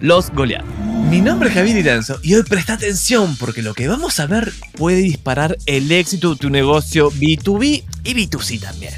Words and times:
los 0.00 0.30
Goliath. 0.30 0.64
Mi 1.10 1.20
nombre 1.20 1.48
es 1.48 1.54
Javier 1.54 1.76
Iranzo 1.76 2.18
y 2.22 2.34
hoy 2.34 2.42
presta 2.42 2.74
atención 2.74 3.36
porque 3.36 3.62
lo 3.62 3.74
que 3.74 3.88
vamos 3.88 4.20
a 4.20 4.26
ver 4.26 4.52
puede 4.76 4.98
disparar 4.98 5.56
el 5.66 5.90
éxito 5.92 6.30
de 6.30 6.36
tu 6.36 6.50
negocio 6.50 7.10
B2B 7.10 7.84
y 8.04 8.14
B2C 8.14 8.60
también. 8.60 8.94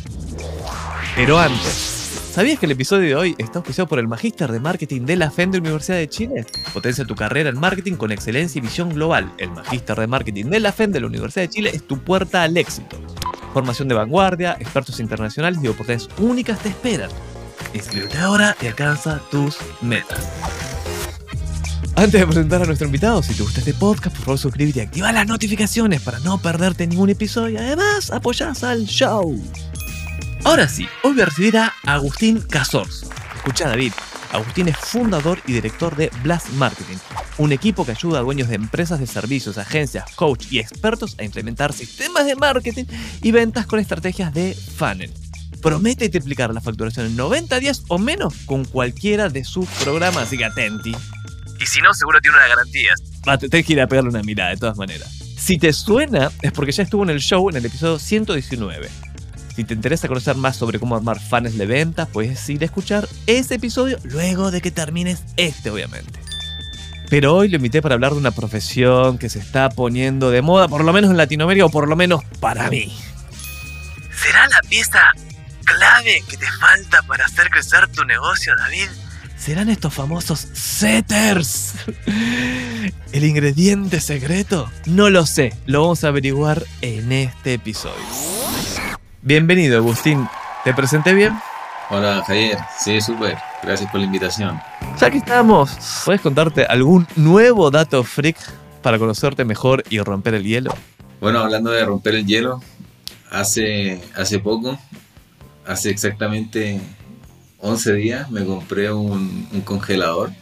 Pero 1.16 1.38
antes, 1.38 1.92
¿Sabías 2.32 2.58
que 2.58 2.64
el 2.64 2.72
episodio 2.72 3.08
de 3.08 3.14
hoy 3.14 3.34
está 3.36 3.58
auspiciado 3.58 3.86
por 3.88 3.98
el 3.98 4.08
Magíster 4.08 4.50
de 4.50 4.58
Marketing 4.58 5.02
de 5.02 5.16
la 5.16 5.30
FEM 5.30 5.50
de 5.50 5.58
Universidad 5.58 5.98
de 5.98 6.08
Chile? 6.08 6.46
Potencia 6.72 7.04
tu 7.04 7.14
carrera 7.14 7.50
en 7.50 7.60
marketing 7.60 7.92
con 7.96 8.10
excelencia 8.10 8.58
y 8.58 8.62
visión 8.62 8.88
global. 8.88 9.30
El 9.36 9.50
Magíster 9.50 9.98
de 9.98 10.06
Marketing 10.06 10.46
de 10.46 10.58
la 10.58 10.72
FEM 10.72 10.92
de 10.92 11.00
la 11.00 11.08
Universidad 11.08 11.42
de 11.42 11.50
Chile 11.50 11.70
es 11.74 11.86
tu 11.86 11.98
puerta 11.98 12.42
al 12.42 12.56
éxito. 12.56 12.98
Formación 13.52 13.86
de 13.86 13.96
vanguardia, 13.96 14.56
expertos 14.58 14.98
internacionales 14.98 15.60
y 15.62 15.68
oportunidades 15.68 16.08
únicas 16.16 16.58
te 16.60 16.70
esperan. 16.70 17.10
Inscríbete 17.74 18.18
ahora 18.18 18.56
y 18.60 18.66
alcanza 18.66 19.20
tus 19.30 19.56
metas. 19.80 20.28
Antes 21.94 22.20
de 22.20 22.26
presentar 22.26 22.62
a 22.62 22.64
nuestro 22.64 22.86
invitado, 22.86 23.22
si 23.22 23.34
te 23.34 23.42
gusta 23.42 23.60
este 23.60 23.74
podcast, 23.74 24.16
por 24.16 24.24
favor 24.24 24.38
suscríbete 24.38 24.78
y 24.78 24.82
activa 24.82 25.12
las 25.12 25.26
notificaciones 25.26 26.00
para 26.00 26.18
no 26.20 26.40
perderte 26.40 26.86
ningún 26.86 27.10
episodio. 27.10 27.58
Además, 27.60 28.10
apoyás 28.10 28.64
al 28.64 28.86
show. 28.86 29.38
Ahora 30.44 30.68
sí, 30.68 30.86
hoy 31.02 31.12
voy 31.12 31.22
a 31.22 31.26
recibir 31.26 31.56
a 31.58 31.72
Agustín 31.84 32.40
Casors. 32.40 33.06
Escucha 33.36 33.68
David, 33.68 33.92
Agustín 34.32 34.68
es 34.68 34.76
fundador 34.76 35.40
y 35.46 35.52
director 35.52 35.94
de 35.94 36.10
Blast 36.22 36.48
Marketing, 36.50 36.96
un 37.36 37.52
equipo 37.52 37.84
que 37.84 37.92
ayuda 37.92 38.20
a 38.20 38.22
dueños 38.22 38.48
de 38.48 38.54
empresas 38.54 38.98
de 38.98 39.06
servicios, 39.06 39.58
agencias, 39.58 40.10
coach 40.16 40.46
y 40.50 40.58
expertos 40.58 41.14
a 41.18 41.24
implementar 41.24 41.72
sistemas 41.72 42.24
de 42.24 42.34
marketing 42.34 42.86
y 43.22 43.30
ventas 43.30 43.66
con 43.66 43.78
estrategias 43.78 44.32
de 44.32 44.54
funnel. 44.54 45.12
Promete 45.62 46.08
triplicar 46.08 46.52
la 46.52 46.60
facturación 46.60 47.06
en 47.06 47.16
90 47.16 47.60
días 47.60 47.84
o 47.86 47.96
menos 47.96 48.34
con 48.46 48.64
cualquiera 48.64 49.28
de 49.28 49.44
sus 49.44 49.68
programas, 49.84 50.24
así 50.24 50.36
que 50.36 50.44
atenti. 50.44 50.92
Y 51.60 51.66
si 51.66 51.80
no, 51.80 51.94
seguro 51.94 52.20
tiene 52.20 52.36
una 52.36 52.48
garantía. 52.48 52.94
Va, 53.26 53.38
te 53.38 53.48
tenés 53.48 53.64
que 53.64 53.74
ir 53.74 53.80
a 53.80 53.86
pegarle 53.86 54.10
una 54.10 54.22
mirada 54.24 54.50
de 54.50 54.56
todas 54.56 54.76
maneras. 54.76 55.08
Si 55.38 55.58
te 55.58 55.72
suena, 55.72 56.32
es 56.42 56.50
porque 56.50 56.72
ya 56.72 56.82
estuvo 56.82 57.04
en 57.04 57.10
el 57.10 57.20
show 57.20 57.48
en 57.48 57.56
el 57.56 57.64
episodio 57.64 58.00
119. 58.00 58.88
Si 59.54 59.62
te 59.62 59.74
interesa 59.74 60.08
conocer 60.08 60.34
más 60.34 60.56
sobre 60.56 60.80
cómo 60.80 60.96
armar 60.96 61.20
fans 61.20 61.56
de 61.56 61.66
ventas, 61.66 62.08
puedes 62.08 62.48
ir 62.48 62.62
a 62.62 62.64
escuchar 62.64 63.08
ese 63.28 63.54
episodio 63.54 63.98
luego 64.02 64.50
de 64.50 64.60
que 64.60 64.72
termines 64.72 65.22
este, 65.36 65.70
obviamente. 65.70 66.18
Pero 67.08 67.36
hoy 67.36 67.48
lo 67.48 67.56
invité 67.56 67.82
para 67.82 67.94
hablar 67.94 68.12
de 68.12 68.18
una 68.18 68.30
profesión 68.32 69.18
que 69.18 69.28
se 69.28 69.38
está 69.38 69.68
poniendo 69.68 70.30
de 70.30 70.42
moda, 70.42 70.66
por 70.66 70.82
lo 70.82 70.92
menos 70.92 71.10
en 71.10 71.18
Latinoamérica, 71.18 71.66
o 71.66 71.70
por 71.70 71.86
lo 71.86 71.94
menos 71.94 72.24
para 72.40 72.68
mí. 72.70 72.96
¿Será 74.10 74.48
la 74.48 74.68
pieza 74.68 75.12
clave 76.02 76.22
que 76.28 76.36
te 76.36 76.46
falta 76.46 77.02
para 77.02 77.24
hacer 77.26 77.50
crecer 77.50 77.88
tu 77.88 78.04
negocio, 78.04 78.54
David? 78.56 78.88
¿Serán 79.36 79.68
estos 79.68 79.92
famosos 79.92 80.40
setters? 80.52 81.74
¿El 83.12 83.24
ingrediente 83.24 84.00
secreto? 84.00 84.70
No 84.86 85.10
lo 85.10 85.26
sé, 85.26 85.52
lo 85.66 85.82
vamos 85.82 86.04
a 86.04 86.08
averiguar 86.08 86.64
en 86.80 87.12
este 87.12 87.54
episodio. 87.54 88.04
Bienvenido, 89.22 89.78
Agustín. 89.78 90.28
¿Te 90.64 90.72
presenté 90.74 91.12
bien? 91.12 91.32
Hola, 91.90 92.22
Javier. 92.26 92.58
Sí, 92.78 93.00
súper. 93.00 93.36
Gracias 93.62 93.90
por 93.90 94.00
la 94.00 94.06
invitación. 94.06 94.60
Ya 94.98 95.10
que 95.10 95.18
estamos, 95.18 95.70
¿puedes 96.04 96.20
contarte 96.20 96.64
algún 96.64 97.06
nuevo 97.16 97.70
dato 97.70 98.02
freak 98.04 98.36
para 98.80 98.98
conocerte 98.98 99.44
mejor 99.44 99.82
y 99.90 99.98
romper 99.98 100.34
el 100.34 100.44
hielo? 100.44 100.74
Bueno, 101.20 101.40
hablando 101.40 101.70
de 101.70 101.84
romper 101.84 102.16
el 102.16 102.26
hielo, 102.26 102.62
hace, 103.30 104.00
hace 104.16 104.38
poco, 104.38 104.78
hace 105.66 105.90
exactamente 105.90 106.80
11 107.58 107.94
días, 107.94 108.30
me 108.30 108.44
compré 108.44 108.92
un, 108.92 109.46
congelador 109.64 110.32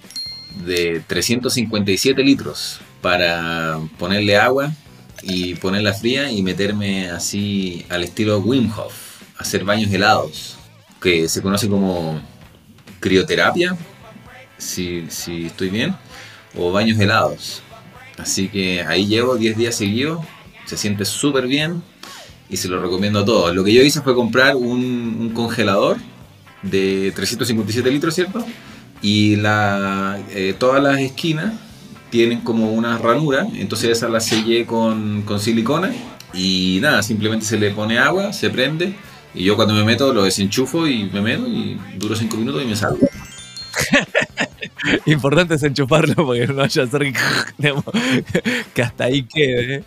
de 0.64 1.02
357 1.06 2.22
litros 2.22 2.80
para 3.02 3.78
ponerle 3.98 4.36
agua 4.36 4.72
y 5.22 5.54
ponerla 5.54 5.92
fría 5.92 6.30
y 6.30 6.42
meterme 6.42 7.10
así 7.10 7.84
al 7.90 8.02
estilo 8.04 8.38
Wim 8.38 8.70
Hof, 8.76 9.22
hacer 9.38 9.64
baños 9.64 9.92
helados, 9.92 10.56
que 11.00 11.28
se 11.28 11.42
conoce 11.42 11.68
como 11.68 12.20
crioterapia, 13.00 13.76
si, 14.56 15.06
si 15.10 15.46
estoy 15.46 15.68
bien, 15.68 15.94
o 16.56 16.72
baños 16.72 16.98
helados. 16.98 17.62
Así 18.16 18.48
que 18.48 18.82
ahí 18.82 19.06
llevo 19.06 19.36
10 19.36 19.56
días 19.56 19.74
seguidos, 19.74 20.24
se 20.66 20.76
siente 20.76 21.04
súper 21.04 21.46
bien 21.46 21.82
y 22.50 22.56
se 22.56 22.68
lo 22.68 22.80
recomiendo 22.80 23.20
a 23.20 23.24
todos. 23.24 23.54
Lo 23.54 23.64
que 23.64 23.72
yo 23.72 23.82
hice 23.82 24.00
fue 24.00 24.14
comprar 24.14 24.56
un, 24.56 25.30
congelador 25.34 25.98
de 26.62 27.12
357 27.14 27.90
litros, 27.90 28.14
¿cierto? 28.14 28.44
Y 29.00 29.36
la, 29.36 30.18
eh, 30.30 30.54
todas 30.58 30.82
las 30.82 31.00
esquinas 31.00 31.54
tienen 32.10 32.40
como 32.40 32.72
una 32.72 32.98
ranura, 32.98 33.46
entonces 33.54 33.90
esa 33.90 34.08
la 34.08 34.20
sellé 34.20 34.66
con, 34.66 35.22
con 35.22 35.40
silicona 35.40 35.92
y 36.34 36.78
nada, 36.82 37.02
simplemente 37.02 37.46
se 37.46 37.58
le 37.58 37.70
pone 37.70 37.98
agua, 37.98 38.32
se 38.32 38.50
prende 38.50 38.94
y 39.32 39.44
yo 39.44 39.56
cuando 39.56 39.74
me 39.74 39.84
meto 39.84 40.12
lo 40.12 40.24
desenchufo 40.24 40.88
y 40.88 41.04
me 41.04 41.20
meto 41.20 41.46
y 41.46 41.78
duro 41.96 42.16
5 42.16 42.36
minutos 42.36 42.62
y 42.62 42.66
me 42.66 42.76
salgo. 42.76 42.98
Importante 45.06 45.54
es 45.54 45.62
enchufarlo 45.62 46.26
porque 46.26 46.46
no 46.46 46.54
vaya 46.54 46.82
a 46.82 46.86
ser 46.86 47.12
que 48.74 48.82
hasta 48.82 49.04
ahí 49.04 49.22
quede. 49.22 49.84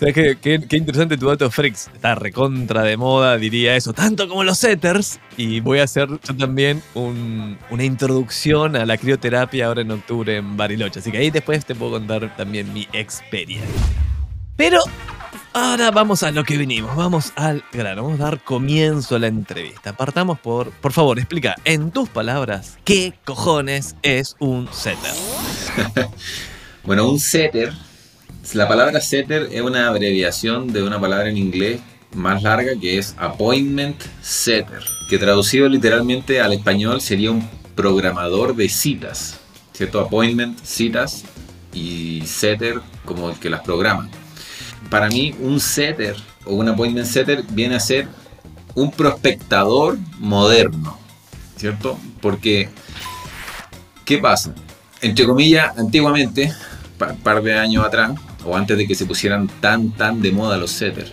¿Sabes 0.00 0.14
qué, 0.14 0.66
qué, 0.66 0.76
interesante 0.78 1.18
tu 1.18 1.26
dato, 1.26 1.50
Freaks. 1.50 1.90
Está 1.92 2.14
recontra 2.14 2.84
de 2.84 2.96
moda, 2.96 3.36
diría 3.36 3.76
eso, 3.76 3.92
tanto 3.92 4.30
como 4.30 4.42
los 4.44 4.56
setters. 4.56 5.20
Y 5.36 5.60
voy 5.60 5.80
a 5.80 5.82
hacer 5.82 6.08
yo 6.08 6.34
también 6.38 6.82
una 6.94 7.84
introducción 7.84 8.76
a 8.76 8.86
la 8.86 8.96
crioterapia 8.96 9.66
ahora 9.66 9.82
en 9.82 9.90
octubre 9.90 10.38
en 10.38 10.56
Bariloche. 10.56 11.00
Así 11.00 11.12
que 11.12 11.18
ahí 11.18 11.30
después 11.30 11.66
te 11.66 11.74
puedo 11.74 11.92
contar 11.92 12.34
también 12.34 12.72
mi 12.72 12.88
experiencia. 12.94 13.68
Pero 14.56 14.78
ahora 15.52 15.90
vamos 15.90 16.22
a 16.22 16.30
lo 16.30 16.44
que 16.44 16.56
vinimos. 16.56 16.96
Vamos 16.96 17.34
al 17.36 17.62
grano. 17.70 18.04
Vamos 18.04 18.20
a 18.20 18.24
dar 18.24 18.42
comienzo 18.42 19.16
a 19.16 19.18
la 19.18 19.26
entrevista. 19.26 19.94
Partamos 19.94 20.40
por, 20.40 20.70
por 20.70 20.92
favor, 20.92 21.18
explica 21.18 21.56
en 21.66 21.90
tus 21.90 22.08
palabras 22.08 22.78
qué 22.84 23.12
cojones 23.26 23.96
es 24.00 24.34
un 24.38 24.66
setter. 24.72 25.12
bueno, 26.84 27.06
un 27.06 27.20
setter 27.20 27.74
la 28.54 28.66
palabra 28.66 29.00
setter 29.00 29.48
es 29.52 29.60
una 29.60 29.88
abreviación 29.88 30.72
de 30.72 30.82
una 30.82 31.00
palabra 31.00 31.28
en 31.28 31.36
inglés 31.36 31.80
más 32.14 32.42
larga 32.42 32.72
que 32.80 32.98
es 32.98 33.14
appointment 33.18 34.02
setter, 34.22 34.82
que 35.08 35.18
traducido 35.18 35.68
literalmente 35.68 36.40
al 36.40 36.52
español 36.52 37.00
sería 37.00 37.30
un 37.30 37.48
programador 37.76 38.56
de 38.56 38.68
citas, 38.68 39.38
¿cierto? 39.72 40.00
Appointment, 40.00 40.58
citas 40.64 41.22
y 41.72 42.22
setter 42.26 42.80
como 43.04 43.30
el 43.30 43.38
que 43.38 43.50
las 43.50 43.60
programa. 43.60 44.08
Para 44.88 45.08
mí 45.08 45.34
un 45.40 45.60
setter 45.60 46.16
o 46.44 46.54
un 46.54 46.68
appointment 46.68 47.06
setter 47.06 47.44
viene 47.50 47.76
a 47.76 47.80
ser 47.80 48.08
un 48.74 48.90
prospectador 48.90 49.98
moderno, 50.18 50.98
¿cierto? 51.56 51.98
Porque, 52.20 52.68
¿qué 54.04 54.18
pasa? 54.18 54.54
Entre 55.00 55.24
comillas, 55.24 55.78
antiguamente, 55.78 56.52
un 56.98 57.16
par 57.18 57.42
de 57.42 57.54
años 57.54 57.84
atrás, 57.84 58.12
o 58.44 58.56
antes 58.56 58.76
de 58.76 58.86
que 58.86 58.94
se 58.94 59.06
pusieran 59.06 59.48
tan, 59.60 59.92
tan 59.92 60.20
de 60.22 60.32
moda 60.32 60.56
los 60.56 60.70
setters, 60.70 61.12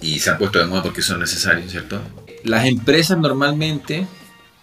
y 0.00 0.18
se 0.18 0.30
han 0.30 0.38
puesto 0.38 0.58
de 0.58 0.66
moda 0.66 0.82
porque 0.82 1.02
son 1.02 1.20
necesarios, 1.20 1.70
¿cierto? 1.70 2.00
Las 2.44 2.64
empresas 2.64 3.18
normalmente 3.18 4.06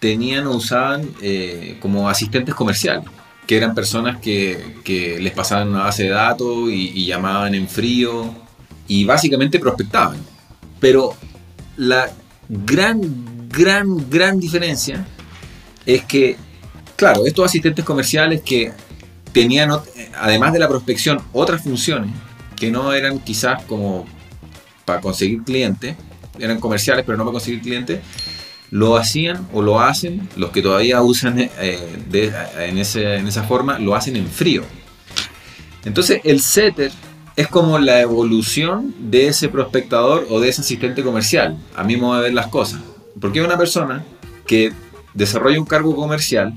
tenían 0.00 0.46
o 0.46 0.56
usaban 0.56 1.08
eh, 1.22 1.76
como 1.80 2.08
asistentes 2.08 2.54
comerciales, 2.54 3.04
que 3.46 3.56
eran 3.56 3.74
personas 3.74 4.18
que, 4.20 4.76
que, 4.84 5.18
les 5.18 5.32
pasaban 5.32 5.68
una 5.68 5.84
base 5.84 6.04
de 6.04 6.10
datos 6.10 6.70
y, 6.70 6.90
y 6.94 7.06
llamaban 7.06 7.54
en 7.54 7.68
frío 7.68 8.34
y 8.86 9.04
básicamente 9.04 9.58
prospectaban. 9.58 10.18
Pero 10.80 11.14
la 11.76 12.10
gran, 12.48 13.48
gran, 13.48 14.10
gran 14.10 14.38
diferencia 14.38 15.06
es 15.86 16.04
que, 16.04 16.36
claro, 16.96 17.24
estos 17.26 17.46
asistentes 17.46 17.84
comerciales 17.84 18.42
que 18.42 18.72
tenían, 19.40 19.70
además 20.18 20.52
de 20.52 20.58
la 20.58 20.68
prospección, 20.68 21.20
otras 21.32 21.62
funciones 21.62 22.10
que 22.56 22.72
no 22.72 22.92
eran 22.92 23.20
quizás 23.20 23.62
como 23.64 24.04
para 24.84 25.00
conseguir 25.00 25.44
clientes, 25.44 25.94
eran 26.40 26.58
comerciales, 26.58 27.04
pero 27.04 27.16
no 27.16 27.24
para 27.24 27.34
conseguir 27.34 27.60
clientes, 27.60 28.00
lo 28.72 28.96
hacían 28.96 29.46
o 29.52 29.62
lo 29.62 29.80
hacen, 29.80 30.28
los 30.36 30.50
que 30.50 30.60
todavía 30.60 31.02
usan 31.02 31.38
eh, 31.38 31.50
en, 32.58 32.78
esa 32.78 33.44
forma, 33.44 33.78
lo 33.78 33.94
hacen 33.94 34.16
en 34.16 34.26
frío. 34.26 34.64
Entonces 35.84 36.20
el 36.24 36.40
setter 36.40 36.90
es 37.36 37.46
como 37.46 37.78
la 37.78 38.00
evolución 38.00 38.92
de 38.98 39.28
ese 39.28 39.48
prospectador 39.48 40.26
o 40.30 40.40
de 40.40 40.48
ese 40.48 40.62
asistente 40.62 41.04
comercial, 41.04 41.56
a 41.76 41.84
me 41.84 41.96
va 41.96 42.18
a 42.18 42.22
ver 42.22 42.34
las 42.34 42.48
cosas. 42.48 42.80
Porque 43.20 43.40
una 43.40 43.56
persona 43.56 44.04
que 44.48 44.72
desarrolla 45.14 45.60
un 45.60 45.66
cargo 45.66 45.94
comercial, 45.94 46.54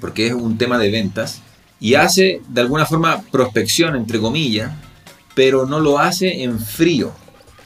porque 0.00 0.28
es 0.28 0.32
un 0.32 0.56
tema 0.56 0.78
de 0.78 0.90
ventas, 0.90 1.42
y 1.80 1.94
hace 1.94 2.40
de 2.48 2.60
alguna 2.60 2.86
forma 2.86 3.22
prospección, 3.30 3.96
entre 3.96 4.18
comillas, 4.18 4.72
pero 5.34 5.66
no 5.66 5.80
lo 5.80 5.98
hace 5.98 6.42
en 6.42 6.58
frío. 6.58 7.12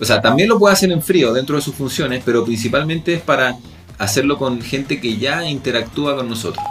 O 0.01 0.05
sea, 0.05 0.21
también 0.21 0.49
lo 0.49 0.59
puede 0.59 0.73
hacer 0.73 0.91
en 0.91 1.03
frío 1.03 1.33
dentro 1.33 1.57
de 1.57 1.63
sus 1.63 1.75
funciones, 1.75 2.23
pero 2.25 2.45
principalmente 2.45 3.15
es 3.15 3.21
para 3.21 3.57
hacerlo 3.99 4.39
con 4.39 4.61
gente 4.63 5.01
que 5.01 5.19
ya 5.19 5.49
interactúa 5.49 6.17
con 6.17 6.29
nosotros. 6.29 6.65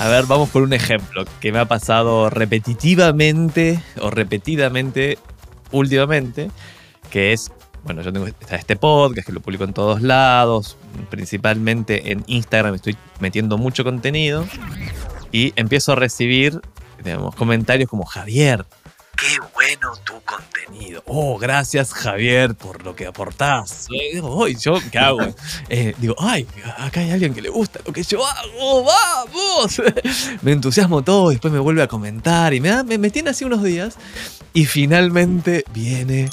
A 0.00 0.08
ver, 0.08 0.24
vamos 0.26 0.48
por 0.48 0.62
un 0.62 0.72
ejemplo 0.72 1.24
que 1.40 1.52
me 1.52 1.58
ha 1.58 1.66
pasado 1.66 2.30
repetitivamente 2.30 3.80
o 4.00 4.10
repetidamente 4.10 5.18
últimamente, 5.70 6.50
que 7.10 7.32
es, 7.32 7.52
bueno, 7.84 8.02
yo 8.02 8.12
tengo 8.12 8.26
este 8.26 8.76
podcast 8.76 9.26
que 9.26 9.32
lo 9.32 9.40
publico 9.40 9.64
en 9.64 9.72
todos 9.72 10.02
lados, 10.02 10.76
principalmente 11.10 12.10
en 12.10 12.24
Instagram 12.26 12.74
estoy 12.74 12.96
metiendo 13.20 13.56
mucho 13.56 13.84
contenido 13.84 14.44
y 15.34 15.52
empiezo 15.56 15.92
a 15.92 15.96
recibir 15.96 16.60
digamos, 17.02 17.34
comentarios 17.34 17.90
como 17.90 18.04
Javier, 18.04 18.64
qué 19.16 19.36
bueno 19.52 19.92
tu 20.04 20.14
contenido. 20.22 21.02
Oh, 21.06 21.38
gracias 21.38 21.92
Javier 21.92 22.54
por 22.54 22.84
lo 22.84 22.94
que 22.94 23.08
aportás. 23.08 23.88
Oh, 24.22 24.46
yo, 24.46 24.78
¿qué 24.92 24.98
hago? 24.98 25.18
Eh, 25.68 25.92
digo, 25.98 26.14
ay, 26.20 26.46
acá 26.78 27.00
hay 27.00 27.10
alguien 27.10 27.34
que 27.34 27.42
le 27.42 27.48
gusta 27.48 27.80
lo 27.84 27.92
que 27.92 28.04
yo 28.04 28.24
hago, 28.24 28.84
vamos. 28.84 29.82
me 30.42 30.52
entusiasmo 30.52 31.02
todo, 31.02 31.30
después 31.30 31.52
me 31.52 31.58
vuelve 31.58 31.82
a 31.82 31.88
comentar 31.88 32.54
y 32.54 32.60
me, 32.60 32.68
da, 32.68 32.84
me, 32.84 32.96
me 32.96 33.10
tiene 33.10 33.30
así 33.30 33.44
unos 33.44 33.64
días. 33.64 33.96
Y 34.52 34.66
finalmente 34.66 35.64
viene 35.72 36.30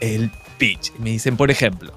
el 0.00 0.30
pitch. 0.56 0.94
Me 0.98 1.10
dicen, 1.10 1.36
por 1.36 1.50
ejemplo, 1.50 1.92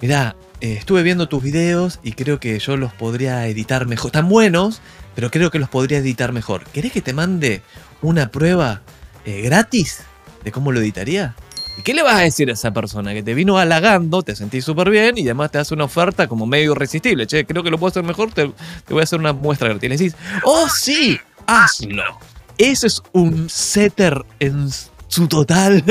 mira, 0.00 0.36
eh, 0.60 0.74
estuve 0.74 1.02
viendo 1.02 1.28
tus 1.28 1.42
videos 1.42 1.98
y 2.04 2.12
creo 2.12 2.38
que 2.38 2.56
yo 2.60 2.76
los 2.76 2.92
podría 2.92 3.46
editar 3.48 3.86
mejor. 3.86 4.10
Están 4.10 4.28
buenos, 4.28 4.80
pero 5.16 5.30
creo 5.30 5.50
que 5.50 5.58
los 5.58 5.70
podría 5.70 5.98
editar 5.98 6.32
mejor. 6.32 6.64
¿Querés 6.66 6.92
que 6.92 7.00
te 7.00 7.14
mande 7.14 7.62
una 8.02 8.30
prueba 8.30 8.82
eh, 9.24 9.40
gratis 9.40 10.02
de 10.44 10.52
cómo 10.52 10.70
lo 10.72 10.80
editaría? 10.80 11.34
¿Y 11.78 11.82
qué 11.82 11.94
le 11.94 12.02
vas 12.02 12.16
a 12.16 12.20
decir 12.20 12.50
a 12.50 12.52
esa 12.52 12.70
persona 12.70 13.14
que 13.14 13.22
te 13.22 13.32
vino 13.32 13.56
halagando, 13.56 14.22
te 14.22 14.36
sentís 14.36 14.64
súper 14.64 14.90
bien 14.90 15.16
y 15.16 15.22
además 15.22 15.50
te 15.50 15.58
hace 15.58 15.72
una 15.72 15.84
oferta 15.84 16.28
como 16.28 16.46
medio 16.46 16.72
irresistible? 16.72 17.26
Che, 17.26 17.46
creo 17.46 17.62
que 17.62 17.70
lo 17.70 17.78
puedo 17.78 17.90
hacer 17.90 18.02
mejor, 18.02 18.30
te, 18.30 18.48
te 18.86 18.92
voy 18.92 19.00
a 19.00 19.04
hacer 19.04 19.18
una 19.18 19.32
muestra 19.32 19.68
gratis. 19.68 19.84
Y 19.84 19.88
le 19.88 19.96
decís, 19.96 20.16
oh 20.44 20.68
sí, 20.68 21.18
hazlo. 21.46 22.18
Eso 22.58 22.86
es 22.86 23.02
un 23.12 23.48
setter 23.48 24.22
en 24.38 24.68
su 25.08 25.28
total 25.28 25.82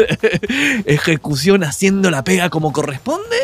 ejecución 0.85 1.63
haciendo 1.63 2.11
la 2.11 2.23
pega 2.23 2.51
como 2.51 2.71
corresponde. 2.71 3.37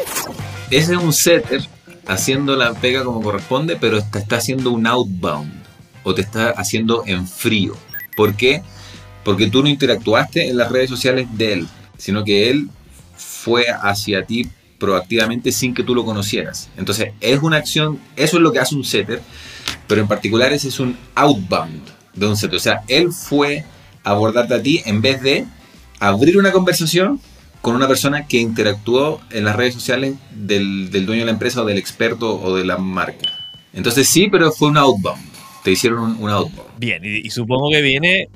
Ese 0.70 0.94
es 0.94 1.00
un 1.00 1.12
setter 1.12 1.68
haciendo 2.08 2.56
la 2.56 2.74
pega 2.74 3.04
como 3.04 3.22
corresponde, 3.22 3.78
pero 3.78 4.04
te 4.04 4.20
está 4.20 4.38
haciendo 4.38 4.70
un 4.70 4.86
outbound 4.86 5.61
o 6.04 6.14
te 6.14 6.22
está 6.22 6.50
haciendo 6.52 7.04
en 7.06 7.28
frío. 7.28 7.76
¿Por 8.16 8.36
qué? 8.36 8.62
Porque 9.24 9.50
tú 9.50 9.62
no 9.62 9.70
interactuaste 9.70 10.50
en 10.50 10.58
las 10.58 10.72
redes 10.72 10.90
sociales 10.90 11.28
de 11.34 11.54
él, 11.54 11.68
sino 11.98 12.24
que 12.24 12.50
él 12.50 12.70
fue 13.16 13.66
hacia 13.70 14.26
ti 14.26 14.50
proactivamente 14.80 15.52
sin 15.52 15.74
que 15.74 15.84
tú 15.84 15.94
lo 15.94 16.04
conocieras. 16.04 16.70
Entonces, 16.76 17.12
es 17.22 17.40
una 17.42 17.58
acción, 17.58 18.00
eso 18.16 18.38
es 18.38 18.44
lo 18.44 18.52
que 18.52 18.60
hace 18.60 18.76
un 18.76 18.84
setter, 18.84 19.22
pero 19.88 20.02
en 20.02 20.08
particular 20.08 20.52
ese 20.54 20.70
es 20.70 20.80
un 20.80 20.98
outbound 21.14 21.84
de 22.16 22.26
un 22.26 22.36
setter. 22.36 22.58
O 22.58 22.60
sea, 22.60 22.84
él 22.88 23.12
fue 23.12 23.64
a 24.04 24.10
abordarte 24.10 24.56
a 24.56 24.62
ti 24.62 24.82
en 24.86 25.02
vez 25.02 25.22
de 25.22 25.46
abrir 26.00 26.38
una 26.38 26.52
conversación 26.52 27.22
con 27.62 27.76
una 27.76 27.88
persona 27.88 28.26
que 28.26 28.38
interactuó 28.40 29.22
en 29.30 29.46
las 29.46 29.56
redes 29.56 29.76
sociales 29.76 30.16
del, 30.32 30.90
del 30.90 31.06
dueño 31.06 31.22
de 31.22 31.26
la 31.26 31.32
empresa 31.32 31.62
o 31.62 31.66
del 31.66 31.78
experto 31.78 32.42
o 32.42 32.56
de 32.56 32.66
la 32.66 32.78
marca. 32.78 33.30
Entonces 33.74 34.10
sí, 34.10 34.30
pero 34.32 34.52
fue 34.52 34.70
un 34.70 34.78
outbound. 34.78 35.31
Te 35.64 35.72
hicieron 35.72 36.02
un, 36.02 36.24
un 36.24 36.30
outbound. 36.30 36.78
Bien, 36.78 37.02
y, 37.04 37.30
supongo 37.30 37.70
que 37.70 37.82
viene, 37.82 38.30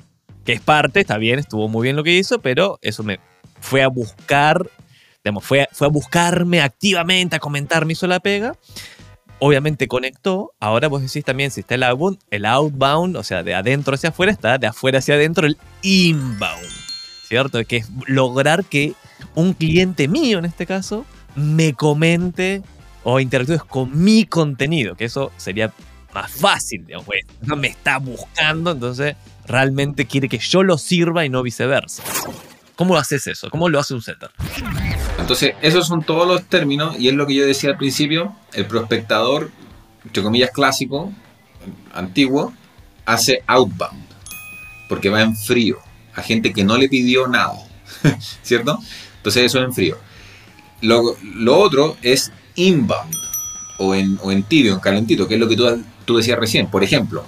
que 0.44 0.52
es 0.52 0.60
parte, 0.60 1.00
está 1.00 1.18
bien, 1.18 1.38
estuvo 1.38 1.68
muy 1.68 1.84
bien 1.84 1.96
lo 1.96 2.04
que 2.04 2.16
hizo, 2.16 2.40
pero 2.40 2.78
eso 2.82 3.02
me 3.02 3.18
fue 3.60 3.82
a 3.82 3.88
buscar, 3.88 4.68
digamos, 5.24 5.44
fue, 5.44 5.68
fue 5.72 5.86
a 5.88 5.90
buscarme 5.90 6.60
activamente, 6.60 7.36
a 7.36 7.40
comentar, 7.40 7.84
me 7.84 7.94
hizo 7.94 8.06
la 8.06 8.20
pega. 8.20 8.54
Obviamente 9.38 9.86
conectó. 9.86 10.52
Ahora 10.60 10.88
vos 10.88 11.02
decís 11.02 11.24
también, 11.24 11.50
si 11.50 11.60
está 11.60 11.74
el 11.74 11.82
outbound, 11.82 12.18
el 12.30 12.46
outbound, 12.46 13.16
o 13.16 13.22
sea, 13.22 13.42
de 13.42 13.54
adentro 13.54 13.94
hacia 13.94 14.08
afuera, 14.08 14.32
está 14.32 14.56
de 14.56 14.66
afuera 14.66 15.00
hacia 15.00 15.14
adentro 15.14 15.46
el 15.46 15.58
inbound. 15.82 16.70
¿Cierto? 17.28 17.62
Que 17.64 17.78
es 17.78 17.90
lograr 18.06 18.64
que 18.64 18.94
un 19.34 19.52
cliente 19.52 20.08
mío, 20.08 20.38
en 20.38 20.44
este 20.44 20.64
caso, 20.64 21.04
me 21.34 21.74
comente 21.74 22.62
o 23.02 23.20
interactúe 23.20 23.58
con 23.68 24.02
mi 24.02 24.24
contenido, 24.24 24.96
que 24.96 25.04
eso 25.04 25.30
sería 25.36 25.72
más 26.16 26.32
fácil, 26.32 26.86
digamos, 26.86 27.08
no 27.42 27.56
me 27.56 27.68
está 27.68 27.98
buscando, 27.98 28.70
entonces 28.70 29.16
realmente 29.46 30.06
quiere 30.06 30.30
que 30.30 30.38
yo 30.38 30.62
lo 30.62 30.78
sirva 30.78 31.26
y 31.26 31.28
no 31.28 31.42
viceversa. 31.42 32.02
¿Cómo 32.74 32.96
haces 32.96 33.26
eso? 33.26 33.50
¿Cómo 33.50 33.68
lo 33.68 33.78
hace 33.78 33.92
un 33.92 34.00
setter? 34.00 34.30
Entonces, 35.18 35.54
esos 35.60 35.86
son 35.86 36.02
todos 36.02 36.26
los 36.26 36.44
términos 36.44 36.98
y 36.98 37.08
es 37.08 37.14
lo 37.14 37.26
que 37.26 37.34
yo 37.34 37.44
decía 37.44 37.70
al 37.70 37.76
principio, 37.76 38.34
el 38.54 38.64
prospectador, 38.64 39.50
entre 40.04 40.22
comillas 40.22 40.50
clásico, 40.52 41.12
antiguo, 41.92 42.54
hace 43.04 43.42
outbound, 43.46 44.06
porque 44.88 45.10
va 45.10 45.20
en 45.20 45.36
frío, 45.36 45.78
a 46.14 46.22
gente 46.22 46.54
que 46.54 46.64
no 46.64 46.78
le 46.78 46.88
pidió 46.88 47.28
nada, 47.28 47.58
¿cierto? 48.42 48.78
Entonces 49.18 49.44
eso 49.44 49.58
es 49.58 49.64
en 49.66 49.74
frío. 49.74 49.98
Lo, 50.80 51.14
lo 51.22 51.58
otro 51.58 51.98
es 52.00 52.32
inbound, 52.54 53.14
o 53.78 53.94
en, 53.94 54.18
o 54.22 54.32
en 54.32 54.42
tibio, 54.44 54.72
en 54.72 54.80
calentito, 54.80 55.28
que 55.28 55.34
es 55.34 55.40
lo 55.40 55.48
que 55.48 55.56
tú, 55.56 55.82
tú 56.06 56.16
decías 56.16 56.38
recién. 56.38 56.68
Por 56.68 56.82
ejemplo, 56.82 57.24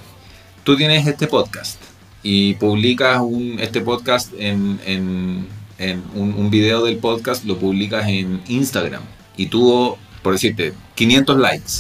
tú 0.65 0.77
tienes 0.77 1.07
este 1.07 1.27
podcast 1.27 1.79
y 2.23 2.55
publicas 2.55 3.21
un, 3.21 3.59
este 3.61 3.83
podcast 3.83 4.33
en, 4.39 4.81
en, 4.87 5.47
en 5.79 6.03
un, 6.15 6.51
video 6.51 6.85
del 6.85 6.97
podcast, 6.97 7.45
lo 7.45 7.59
publicas 7.59 8.09
en 8.09 8.41
Instagram 8.49 9.03
y 9.37 9.47
tuvo, 9.47 9.99
por 10.23 10.33
decirte, 10.33 10.73
500 10.95 11.39
likes 11.39 11.73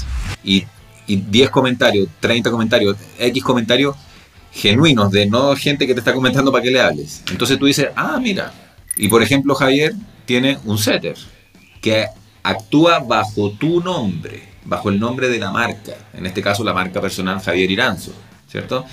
y, 0.45 0.65
y 1.06 1.17
10 1.17 1.50
comentarios, 1.50 2.09
30 2.21 2.50
comentarios, 2.50 2.97
X 3.19 3.43
comentarios 3.43 3.97
genuinos, 4.53 5.11
de 5.11 5.27
no 5.27 5.55
gente 5.56 5.87
que 5.87 5.94
te 5.94 6.01
está 6.01 6.12
comentando 6.12 6.53
para 6.53 6.62
que 6.62 6.71
le 6.71 6.81
hables. 6.81 7.23
Entonces 7.31 7.59
tú 7.59 7.67
dices, 7.67 7.89
ah, 7.97 8.19
mira. 8.21 8.53
Y 8.97 9.09
por 9.09 9.23
ejemplo, 9.23 9.55
Javier 9.55 9.94
tiene 10.25 10.58
un 10.65 10.79
setter 10.79 11.17
que 11.81 12.06
actúa 12.43 12.99
bajo 12.99 13.51
tu 13.53 13.81
nombre, 13.81 14.43
bajo 14.69 14.91
el 14.91 15.01
nombre 15.01 15.29
de 15.29 15.39
la 15.39 15.51
marca, 15.51 15.94
en 16.15 16.27
este 16.27 16.43
caso 16.43 16.63
la 16.63 16.75
marca 16.75 17.01
personal 17.01 17.41
Javier 17.41 17.70
Iranzo, 17.70 18.13
¿cierto? 18.48 18.84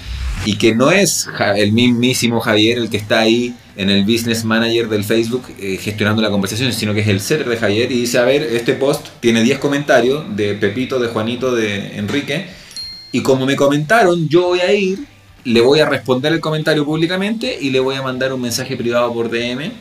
Y 0.46 0.58
que 0.58 0.74
no 0.74 0.90
es 0.92 1.28
el 1.56 1.74
mismísimo 1.74 2.40
Javier 2.40 2.78
el 2.78 2.90
que 2.90 2.98
está 2.98 3.20
ahí 3.20 3.54
en 3.76 3.90
el 3.90 4.06
business 4.06 4.46
manager 4.46 4.88
del 4.88 5.04
Facebook 5.04 5.44
eh, 5.60 5.78
gestionando 5.78 6.22
la 6.22 6.30
conversación, 6.30 6.72
sino 6.72 6.94
que 6.94 7.02
es 7.02 7.08
el 7.08 7.20
setter 7.20 7.50
de 7.50 7.58
Javier 7.58 7.92
y 7.92 8.02
dice, 8.02 8.18
a 8.18 8.24
ver, 8.24 8.42
este 8.42 8.74
post 8.74 9.08
tiene 9.20 9.44
10 9.44 9.60
comentarios 9.60 10.36
de 10.36 10.54
Pepito, 10.56 10.98
de 10.98 11.10
Juanito, 11.10 11.54
de 11.54 11.98
Enrique, 11.98 12.48
y 13.12 13.22
como 13.22 13.46
me 13.46 13.56
comentaron, 13.56 14.30
yo 14.30 14.44
voy 14.48 14.60
a 14.62 14.74
ir 14.74 15.06
le 15.46 15.62
voy 15.62 15.80
a 15.80 15.86
responder 15.86 16.34
el 16.34 16.40
comentario 16.40 16.84
públicamente 16.86 17.58
y 17.62 17.70
le 17.70 17.80
voy 17.80 17.96
a 17.96 18.02
mandar 18.02 18.34
un 18.34 18.42
mensaje 18.42 18.76
privado 18.76 19.14
por 19.14 19.30
DM, 19.30 19.72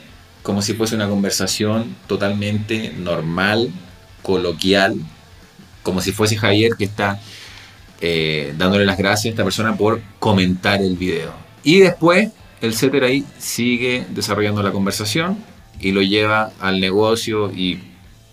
como 0.42 0.60
si 0.60 0.74
fuese 0.74 0.94
una 0.94 1.08
conversación 1.08 1.96
totalmente 2.06 2.92
normal, 2.98 3.70
coloquial, 4.22 4.96
como 5.84 6.00
si 6.00 6.10
fuese 6.10 6.36
Javier 6.36 6.72
que 6.76 6.84
está 6.84 7.20
eh, 8.00 8.52
dándole 8.58 8.84
las 8.84 8.98
gracias 8.98 9.26
a 9.26 9.28
esta 9.30 9.44
persona 9.44 9.76
por 9.76 10.00
comentar 10.18 10.82
el 10.82 10.96
video. 10.96 11.32
Y 11.62 11.78
después 11.78 12.30
el 12.60 12.74
setter 12.74 13.04
ahí 13.04 13.24
sigue 13.38 14.04
desarrollando 14.10 14.64
la 14.64 14.72
conversación 14.72 15.38
y 15.78 15.92
lo 15.92 16.02
lleva 16.02 16.50
al 16.58 16.80
negocio 16.80 17.52
y 17.52 17.80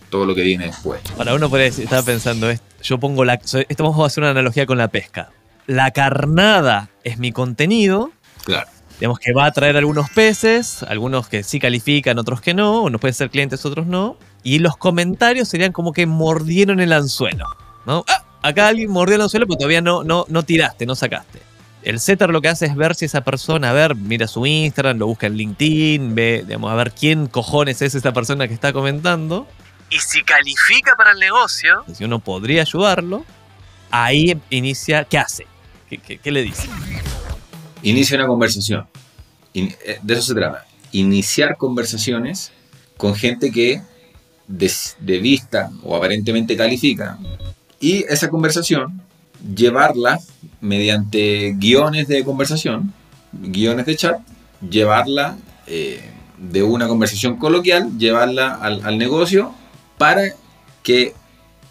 todo 0.09 0.25
lo 0.25 0.33
que 0.33 0.41
viene 0.41 0.65
después. 0.65 1.01
Para 1.15 1.35
uno 1.35 1.47
puede 1.47 1.65
decir, 1.65 1.83
estaba 1.83 2.01
pensando, 2.01 2.51
yo 2.81 2.99
pongo 2.99 3.23
la... 3.23 3.35
Esto 3.35 3.83
vamos 3.83 3.99
a 3.99 4.07
hacer 4.07 4.23
una 4.23 4.31
analogía 4.31 4.65
con 4.65 4.79
la 4.79 4.87
pesca 4.87 5.29
la 5.67 5.91
carnada 5.91 6.89
es 7.03 7.17
mi 7.17 7.31
contenido. 7.31 8.11
Claro. 8.43 8.69
Digamos 8.99 9.19
que 9.19 9.33
va 9.33 9.45
a 9.45 9.51
traer 9.51 9.77
algunos 9.77 10.09
peces, 10.09 10.83
algunos 10.83 11.27
que 11.27 11.43
sí 11.43 11.59
califican, 11.59 12.19
otros 12.19 12.41
que 12.41 12.53
no, 12.53 12.83
unos 12.83 13.01
pueden 13.01 13.15
ser 13.15 13.29
clientes, 13.29 13.65
otros 13.65 13.87
no. 13.87 14.17
Y 14.43 14.59
los 14.59 14.77
comentarios 14.77 15.47
serían 15.47 15.71
como 15.71 15.93
que 15.93 16.05
mordieron 16.05 16.79
el 16.79 16.93
anzuelo. 16.93 17.45
¿no? 17.85 18.03
Ah, 18.07 18.23
acá 18.41 18.67
alguien 18.67 18.89
mordió 18.91 19.15
el 19.15 19.21
anzuelo, 19.21 19.45
pero 19.47 19.57
todavía 19.57 19.81
no, 19.81 20.03
no, 20.03 20.25
no 20.27 20.43
tiraste, 20.43 20.85
no 20.85 20.95
sacaste. 20.95 21.41
El 21.83 21.99
setter 21.99 22.29
lo 22.29 22.41
que 22.41 22.47
hace 22.47 22.67
es 22.67 22.75
ver 22.75 22.93
si 22.95 23.05
esa 23.05 23.21
persona, 23.21 23.71
a 23.71 23.73
ver, 23.73 23.95
mira 23.95 24.27
su 24.27 24.45
Instagram, 24.45 24.97
lo 24.99 25.07
busca 25.07 25.25
en 25.27 25.35
LinkedIn, 25.35 26.13
ve, 26.13 26.43
digamos, 26.45 26.71
a 26.71 26.75
ver 26.75 26.91
quién 26.91 27.25
cojones 27.25 27.81
es 27.81 27.95
esa 27.95 28.13
persona 28.13 28.47
que 28.47 28.53
está 28.53 28.71
comentando. 28.71 29.47
Y 29.89 29.97
si 29.99 30.23
califica 30.23 30.93
para 30.95 31.11
el 31.11 31.19
negocio, 31.19 31.83
si 31.91 32.03
uno 32.05 32.19
podría 32.19 32.61
ayudarlo, 32.61 33.25
ahí 33.89 34.39
inicia, 34.51 35.05
¿qué 35.05 35.17
hace? 35.17 35.47
¿Qué, 35.89 35.97
qué, 35.97 36.17
qué 36.19 36.31
le 36.31 36.43
dice? 36.43 36.69
Inicia 37.81 38.15
una 38.17 38.27
conversación. 38.27 38.87
In- 39.53 39.75
eh, 39.85 39.99
de 40.01 40.13
eso 40.13 40.21
se 40.21 40.33
trata. 40.35 40.65
Iniciar 40.91 41.57
conversaciones 41.57 42.51
con 42.95 43.15
gente 43.15 43.51
que 43.51 43.81
de, 44.51 45.19
vista 45.19 45.71
o 45.83 45.95
aparentemente 45.95 46.55
califica. 46.55 47.17
Y 47.79 48.03
esa 48.09 48.29
conversación, 48.29 49.01
llevarla 49.55 50.19
mediante 50.59 51.53
guiones 51.57 52.07
de 52.07 52.23
conversación, 52.23 52.93
guiones 53.31 53.85
de 53.85 53.95
chat, 53.95 54.19
llevarla 54.67 55.37
eh, 55.67 56.01
de 56.37 56.63
una 56.63 56.87
conversación 56.87 57.37
coloquial, 57.37 57.97
llevarla 57.97 58.53
al, 58.53 58.85
al 58.85 58.97
negocio 58.97 59.53
para 59.97 60.21
que 60.83 61.13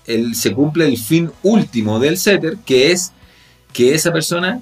el, 0.06 0.34
se 0.34 0.52
cumpla 0.52 0.84
el 0.84 0.99
fin 0.99 1.30
último 1.42 2.00
del 2.00 2.16
setter, 2.16 2.56
que 2.64 2.92
es 2.92 3.12
que 3.72 3.94
esa 3.94 4.12
persona 4.12 4.60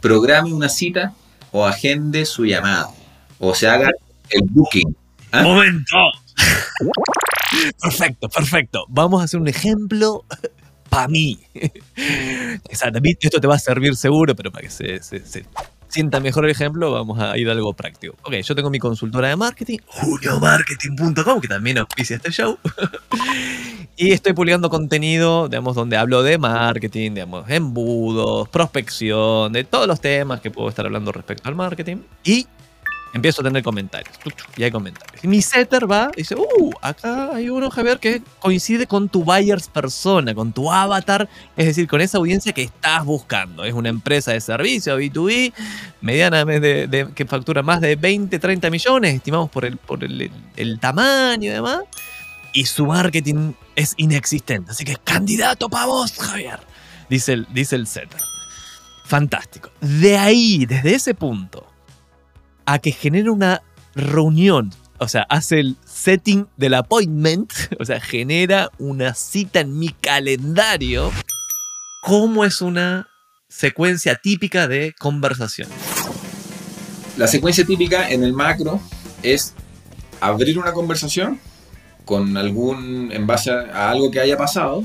programe 0.00 0.52
una 0.52 0.68
cita 0.68 1.14
o 1.52 1.66
agende 1.66 2.24
su 2.24 2.44
llamada 2.44 2.88
o 3.38 3.54
se 3.54 3.68
haga 3.68 3.90
el 4.30 4.42
booking. 4.50 4.96
¿Ah? 5.32 5.42
¡Momento! 5.42 5.96
Perfecto, 7.80 8.28
perfecto. 8.28 8.84
Vamos 8.88 9.20
a 9.20 9.24
hacer 9.24 9.40
un 9.40 9.48
ejemplo 9.48 10.24
para 10.88 11.08
mí. 11.08 11.38
Exactamente, 12.70 13.26
esto 13.26 13.40
te 13.40 13.46
va 13.46 13.56
a 13.56 13.58
servir 13.58 13.96
seguro, 13.96 14.34
pero 14.34 14.50
para 14.50 14.62
que 14.62 14.70
se, 14.70 15.02
se- 15.02 15.24
se 15.24 15.44
sienta 15.88 16.20
mejor 16.20 16.44
el 16.44 16.50
ejemplo, 16.50 16.90
vamos 16.92 17.18
a 17.18 17.36
ir 17.38 17.48
a 17.48 17.52
algo 17.52 17.72
práctico. 17.72 18.14
Ok, 18.22 18.34
yo 18.44 18.54
tengo 18.54 18.70
mi 18.70 18.78
consultora 18.78 19.28
de 19.28 19.36
marketing, 19.36 19.78
juliomarketing.com, 19.86 21.40
que 21.40 21.48
también 21.48 21.78
auspicia 21.78 22.16
este 22.16 22.30
show. 22.30 22.58
Y 24.00 24.12
estoy 24.12 24.32
publicando 24.32 24.70
contenido, 24.70 25.48
digamos, 25.48 25.74
donde 25.74 25.96
hablo 25.96 26.22
de 26.22 26.38
marketing, 26.38 27.14
digamos, 27.14 27.50
embudos, 27.50 28.48
prospección, 28.48 29.52
de 29.52 29.64
todos 29.64 29.88
los 29.88 30.00
temas 30.00 30.40
que 30.40 30.52
puedo 30.52 30.68
estar 30.68 30.86
hablando 30.86 31.10
respecto 31.10 31.48
al 31.48 31.56
marketing. 31.56 31.96
Y 32.22 32.46
empiezo 33.18 33.42
a 33.42 33.44
tener 33.44 33.62
comentarios. 33.62 34.16
Y 34.56 34.62
hay 34.64 34.70
comentarios. 34.70 35.22
Y 35.22 35.28
mi 35.28 35.42
setter 35.42 35.90
va 35.90 36.10
y 36.14 36.18
dice, 36.18 36.34
uh, 36.34 36.70
acá 36.80 37.34
hay 37.34 37.50
uno, 37.50 37.70
Javier, 37.70 37.98
que 37.98 38.22
coincide 38.40 38.86
con 38.86 39.08
tu 39.08 39.24
buyers 39.24 39.68
persona, 39.68 40.34
con 40.34 40.52
tu 40.52 40.70
avatar, 40.70 41.28
es 41.56 41.66
decir, 41.66 41.86
con 41.86 42.00
esa 42.00 42.18
audiencia 42.18 42.52
que 42.52 42.62
estás 42.62 43.04
buscando. 43.04 43.64
Es 43.64 43.74
una 43.74 43.88
empresa 43.88 44.32
de 44.32 44.40
servicio, 44.40 44.98
B2B, 44.98 45.52
medianamente 46.00 47.08
que 47.14 47.26
factura 47.26 47.62
más 47.62 47.80
de 47.80 47.96
20, 47.96 48.38
30 48.38 48.70
millones, 48.70 49.14
estimamos 49.14 49.50
por 49.50 49.64
el, 49.64 49.76
por 49.76 50.02
el, 50.02 50.80
tamaño 50.80 51.50
y 51.50 51.54
demás. 51.54 51.80
Y 52.52 52.64
su 52.66 52.86
marketing 52.86 53.52
es 53.76 53.94
inexistente. 53.98 54.70
Así 54.70 54.84
que 54.84 54.96
candidato 54.96 55.68
para 55.68 55.86
vos, 55.86 56.12
Javier. 56.18 56.60
Dice 57.10 57.44
dice 57.52 57.76
el 57.76 57.86
setter. 57.86 58.20
Fantástico. 59.04 59.70
De 59.80 60.18
ahí, 60.18 60.66
desde 60.66 60.94
ese 60.94 61.14
punto, 61.14 61.66
a 62.68 62.80
que 62.80 62.92
genere 62.92 63.30
una 63.30 63.62
reunión, 63.94 64.74
o 64.98 65.08
sea, 65.08 65.22
hace 65.30 65.58
el 65.58 65.78
setting 65.86 66.48
del 66.58 66.74
appointment, 66.74 67.50
o 67.80 67.84
sea, 67.86 67.98
genera 67.98 68.70
una 68.78 69.14
cita 69.14 69.60
en 69.60 69.78
mi 69.78 69.88
calendario, 69.88 71.10
¿cómo 72.02 72.44
es 72.44 72.60
una 72.60 73.08
secuencia 73.48 74.16
típica 74.16 74.68
de 74.68 74.94
conversación? 74.98 75.66
La 77.16 77.26
secuencia 77.26 77.64
típica 77.64 78.10
en 78.10 78.22
el 78.22 78.34
macro 78.34 78.82
es 79.22 79.54
abrir 80.20 80.58
una 80.58 80.74
conversación 80.74 81.40
con 82.04 82.36
algún, 82.36 83.10
en 83.12 83.26
base 83.26 83.50
a, 83.50 83.90
algo 83.90 84.10
que 84.10 84.20
haya 84.20 84.36
pasado, 84.36 84.84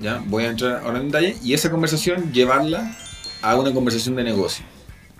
ya 0.00 0.20
voy 0.26 0.42
a 0.42 0.48
entrar 0.50 0.82
ahora 0.84 0.98
en 0.98 1.06
detalle, 1.06 1.36
y 1.40 1.54
esa 1.54 1.70
conversación 1.70 2.32
llevarla 2.32 2.96
a 3.42 3.54
una 3.54 3.72
conversación 3.72 4.16
de 4.16 4.24
negocio, 4.24 4.64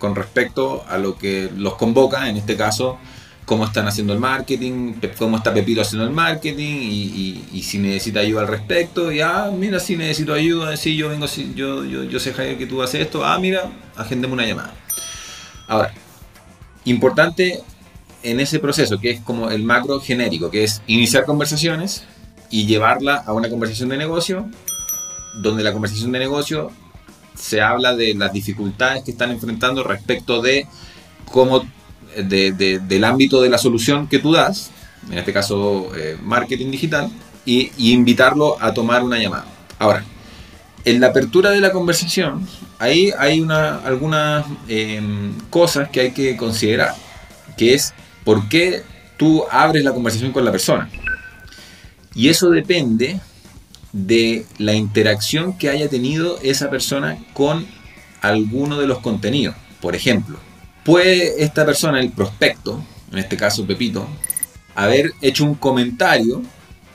con 0.02 0.16
respecto 0.16 0.85
a 0.88 0.99
lo 0.99 1.16
que 1.16 1.49
los 1.56 1.76
convoca, 1.76 2.28
en 2.28 2.37
este 2.37 2.56
caso, 2.56 2.99
cómo 3.44 3.64
están 3.64 3.87
haciendo 3.87 4.12
el 4.12 4.18
marketing, 4.18 4.94
cómo 5.16 5.37
está 5.37 5.54
Pepito 5.54 5.80
haciendo 5.80 6.04
el 6.04 6.12
marketing, 6.12 6.75
y, 7.52 7.62
si 7.62 7.78
necesita 7.78 8.18
ayuda 8.18 8.40
al 8.40 8.49
respecto, 8.49 9.12
y 9.12 9.21
ah, 9.21 9.52
mira, 9.56 9.78
si 9.78 9.97
necesito 9.97 10.35
ayuda, 10.35 10.76
sí, 10.76 10.97
yo 10.97 11.09
vengo, 11.09 11.28
sí, 11.28 11.52
yo, 11.54 11.85
yo, 11.85 12.02
yo 12.02 12.18
sé, 12.18 12.35
Javier, 12.35 12.59
que 12.59 12.66
tú 12.66 12.82
haces 12.82 13.02
esto, 13.02 13.25
ah, 13.25 13.38
mira, 13.38 13.71
agendemos 13.97 14.35
una 14.35 14.44
llamada. 14.44 14.75
Ahora, 15.68 15.94
importante 16.85 17.61
en 18.25 18.40
ese 18.40 18.59
proceso, 18.59 18.99
que 18.99 19.11
es 19.11 19.21
como 19.21 19.50
el 19.50 19.62
macro 19.62 20.00
genérico, 20.00 20.50
que 20.50 20.64
es 20.64 20.82
iniciar 20.88 21.26
conversaciones 21.26 22.02
y 22.50 22.66
llevarla 22.66 23.23
a 23.25 23.32
una 23.32 23.49
conversación 23.49 23.88
de 23.88 23.99
negocio, 23.99 24.50
donde 25.42 25.62
la 25.62 25.73
conversación 25.73 26.11
de 26.11 26.18
negocio 26.18 26.73
se 27.35 27.61
habla 27.61 27.95
de 27.97 28.15
las 28.15 28.33
dificultades 28.33 29.03
que 29.05 29.11
están 29.12 29.31
enfrentando 29.31 29.83
respecto 29.83 30.41
de 30.43 30.67
cómo, 31.27 31.65
de- 32.17 32.53
de- 32.53 32.79
del 32.79 33.05
ámbito 33.05 33.41
de 33.41 33.49
la 33.51 33.59
solución 33.59 34.07
que 34.09 34.19
tú 34.19 34.33
das, 34.33 34.71
en 35.11 35.19
este 35.19 35.33
caso 35.33 35.91
eh, 35.97 36.17
marketing 36.23 36.71
digital, 36.71 37.11
y, 37.45 37.73
y 37.77 37.93
invitarlo 37.93 38.57
a 38.62 38.73
tomar 38.73 39.03
una 39.03 39.19
llamada. 39.19 39.47
Ahora, 39.79 40.05
en 40.85 41.01
la 41.01 41.09
apertura 41.09 41.51
de 41.51 41.61
la 41.61 41.73
conversación, 41.73 42.47
ahí 42.79 43.12
hay 43.19 43.41
una, 43.41 43.79
algunas 43.79 44.45
em, 44.69 45.33
cosas 45.51 45.89
que 45.89 46.01
hay 46.01 46.11
que 46.12 46.37
considerar, 46.37 46.95
que 47.57 47.75
es 47.75 47.93
por 48.25 48.49
qué 48.49 48.83
tú 49.17 49.45
abres 49.51 49.83
la 49.85 49.93
conversación 49.93 50.33
con 50.33 50.45
la 50.45 50.53
persona. 50.53 50.89
Y 52.15 52.29
eso 52.29 52.51
depende 52.51 53.21
de 53.92 54.46
la 54.58 54.75
interacción 54.75 55.56
que 55.56 55.68
haya 55.68 55.88
tenido 55.88 56.38
esa 56.42 56.70
persona 56.70 57.18
con 57.34 57.66
alguno 58.20 58.78
de 58.78 58.87
los 58.87 58.99
contenidos. 58.99 59.54
Por 59.80 59.94
ejemplo, 59.94 60.38
puede 60.84 61.42
esta 61.42 61.66
persona, 61.66 62.00
el 62.00 62.11
prospecto, 62.11 62.82
en 63.11 63.18
este 63.18 63.37
caso 63.37 63.66
Pepito, 63.66 64.06
haber 64.75 65.12
hecho 65.20 65.44
un 65.44 65.54
comentario 65.54 66.42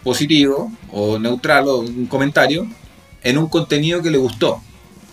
positivo 0.03 0.71
o 0.91 1.19
neutral 1.19 1.67
o 1.67 1.79
un 1.79 2.07
comentario 2.07 2.67
en 3.23 3.37
un 3.37 3.47
contenido 3.47 4.01
que 4.01 4.09
le 4.09 4.17
gustó 4.17 4.61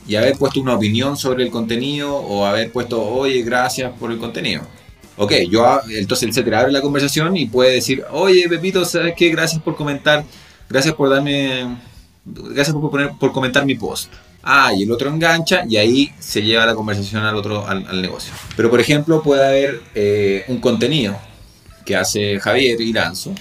y 0.06 0.16
haber 0.16 0.36
puesto 0.36 0.60
una 0.60 0.74
opinión 0.74 1.16
sobre 1.16 1.44
el 1.44 1.50
contenido 1.50 2.14
o 2.14 2.44
haber 2.44 2.70
puesto, 2.70 3.02
oye, 3.02 3.42
gracias 3.42 3.92
por 3.98 4.12
el 4.12 4.18
contenido. 4.18 4.62
Ok, 5.16 5.32
yo, 5.48 5.80
entonces 5.90 6.28
etcétera 6.28 6.60
abre 6.60 6.72
la 6.72 6.80
conversación 6.80 7.36
y 7.36 7.46
puede 7.46 7.74
decir, 7.74 8.04
oye, 8.10 8.48
Pepito, 8.48 8.84
¿sabes 8.84 9.14
qué? 9.16 9.30
Gracias 9.30 9.62
por 9.62 9.76
comentar, 9.76 10.24
gracias 10.68 10.94
por 10.94 11.11
darme, 11.11 11.76
gracias 12.25 12.75
por, 12.75 13.18
por 13.18 13.33
comentar 13.33 13.64
mi 13.64 13.75
post. 13.75 14.12
Ah, 14.47 14.73
y 14.76 14.83
el 14.83 14.92
otro 14.92 15.09
engancha 15.09 15.64
y 15.66 15.78
ahí 15.78 16.12
se 16.18 16.42
lleva 16.42 16.66
la 16.66 16.75
conversación 16.75 17.25
al 17.25 17.35
otro, 17.35 17.66
al, 17.66 18.02
negocio. 18.02 18.33
Pero 18.56 18.68
por 18.68 18.78
ejemplo, 18.78 19.23
puede 19.23 19.47
haber 19.47 19.80
eh, 19.94 20.44
un 20.49 20.61
contenido 20.61 21.18
que 21.87 21.97
hace 21.97 22.38
Javier 22.38 22.78
Iranzo, 22.80 23.35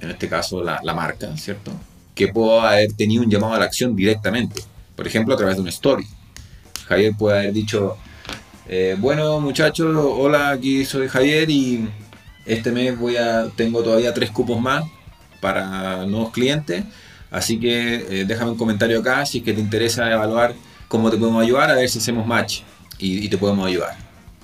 en 0.00 0.10
este 0.10 0.28
caso 0.28 0.62
la, 0.62 0.78
la 0.82 0.92
marca, 0.92 1.34
¿cierto? 1.38 1.72
Que 2.14 2.28
pudo 2.28 2.60
haber 2.60 2.92
tenido 2.92 3.22
un 3.22 3.30
llamado 3.30 3.54
a 3.54 3.58
la 3.58 3.64
acción 3.64 3.96
directamente. 3.96 4.62
Por 4.94 5.06
ejemplo, 5.06 5.32
a 5.32 5.38
través 5.38 5.56
de 5.56 5.62
una 5.62 5.70
story. 5.70 6.06
Javier 6.86 7.14
puede 7.18 7.38
haber 7.38 7.52
dicho, 7.54 7.96
eh, 8.68 8.94
bueno 8.98 9.40
muchachos, 9.40 9.96
hola, 9.96 10.50
aquí 10.50 10.84
soy 10.84 11.08
Javier 11.08 11.48
y 11.48 11.88
este 12.44 12.72
mes 12.72 12.98
voy 12.98 13.16
a, 13.16 13.48
tengo 13.56 13.82
todavía 13.82 14.12
tres 14.12 14.30
cupos 14.30 14.60
más 14.60 14.84
para 15.40 16.06
nuevos 16.06 16.30
clientes. 16.32 16.84
Así 17.30 17.58
que 17.58 17.94
eh, 18.08 18.24
déjame 18.26 18.52
un 18.52 18.56
comentario 18.56 19.00
acá 19.00 19.26
si 19.26 19.38
es 19.38 19.44
que 19.44 19.52
te 19.52 19.60
interesa 19.60 20.10
evaluar 20.10 20.54
cómo 20.88 21.10
te 21.10 21.16
podemos 21.16 21.42
ayudar, 21.42 21.70
a 21.70 21.74
ver 21.74 21.88
si 21.88 21.98
hacemos 21.98 22.26
match 22.26 22.60
y, 22.98 23.28
te 23.28 23.36
podemos 23.36 23.66
ayudar. 23.66 23.96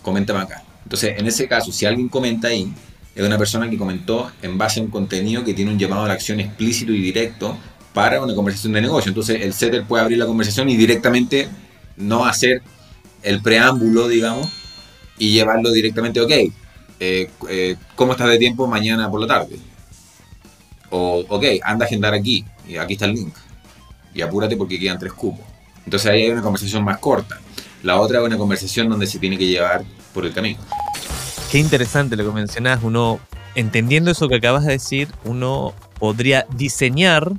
Coméntame 0.03 0.41
acá. 0.41 0.63
Entonces, 0.83 1.19
en 1.19 1.27
ese 1.27 1.47
caso, 1.49 1.73
si 1.73 1.87
alguien 1.87 2.09
comenta 2.09 2.49
ahí, 2.49 2.73
es 3.15 3.25
una 3.25 3.39
persona 3.39 3.71
que 3.71 3.79
comentó 3.79 4.31
en 4.43 4.59
base 4.59 4.81
a 4.81 4.83
un 4.83 4.91
contenido 4.91 5.45
que 5.45 5.55
tiene 5.55 5.71
un 5.71 5.79
llamado 5.79 6.05
a 6.05 6.09
la 6.09 6.15
acción 6.15 6.41
explícito 6.41 6.93
y 6.93 7.01
directo 7.01 7.57
para 7.95 8.21
una 8.21 8.35
conversación 8.35 8.73
de 8.73 8.81
negocio. 8.81 9.11
Entonces, 9.11 9.43
el 9.43 9.53
setter 9.53 9.85
puede 9.85 10.03
abrir 10.03 10.19
la 10.19 10.27
conversación 10.27 10.69
y 10.69 10.77
directamente 10.77 11.49
no 11.97 12.25
hacer 12.25 12.63
el 13.23 13.41
preámbulo, 13.41 14.09
digamos, 14.09 14.49
y 15.19 15.33
llevarlo 15.33 15.71
directamente, 15.71 16.21
ok, 16.21 16.31
eh, 16.31 17.31
eh, 17.49 17.77
¿cómo 17.95 18.13
estás 18.13 18.29
de 18.29 18.39
tiempo 18.39 18.67
mañana 18.67 19.11
por 19.11 19.21
la 19.21 19.27
tarde? 19.27 19.57
O, 20.93 21.25
ok, 21.29 21.45
anda 21.65 21.85
a 21.85 21.87
agendar 21.87 22.15
aquí, 22.15 22.45
y 22.69 22.77
aquí 22.77 22.93
está 22.93 23.07
el 23.07 23.15
link. 23.15 23.35
Y 24.15 24.23
apúrate 24.23 24.57
porque 24.57 24.79
quedan 24.79 24.99
tres 24.99 25.13
cupos. 25.13 25.45
Entonces 25.85 26.11
ahí 26.11 26.23
hay 26.23 26.31
una 26.31 26.43
conversación 26.43 26.85
más 26.85 26.99
corta. 26.99 27.41
La 27.83 27.99
otra 27.99 28.21
es 28.21 28.25
una 28.25 28.39
conversación 28.39 28.89
donde 28.89 29.07
se 29.07 29.19
tiene 29.19 29.37
que 29.37 29.47
llevar 29.47 29.83
por 30.15 30.25
el 30.25 30.33
camino. 30.33 30.61
Qué 31.51 31.59
interesante 31.59 32.15
lo 32.15 32.25
que 32.25 32.33
mencionás. 32.33 32.81
Uno, 32.83 33.19
entendiendo 33.55 34.11
eso 34.11 34.29
que 34.29 34.37
acabas 34.37 34.65
de 34.65 34.73
decir, 34.73 35.09
uno 35.25 35.75
podría 35.99 36.47
diseñar 36.55 37.33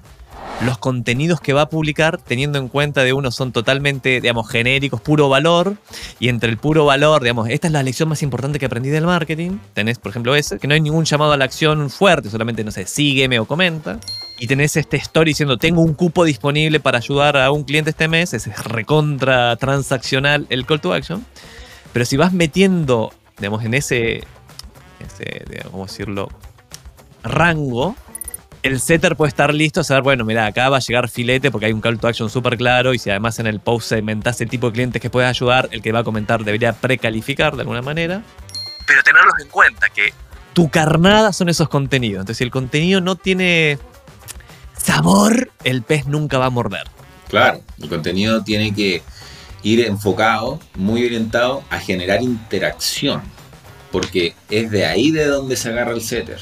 los 0.61 0.77
contenidos 0.77 1.41
que 1.41 1.53
va 1.53 1.63
a 1.63 1.69
publicar 1.69 2.17
teniendo 2.17 2.57
en 2.57 2.67
cuenta 2.67 3.03
de 3.03 3.13
uno 3.13 3.31
son 3.31 3.51
totalmente, 3.51 4.21
digamos, 4.21 4.49
genéricos, 4.49 5.01
puro 5.01 5.29
valor, 5.29 5.75
y 6.19 6.29
entre 6.29 6.49
el 6.49 6.57
puro 6.57 6.85
valor, 6.85 7.21
digamos, 7.21 7.49
esta 7.49 7.67
es 7.67 7.73
la 7.73 7.83
lección 7.83 8.09
más 8.09 8.23
importante 8.23 8.59
que 8.59 8.65
aprendí 8.65 8.89
del 8.89 9.05
marketing, 9.05 9.57
tenés, 9.73 9.99
por 9.99 10.11
ejemplo, 10.11 10.35
ese, 10.35 10.59
que 10.59 10.67
no 10.67 10.73
hay 10.73 10.81
ningún 10.81 11.05
llamado 11.05 11.33
a 11.33 11.37
la 11.37 11.45
acción 11.45 11.89
fuerte, 11.89 12.29
solamente, 12.29 12.63
no 12.63 12.71
sé, 12.71 12.85
sígueme 12.85 13.39
o 13.39 13.45
comenta, 13.45 13.99
y 14.39 14.47
tenés 14.47 14.75
este 14.75 14.97
story 14.97 15.31
diciendo, 15.31 15.57
tengo 15.57 15.81
un 15.81 15.93
cupo 15.93 16.23
disponible 16.23 16.79
para 16.79 16.97
ayudar 16.97 17.37
a 17.37 17.51
un 17.51 17.63
cliente 17.63 17.89
este 17.89 18.07
mes, 18.07 18.33
ese 18.33 18.51
es 18.51 18.63
recontra 18.63 19.55
transaccional 19.57 20.45
el 20.49 20.65
call 20.65 20.81
to 20.81 20.93
action, 20.93 21.25
pero 21.91 22.05
si 22.05 22.17
vas 22.17 22.33
metiendo 22.33 23.11
digamos, 23.37 23.63
en 23.65 23.73
ese, 23.73 24.23
ese 24.99 25.43
digamos, 25.49 25.71
¿cómo 25.71 25.85
decirlo? 25.85 26.29
rango, 27.23 27.95
el 28.63 28.79
setter 28.79 29.17
puede 29.17 29.27
estar 29.27 29.53
listo 29.53 29.81
a 29.81 29.83
saber, 29.83 30.03
bueno, 30.03 30.23
mira, 30.23 30.45
acá 30.45 30.69
va 30.69 30.77
a 30.77 30.79
llegar 30.79 31.09
filete 31.09 31.51
porque 31.51 31.65
hay 31.65 31.73
un 31.73 31.81
call 31.81 31.99
to 31.99 32.07
action 32.07 32.29
súper 32.29 32.57
claro 32.57 32.93
y 32.93 32.99
si 32.99 33.09
además 33.09 33.37
en 33.39 33.47
el 33.47 33.59
post 33.59 33.89
segmentás 33.89 34.39
el 34.39 34.49
tipo 34.49 34.67
de 34.67 34.73
clientes 34.73 35.01
que 35.01 35.09
puedes 35.09 35.29
ayudar, 35.29 35.67
el 35.71 35.81
que 35.81 35.91
va 35.91 35.99
a 35.99 36.03
comentar 36.03 36.43
debería 36.45 36.71
precalificar 36.71 37.55
de 37.55 37.61
alguna 37.61 37.81
manera. 37.81 38.23
Pero 38.87 39.03
tenerlos 39.03 39.33
en 39.41 39.49
cuenta, 39.49 39.89
que 39.89 40.13
tu 40.53 40.69
carnada 40.69 41.33
son 41.33 41.49
esos 41.49 41.67
contenidos. 41.67 42.21
Entonces, 42.21 42.37
si 42.37 42.43
el 42.45 42.51
contenido 42.51 43.01
no 43.01 43.17
tiene 43.17 43.77
sabor, 44.77 45.51
el 45.65 45.83
pez 45.83 46.07
nunca 46.07 46.37
va 46.37 46.45
a 46.45 46.49
morder. 46.49 46.83
Claro, 47.27 47.61
el 47.81 47.89
contenido 47.89 48.43
tiene 48.43 48.73
que 48.73 49.01
ir 49.63 49.81
enfocado, 49.81 50.59
muy 50.75 51.05
orientado 51.05 51.63
a 51.69 51.79
generar 51.79 52.21
interacción, 52.21 53.21
porque 53.91 54.35
es 54.49 54.71
de 54.71 54.85
ahí 54.85 55.11
de 55.11 55.25
donde 55.25 55.57
se 55.57 55.69
agarra 55.69 55.91
el 55.91 56.01
setter, 56.01 56.39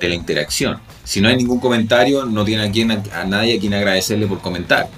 de 0.00 0.08
la 0.08 0.14
interacción. 0.14 0.80
Si 1.04 1.20
no 1.20 1.28
hay 1.28 1.36
ningún 1.36 1.60
comentario, 1.60 2.24
no 2.24 2.44
tiene 2.44 2.64
a, 2.64 2.70
quien, 2.70 2.90
a 2.90 3.24
nadie 3.24 3.56
a 3.56 3.60
quien 3.60 3.74
agradecerle 3.74 4.26
por 4.26 4.40
comentar. 4.40 4.88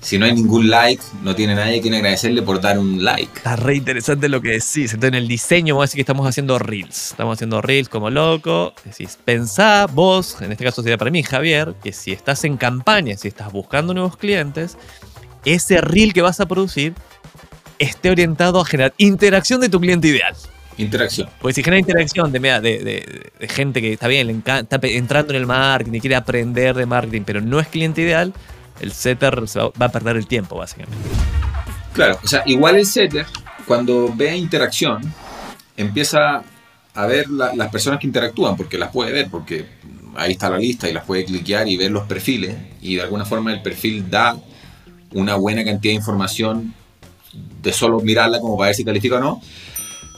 Si 0.00 0.18
no 0.18 0.26
hay 0.26 0.34
ningún 0.34 0.68
like, 0.68 1.02
no 1.22 1.34
tiene 1.34 1.54
nadie 1.54 1.78
a 1.78 1.82
quien 1.82 1.94
agradecerle 1.94 2.42
por 2.42 2.60
dar 2.60 2.78
un 2.78 3.02
like. 3.02 3.38
Está 3.38 3.56
re 3.56 3.76
interesante 3.76 4.28
lo 4.28 4.42
que 4.42 4.50
decís. 4.50 4.92
Entonces, 4.92 5.08
en 5.08 5.14
el 5.14 5.26
diseño, 5.26 5.74
vamos 5.74 5.84
a 5.84 5.86
decir 5.86 5.96
que 5.96 6.02
estamos 6.02 6.28
haciendo 6.28 6.58
reels. 6.58 7.12
Estamos 7.12 7.38
haciendo 7.38 7.62
reels 7.62 7.88
como 7.88 8.10
loco. 8.10 8.74
Decís, 8.84 9.18
pensá 9.24 9.86
vos, 9.86 10.36
en 10.42 10.52
este 10.52 10.62
caso 10.62 10.82
sería 10.82 10.98
para 10.98 11.10
mí, 11.10 11.22
Javier, 11.22 11.74
que 11.82 11.94
si 11.94 12.12
estás 12.12 12.44
en 12.44 12.58
campaña, 12.58 13.16
si 13.16 13.28
estás 13.28 13.50
buscando 13.50 13.94
nuevos 13.94 14.18
clientes, 14.18 14.76
ese 15.46 15.80
reel 15.80 16.12
que 16.12 16.20
vas 16.20 16.38
a 16.38 16.46
producir 16.46 16.92
esté 17.78 18.10
orientado 18.10 18.60
a 18.60 18.64
generar 18.66 18.92
interacción 18.98 19.60
de 19.60 19.70
tu 19.70 19.80
cliente 19.80 20.08
ideal. 20.08 20.34
Interacción. 20.76 21.28
Porque 21.40 21.54
si 21.54 21.62
genera 21.62 21.78
interacción 21.80 22.32
de, 22.32 22.40
de, 22.40 22.60
de- 22.60 23.30
de 23.38 23.48
gente 23.48 23.80
que 23.80 23.92
está 23.92 24.08
bien, 24.08 24.26
le 24.26 24.32
encanta, 24.32 24.76
está 24.76 24.86
entrando 24.88 25.32
en 25.32 25.40
el 25.40 25.46
marketing 25.46 26.00
quiere 26.00 26.16
aprender 26.16 26.74
de 26.74 26.84
marketing, 26.86 27.22
pero 27.24 27.40
no 27.40 27.60
es 27.60 27.68
cliente 27.68 28.02
ideal, 28.02 28.32
el 28.80 28.92
setter 28.92 29.46
se 29.46 29.60
va, 29.60 29.70
va 29.80 29.86
a 29.86 29.92
perder 29.92 30.16
el 30.16 30.26
tiempo, 30.26 30.56
básicamente. 30.56 30.98
Claro, 31.92 32.18
o 32.24 32.26
sea, 32.26 32.42
igual 32.46 32.74
el 32.76 32.86
setter, 32.86 33.24
cuando 33.66 34.12
ve 34.16 34.36
interacción, 34.36 35.00
empieza 35.76 36.42
a 36.94 37.06
ver 37.06 37.28
la- 37.30 37.54
las 37.54 37.68
personas 37.70 38.00
que 38.00 38.06
interactúan, 38.06 38.56
porque 38.56 38.76
las 38.78 38.90
puede 38.90 39.12
ver, 39.12 39.28
porque 39.30 39.66
ahí 40.16 40.32
está 40.32 40.50
la 40.50 40.58
lista 40.58 40.88
y 40.88 40.92
las 40.92 41.04
puede 41.04 41.24
cliquear 41.24 41.68
y 41.68 41.76
ver 41.76 41.90
los 41.92 42.06
perfiles, 42.06 42.56
y 42.80 42.96
de 42.96 43.02
alguna 43.02 43.24
forma 43.24 43.52
el 43.52 43.62
perfil 43.62 44.10
da 44.10 44.36
una 45.12 45.36
buena 45.36 45.64
cantidad 45.64 45.92
de 45.92 45.96
información 45.96 46.74
de 47.62 47.72
solo 47.72 48.00
mirarla 48.00 48.40
como 48.40 48.56
para 48.56 48.68
ver 48.68 48.74
si 48.76 48.84
califica 48.84 49.16
o 49.16 49.20
no. 49.20 49.40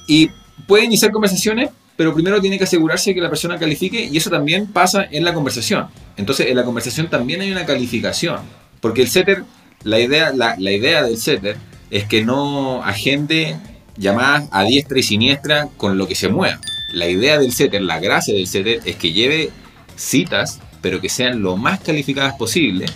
Y 0.09 0.31
puede 0.67 0.85
iniciar 0.85 1.13
conversaciones, 1.13 1.71
pero 1.97 2.15
primero 2.15 2.41
tiene 2.41 2.59
que 2.59 2.65
asegurarse 2.65 3.15
que 3.15 3.21
la 3.21 3.29
persona 3.29 3.59
califique 3.59 4.05
y 4.05 4.17
eso 4.17 4.31
también 4.31 4.67
pasa 4.67 5.07
en 5.11 5.25
la 5.25 5.35
conversación. 5.35 5.89
Entonces 6.17 6.49
en 6.49 6.57
la 6.57 6.65
conversación 6.65 7.09
también 7.09 7.41
hay 7.41 7.51
una 7.51 7.67
calificación, 7.67 8.41
porque 8.81 9.03
el 9.03 9.09
setter, 9.09 9.45
la 9.83 9.99
idea, 9.99 10.33
la, 10.33 10.57
idea 10.73 11.03
del 11.03 11.17
setter 11.17 11.57
es 11.91 12.05
que 12.05 12.25
no 12.25 12.83
agende 12.83 13.57
llamadas 13.97 14.49
a 14.53 14.65
diestra 14.65 14.99
y 14.99 15.03
siniestra 15.03 15.69
con 15.77 15.97
lo 15.97 16.07
que 16.07 16.15
se 16.15 16.29
mueva. 16.29 16.61
La 16.93 17.09
idea 17.09 17.39
del 17.39 17.53
setter, 17.53 17.83
la 17.83 17.99
gracia 17.99 18.35
del 18.35 18.47
setter 18.47 18.81
es 18.85 18.97
que 18.97 19.13
lleve 19.13 19.51
citas, 19.97 20.61
pero 20.83 21.01
que 21.01 21.09
sean 21.09 21.43
lo 21.43 21.57
más 21.57 21.81
calificadas 21.81 22.35
posible 22.35 22.87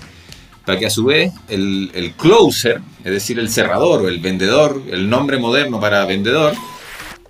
para 0.65 0.79
que 0.79 0.87
a 0.87 0.91
su 0.91 1.05
vez 1.05 1.33
el 1.49 2.13
closer, 2.17 2.81
es 3.03 3.13
decir, 3.13 3.39
el 3.39 3.51
cerrador 3.51 4.03
o 4.03 4.09
el 4.09 4.21
vendedor, 4.21 4.83
el 4.91 5.09
nombre 5.09 5.39
moderno 5.39 5.81
para 5.81 6.05
vendedor, 6.05 6.55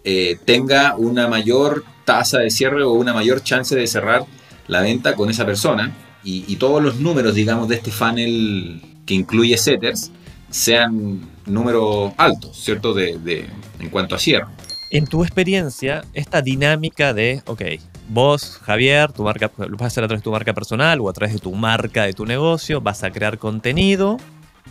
eh, 0.04 0.38
tenga 0.44 0.94
una 0.96 1.28
mayor 1.28 1.84
tasa 2.04 2.38
de 2.38 2.50
cierre 2.50 2.82
o 2.82 2.92
una 2.92 3.12
mayor 3.12 3.42
chance 3.42 3.74
de 3.76 3.86
cerrar 3.86 4.24
la 4.66 4.80
venta 4.80 5.14
con 5.14 5.30
esa 5.30 5.44
persona 5.44 5.92
y, 6.22 6.56
todos 6.56 6.82
los 6.82 6.96
números, 6.96 7.34
digamos, 7.34 7.68
de 7.68 7.76
este 7.76 7.90
funnel 7.90 8.82
que 9.06 9.14
incluye 9.14 9.56
setters 9.56 10.10
sean 10.50 11.20
números 11.46 12.12
altos, 12.18 12.58
¿cierto? 12.62 12.92
De, 12.92 13.18
de- 13.18 13.46
en 13.78 13.88
cuanto 13.88 14.14
a 14.14 14.18
cierre. 14.18 14.46
En 14.90 15.06
tu 15.06 15.22
experiencia, 15.22 16.04
esta 16.12 16.42
dinámica 16.42 17.14
de, 17.14 17.42
ok, 17.46 17.62
vos, 18.08 18.58
Javier, 18.62 19.12
tu 19.12 19.22
marca, 19.22 19.50
lo 19.56 19.76
vas 19.76 19.82
a 19.82 19.86
hacer 19.86 20.04
a 20.04 20.08
través 20.08 20.20
de 20.20 20.24
tu 20.24 20.32
marca 20.32 20.52
personal 20.52 21.00
o 21.00 21.08
a 21.08 21.12
través 21.12 21.32
de 21.32 21.40
tu 21.40 21.52
marca, 21.52 22.04
de 22.04 22.12
tu 22.12 22.26
negocio, 22.26 22.80
vas 22.80 23.02
a 23.04 23.10
crear 23.10 23.38
contenido 23.38 24.18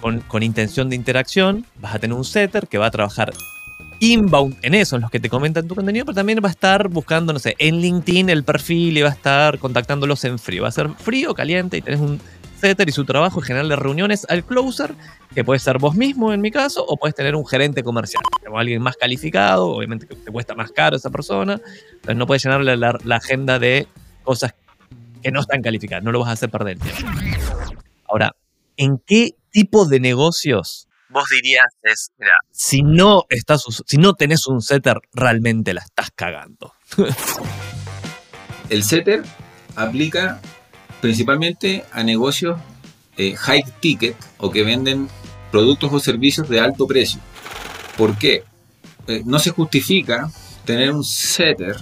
con, 0.02 0.20
con 0.20 0.44
intención 0.44 0.90
de 0.90 0.98
interacción, 0.98 1.66
vas 1.80 1.96
a 1.96 2.00
tener 2.00 2.16
un 2.16 2.26
setter 2.26 2.68
que 2.68 2.78
va 2.78 2.88
a 2.88 2.92
trabajar 2.92 3.34
inbound 4.00 4.58
en 4.62 4.74
eso, 4.74 4.96
en 4.96 5.02
los 5.02 5.12
que 5.12 5.20
te 5.20 5.30
comentan 5.30 5.68
tu 5.68 5.76
contenido, 5.76 6.06
pero 6.06 6.16
también 6.16 6.40
va 6.44 6.48
a 6.48 6.52
estar 6.52 6.88
buscando, 6.88 7.34
no 7.34 7.40
sé, 7.40 7.56
en 7.60 7.80
LinkedIn 7.82 8.30
el 8.30 8.44
perfil 8.44 8.98
y 8.98 9.02
va 9.02 9.10
a 9.10 9.14
estar 9.14 9.60
contactándolos 9.60 10.24
en 10.24 10.40
frío. 10.40 10.64
Va 10.64 10.70
a 10.70 10.72
ser 10.72 10.90
frío, 10.90 11.34
caliente 11.34 11.78
y 11.78 11.82
tenés 11.82 12.00
un 12.00 12.20
setter 12.60 12.90
y 12.90 12.92
su 12.92 13.06
trabajo 13.06 13.40
es 13.40 13.48
generarle 13.48 13.76
reuniones 13.76 14.26
al 14.30 14.44
closer, 14.44 14.94
que 15.34 15.44
puede 15.44 15.60
ser 15.60 15.78
vos 15.78 15.96
mismo 15.96 16.34
en 16.34 16.42
mi 16.42 16.52
caso, 16.52 16.86
o 16.86 16.98
puedes 16.98 17.16
tener 17.16 17.36
un 17.36 17.46
gerente 17.46 17.84
comercial, 17.84 18.24
o 18.50 18.58
alguien 18.58 18.82
más 18.82 18.98
calificado, 18.98 19.68
obviamente 19.68 20.06
te 20.06 20.32
cuesta 20.32 20.56
más 20.56 20.72
caro 20.72 20.98
esa 20.98 21.10
persona, 21.10 21.62
entonces 21.94 22.18
no 22.18 22.28
puedes 22.28 22.44
llenarle 22.44 22.76
la, 22.76 22.98
la 23.04 23.16
agenda 23.16 23.60
de 23.60 23.88
cosas 24.24 24.54
que 25.22 25.32
no 25.32 25.40
están 25.40 25.62
calificadas, 25.62 26.04
no 26.04 26.12
lo 26.12 26.20
vas 26.20 26.30
a 26.30 26.32
hacer 26.34 26.50
perder 26.50 26.78
el 26.78 26.80
tiempo. 26.80 27.12
Ahora, 28.08 28.36
¿en 28.76 28.98
qué 29.06 29.36
tipo 29.52 29.86
de 29.86 30.00
negocios 30.00 30.89
vos 31.10 31.26
dirías 31.30 31.66
es, 31.84 32.12
mira, 32.18 32.34
si 32.52 32.82
no 32.84 33.24
estás, 33.30 33.68
us- 33.68 33.84
si 33.88 33.98
no 33.98 34.14
tenés 34.14 34.48
un 34.48 34.62
setter, 34.62 35.00
realmente 35.14 35.74
la 35.74 35.82
estás 35.82 36.10
cagando? 36.16 36.74
El 38.70 38.84
setter 38.84 39.24
aplica 39.76 40.40
principalmente 41.02 41.86
a 41.92 42.04
negocios 42.04 42.60
eh, 43.18 43.36
high 43.36 43.64
ticket 43.80 44.16
o 44.38 44.52
que 44.52 44.64
venden 44.64 45.10
productos 45.52 45.92
o 45.94 46.00
servicios 46.00 46.48
de 46.50 46.60
alto 46.60 46.86
precio. 46.88 47.20
¿Por 47.98 48.18
qué? 48.18 48.44
Eh, 49.08 49.24
no 49.26 49.40
se 49.40 49.50
justifica 49.52 50.30
tener 50.66 50.92
un 50.92 51.04
setter 51.04 51.76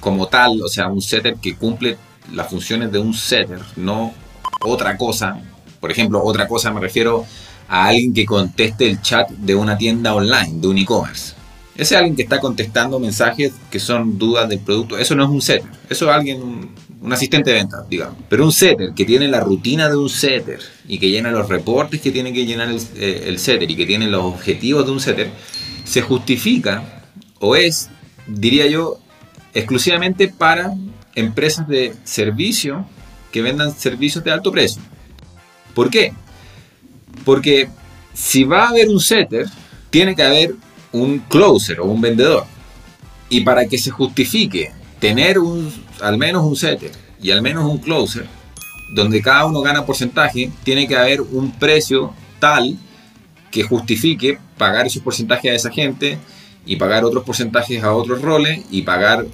como 0.00 0.28
tal, 0.28 0.60
o 0.62 0.68
sea, 0.68 0.88
un 0.88 1.02
setter 1.02 1.36
que 1.36 1.56
cumple 1.56 1.96
las 2.32 2.48
funciones 2.48 2.92
de 2.92 2.98
un 2.98 3.14
setter, 3.14 3.60
no 3.76 4.14
otra 4.60 4.96
cosa. 4.96 5.40
Por 5.80 5.90
ejemplo, 5.90 6.22
otra 6.22 6.46
cosa 6.46 6.70
me 6.72 6.80
refiero 6.80 7.26
a 7.68 7.86
alguien 7.86 8.12
que 8.12 8.26
conteste 8.26 8.88
el 8.88 9.00
chat 9.00 9.30
de 9.30 9.54
una 9.54 9.76
tienda 9.78 10.14
online, 10.14 10.60
de 10.60 10.68
un 10.68 10.78
e-commerce. 10.78 11.34
Ese 11.74 11.94
es 11.94 11.98
alguien 11.98 12.16
que 12.16 12.22
está 12.22 12.38
contestando 12.38 12.98
mensajes 12.98 13.52
que 13.70 13.80
son 13.80 14.18
dudas 14.18 14.48
del 14.48 14.58
producto. 14.58 14.98
Eso 14.98 15.14
no 15.14 15.24
es 15.24 15.30
un 15.30 15.40
setter. 15.40 15.70
Eso 15.88 16.10
es 16.10 16.14
alguien, 16.14 16.42
un, 16.42 17.12
asistente 17.12 17.50
de 17.50 17.56
ventas, 17.56 17.88
digamos. 17.88 18.16
Pero 18.28 18.44
un 18.44 18.52
setter 18.52 18.92
que 18.94 19.04
tiene 19.04 19.26
la 19.26 19.40
rutina 19.40 19.88
de 19.88 19.96
un 19.96 20.10
setter 20.10 20.60
y 20.86 20.98
que 20.98 21.10
llena 21.10 21.30
los 21.30 21.48
reportes 21.48 22.00
que 22.00 22.10
tiene 22.10 22.32
que 22.32 22.44
llenar 22.44 22.68
el, 22.68 22.80
eh, 22.96 23.24
el 23.26 23.38
setter 23.38 23.70
y 23.70 23.76
que 23.76 23.86
tiene 23.86 24.06
los 24.06 24.22
objetivos 24.22 24.84
de 24.84 24.92
un 24.92 25.00
setter, 25.00 25.30
se 25.84 26.02
justifica 26.02 27.02
o 27.38 27.56
es, 27.56 27.88
diría 28.26 28.66
yo, 28.66 28.98
exclusivamente 29.54 30.28
para 30.28 30.74
empresas 31.14 31.66
de 31.68 31.94
servicio 32.04 32.86
que 33.32 33.42
vendan 33.42 33.74
servicios 33.74 34.22
de 34.22 34.30
alto 34.30 34.52
precio. 34.52 34.82
¿Por 35.74 35.90
qué? 35.90 36.12
Porque 37.24 37.68
si 38.12 38.44
va 38.44 38.64
a 38.64 38.68
haber 38.68 38.88
un 38.88 39.00
setter, 39.00 39.46
tiene 39.90 40.14
que 40.14 40.22
haber 40.22 40.54
un 40.92 41.18
closer 41.20 41.80
o 41.80 41.86
un 41.86 42.00
vendedor. 42.00 42.44
Y 43.28 43.42
para 43.42 43.66
que 43.66 43.78
se 43.78 43.90
justifique 43.90 44.72
tener 44.98 45.38
un, 45.38 45.72
al 46.00 46.18
menos 46.18 46.44
un 46.44 46.56
setter 46.56 46.92
y 47.20 47.30
al 47.30 47.42
menos 47.42 47.64
un 47.64 47.78
closer, 47.78 48.26
donde 48.94 49.22
cada 49.22 49.46
uno 49.46 49.60
gana 49.60 49.86
porcentaje, 49.86 50.50
tiene 50.64 50.86
que 50.86 50.96
haber 50.96 51.20
un 51.20 51.50
precio 51.52 52.12
tal 52.38 52.76
que 53.50 53.62
justifique 53.62 54.38
pagar 54.58 54.86
esos 54.86 55.02
porcentajes 55.02 55.50
a 55.50 55.54
esa 55.54 55.70
gente 55.70 56.18
y 56.66 56.76
pagar 56.76 57.04
otros 57.04 57.24
porcentajes 57.24 57.82
a 57.82 57.94
otros 57.94 58.20
roles 58.20 58.64
y 58.70 58.82
pagar 58.82 59.26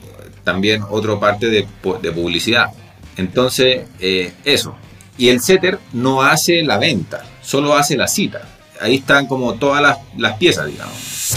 también 0.44 0.82
otra 0.88 1.18
parte 1.18 1.48
de, 1.48 1.66
de 2.02 2.12
publicidad. 2.12 2.68
Entonces, 3.16 3.82
eh, 4.00 4.32
eso. 4.44 4.74
Y 5.18 5.30
el 5.30 5.40
setter 5.40 5.80
no 5.92 6.22
hace 6.22 6.62
la 6.62 6.78
venta, 6.78 7.24
solo 7.42 7.74
hace 7.74 7.96
la 7.96 8.06
cita. 8.06 8.42
Ahí 8.80 8.94
están 8.94 9.26
como 9.26 9.54
todas 9.54 9.82
las, 9.82 9.98
las 10.16 10.38
piezas, 10.38 10.66
digamos. 10.66 11.36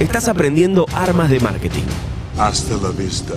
Estás 0.00 0.26
aprendiendo 0.26 0.84
armas 0.92 1.30
de 1.30 1.38
marketing. 1.38 1.84
Hasta 2.36 2.76
la 2.78 2.90
vista, 2.90 3.34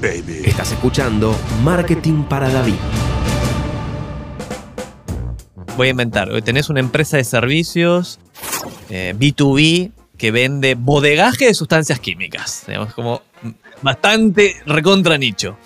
baby. 0.00 0.40
Estás 0.46 0.72
escuchando 0.72 1.36
Marketing 1.62 2.22
para 2.24 2.48
David. 2.48 2.74
Voy 5.76 5.88
a 5.88 5.90
inventar. 5.90 6.30
Hoy 6.30 6.40
Tenés 6.40 6.70
una 6.70 6.80
empresa 6.80 7.18
de 7.18 7.24
servicios 7.24 8.18
eh, 8.88 9.14
B2B 9.16 9.92
que 10.16 10.30
vende 10.30 10.74
bodegaje 10.74 11.44
de 11.44 11.54
sustancias 11.54 12.00
químicas. 12.00 12.64
Digamos, 12.66 12.94
como 12.94 13.20
bastante 13.82 14.56
recontra 14.64 15.18
nicho. 15.18 15.58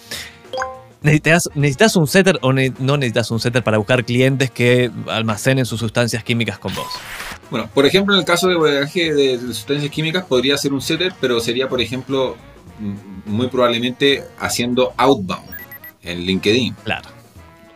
¿Necesitas, 1.04 1.50
necesitas 1.54 1.96
un 1.96 2.06
setter 2.06 2.38
o 2.40 2.54
ne- 2.54 2.72
no 2.78 2.96
necesitas 2.96 3.30
un 3.30 3.38
setter 3.38 3.62
para 3.62 3.76
buscar 3.76 4.06
clientes 4.06 4.50
que 4.50 4.90
almacenen 5.06 5.66
sus 5.66 5.78
sustancias 5.78 6.24
químicas 6.24 6.58
con 6.58 6.74
vos? 6.74 6.86
Bueno, 7.50 7.68
por 7.74 7.84
ejemplo, 7.84 8.14
en 8.14 8.20
el 8.20 8.24
caso 8.24 8.48
de 8.48 8.54
bodegaje 8.54 9.12
de, 9.12 9.38
sustancias 9.38 9.90
químicas 9.90 10.24
podría 10.24 10.56
ser 10.56 10.72
un 10.72 10.80
setter, 10.80 11.12
pero 11.20 11.40
sería, 11.40 11.68
por 11.68 11.82
ejemplo, 11.82 12.36
mm, 12.78 13.30
muy 13.30 13.48
probablemente 13.48 14.24
haciendo 14.38 14.94
outbound 14.96 15.44
en 16.02 16.20
LinkedIn. 16.20 16.74
Claro. 16.84 17.10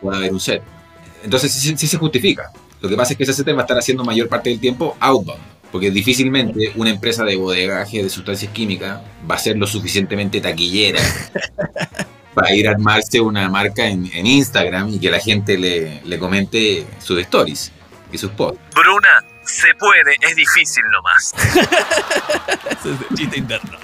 Puede 0.01 0.17
haber 0.17 0.33
un 0.33 0.39
set. 0.39 0.63
Entonces 1.23 1.51
sí, 1.53 1.77
sí 1.77 1.85
se 1.85 1.97
justifica. 1.97 2.51
Lo 2.81 2.89
que 2.89 2.95
pasa 2.95 3.13
es 3.13 3.17
que 3.17 3.25
ese 3.25 3.33
setter 3.33 3.55
va 3.55 3.59
a 3.59 3.65
estar 3.65 3.77
haciendo 3.77 4.03
mayor 4.03 4.27
parte 4.27 4.49
del 4.49 4.59
tiempo 4.59 4.97
outbound. 4.99 5.43
Porque 5.71 5.91
difícilmente 5.91 6.71
una 6.77 6.89
empresa 6.89 7.23
de 7.23 7.35
bodegaje 7.35 8.01
de 8.01 8.09
sustancias 8.09 8.51
químicas 8.51 9.01
va 9.29 9.35
a 9.35 9.37
ser 9.37 9.55
lo 9.55 9.67
suficientemente 9.67 10.41
taquillera 10.41 10.99
para 12.33 12.53
ir 12.53 12.67
a 12.67 12.71
armarse 12.71 13.19
una 13.19 13.49
marca 13.49 13.85
en, 13.85 14.09
en 14.13 14.25
Instagram 14.25 14.89
y 14.93 14.99
que 14.99 15.09
la 15.09 15.19
gente 15.19 15.57
le, 15.57 16.01
le 16.03 16.19
comente 16.19 16.85
sus 16.99 17.19
stories 17.19 17.71
y 18.11 18.17
sus 18.17 18.31
posts. 18.31 18.59
Bruna, 18.73 19.23
se 19.43 19.73
puede, 19.75 20.15
es 20.21 20.35
difícil 20.35 20.83
nomás. 20.91 21.33
Ese 22.69 22.91
es 22.91 22.97
el 23.09 23.17
chiste 23.17 23.39
interno. 23.39 23.77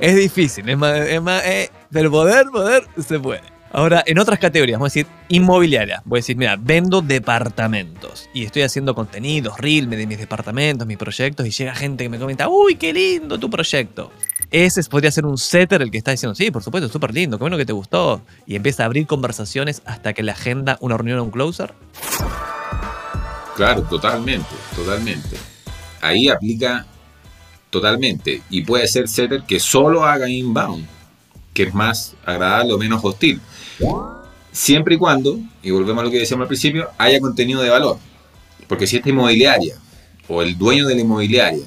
es 0.00 0.16
difícil, 0.16 0.68
es 0.68 0.76
más, 0.76 0.98
es 1.00 1.22
más 1.22 1.44
eh, 1.44 1.70
pero 1.90 2.10
poder, 2.10 2.46
poder, 2.46 2.86
se 3.06 3.18
puede. 3.18 3.42
Ahora, 3.74 4.02
en 4.04 4.18
otras 4.18 4.38
categorías, 4.38 4.78
vamos 4.78 4.92
a 4.92 4.94
decir 4.94 5.06
inmobiliaria. 5.28 6.02
Voy 6.04 6.18
a 6.18 6.20
decir, 6.20 6.36
mira, 6.36 6.56
vendo 6.60 7.00
departamentos 7.00 8.28
y 8.34 8.44
estoy 8.44 8.62
haciendo 8.62 8.94
contenidos, 8.94 9.58
reel 9.58 9.88
de 9.88 10.06
mis 10.06 10.18
departamentos, 10.18 10.86
mis 10.86 10.98
proyectos, 10.98 11.46
y 11.46 11.50
llega 11.50 11.74
gente 11.74 12.04
que 12.04 12.10
me 12.10 12.18
comenta, 12.18 12.48
uy, 12.48 12.74
qué 12.74 12.92
lindo 12.92 13.38
tu 13.38 13.48
proyecto. 13.48 14.12
Ese 14.52 14.82
podría 14.84 15.10
ser 15.10 15.24
un 15.24 15.38
setter 15.38 15.80
el 15.80 15.90
que 15.90 15.96
está 15.96 16.10
diciendo, 16.10 16.34
sí, 16.34 16.50
por 16.50 16.62
supuesto, 16.62 16.86
súper 16.90 17.14
lindo, 17.14 17.38
qué 17.38 17.42
bueno 17.42 17.56
que 17.56 17.64
te 17.64 17.72
gustó. 17.72 18.20
Y 18.46 18.54
empieza 18.54 18.82
a 18.82 18.86
abrir 18.86 19.06
conversaciones 19.06 19.80
hasta 19.86 20.12
que 20.12 20.22
le 20.22 20.30
agenda 20.30 20.76
una 20.82 20.98
reunión 20.98 21.18
a 21.18 21.22
un 21.22 21.30
closer. 21.30 21.72
Claro, 23.56 23.82
totalmente, 23.84 24.50
totalmente. 24.76 25.38
Ahí 26.02 26.28
aplica 26.28 26.86
totalmente. 27.70 28.42
Y 28.50 28.62
puede 28.62 28.86
ser 28.88 29.08
setter 29.08 29.44
que 29.44 29.58
solo 29.58 30.04
haga 30.04 30.28
inbound, 30.28 30.86
que 31.54 31.62
es 31.62 31.72
más 31.72 32.14
agradable 32.26 32.74
o 32.74 32.78
menos 32.78 33.00
hostil. 33.02 33.40
Siempre 34.52 34.96
y 34.96 34.98
cuando, 34.98 35.38
y 35.62 35.70
volvemos 35.70 36.02
a 36.02 36.04
lo 36.04 36.10
que 36.10 36.18
decíamos 36.18 36.44
al 36.44 36.48
principio, 36.48 36.90
haya 36.98 37.18
contenido 37.20 37.62
de 37.62 37.70
valor. 37.70 37.96
Porque 38.68 38.86
si 38.86 38.96
esta 38.96 39.08
inmobiliaria 39.08 39.76
o 40.28 40.42
el 40.42 40.58
dueño 40.58 40.86
de 40.86 40.94
la 40.94 41.00
inmobiliaria 41.00 41.64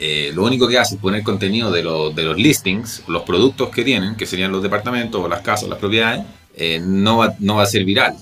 eh, 0.00 0.32
lo 0.34 0.44
único 0.44 0.66
que 0.66 0.78
hace 0.78 0.94
es 0.96 1.00
poner 1.00 1.22
contenido 1.22 1.70
de, 1.70 1.82
lo- 1.82 2.10
de 2.10 2.24
los 2.24 2.36
listings, 2.36 3.02
los 3.06 3.22
productos 3.22 3.68
que 3.70 3.84
tienen, 3.84 4.16
que 4.16 4.26
serían 4.26 4.50
los 4.50 4.62
departamentos 4.62 5.20
o 5.22 5.28
las 5.28 5.42
casas, 5.42 5.68
las 5.68 5.78
propiedades, 5.78 6.24
eh, 6.56 6.80
no, 6.82 7.18
va, 7.18 7.34
no 7.38 7.56
va 7.56 7.62
a 7.62 7.66
ser 7.66 7.84
viral. 7.84 8.16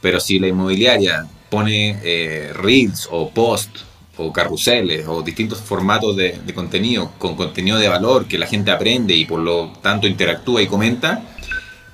Pero 0.00 0.20
si 0.20 0.38
la 0.38 0.48
inmobiliaria 0.48 1.26
pone 1.48 1.98
eh, 2.02 2.52
reels 2.54 3.08
o 3.10 3.30
posts 3.30 3.84
o 4.18 4.32
carruseles 4.32 5.06
o 5.06 5.22
distintos 5.22 5.60
formatos 5.60 6.16
de, 6.16 6.38
de 6.44 6.54
contenido 6.54 7.12
con 7.18 7.36
contenido 7.36 7.78
de 7.78 7.88
valor 7.88 8.26
que 8.26 8.38
la 8.38 8.46
gente 8.46 8.70
aprende 8.70 9.14
y 9.14 9.24
por 9.26 9.40
lo 9.40 9.72
tanto 9.82 10.06
interactúa 10.06 10.62
y 10.62 10.66
comenta, 10.66 11.22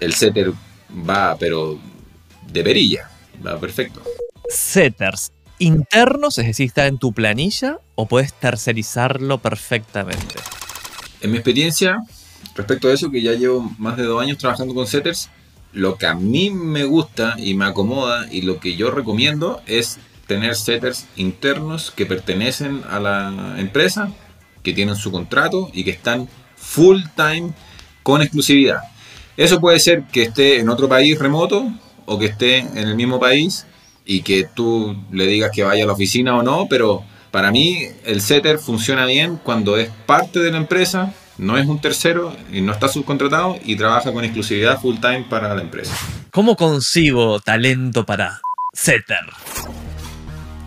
el 0.01 0.15
setter 0.15 0.53
va, 1.09 1.37
pero 1.39 1.79
de 2.51 2.63
perilla, 2.63 3.11
va 3.45 3.59
perfecto. 3.59 4.03
Setters 4.49 5.33
internos, 5.63 6.39
es 6.39 6.47
decir, 6.47 6.67
está 6.67 6.87
en 6.87 6.99
tu 6.99 7.13
planilla 7.13 7.79
o 7.95 8.07
puedes 8.07 8.33
tercerizarlo 8.35 9.39
perfectamente. 9.39 10.35
En 11.21 11.31
mi 11.31 11.39
experiencia, 11.39 11.99
respecto 12.55 12.89
a 12.89 12.93
eso, 12.93 13.11
que 13.11 13.23
ya 13.23 13.33
llevo 13.33 13.73
más 13.79 13.97
de 13.97 14.05
dos 14.05 14.21
años 14.21 14.39
trabajando 14.39 14.75
con 14.75 14.87
setters, 14.87 15.31
lo 15.73 15.97
que 15.97 16.07
a 16.07 16.15
mí 16.15 16.51
me 16.51 16.85
gusta 16.85 17.37
y 17.39 17.55
me 17.55 17.65
acomoda 17.65 18.27
y 18.31 18.43
lo 18.43 18.61
que 18.61 18.77
yo 18.77 18.91
recomiendo 18.91 19.63
es 19.67 19.99
tener 20.27 20.55
setters 20.55 21.07
internos 21.17 21.91
que 21.91 22.07
pertenecen 22.07 22.83
a 22.91 23.01
la 23.01 23.55
empresa, 23.59 24.13
que 24.63 24.73
tienen 24.73 24.97
su 24.97 25.11
contrato 25.11 25.71
y 25.73 25.85
que 25.85 25.91
están 25.91 26.29
full 26.57 27.03
time 27.17 27.53
con 28.03 28.21
exclusividad. 28.21 28.81
Eso 29.37 29.61
puede 29.61 29.79
ser 29.81 30.05
que 30.05 30.23
esté 30.23 30.61
en 30.61 30.69
otro 30.69 30.89
país 30.89 31.19
remoto 31.19 31.73
o 32.05 32.19
que 32.19 32.27
esté 32.27 32.59
en 32.59 32.79
el 32.79 32.95
mismo 32.97 33.19
país 33.19 33.67
y 34.05 34.23
que 34.23 34.45
tú 34.55 34.97
le 35.11 35.27
digas 35.27 35.51
que 35.55 35.63
vaya 35.63 35.85
a 35.85 35.87
la 35.87 35.93
oficina 35.93 36.37
o 36.37 36.43
no, 36.43 36.67
pero 36.69 37.05
para 37.31 37.51
mí 37.51 37.87
el 38.05 38.21
setter 38.21 38.59
funciona 38.59 39.07
bien 39.07 39.39
cuando 39.43 39.77
es 39.77 39.91
parte 40.07 40.39
de 40.41 40.51
la 40.51 40.59
empresa, 40.59 41.15
no 41.39 41.57
es 41.57 41.67
un 41.67 41.81
tercero 41.81 42.37
y 42.53 42.61
no 42.61 42.73
está 42.73 42.89
subcontratado 42.89 43.57
y 43.65 43.77
trabaja 43.77 44.13
con 44.13 44.25
exclusividad 44.25 44.81
full 44.81 44.97
time 44.97 45.27
para 45.31 45.55
la 45.55 45.63
empresa. 45.63 45.95
¿Cómo 46.31 46.57
consigo 46.57 47.41
talento 47.41 48.05
para 48.05 48.41
setter? 48.73 49.19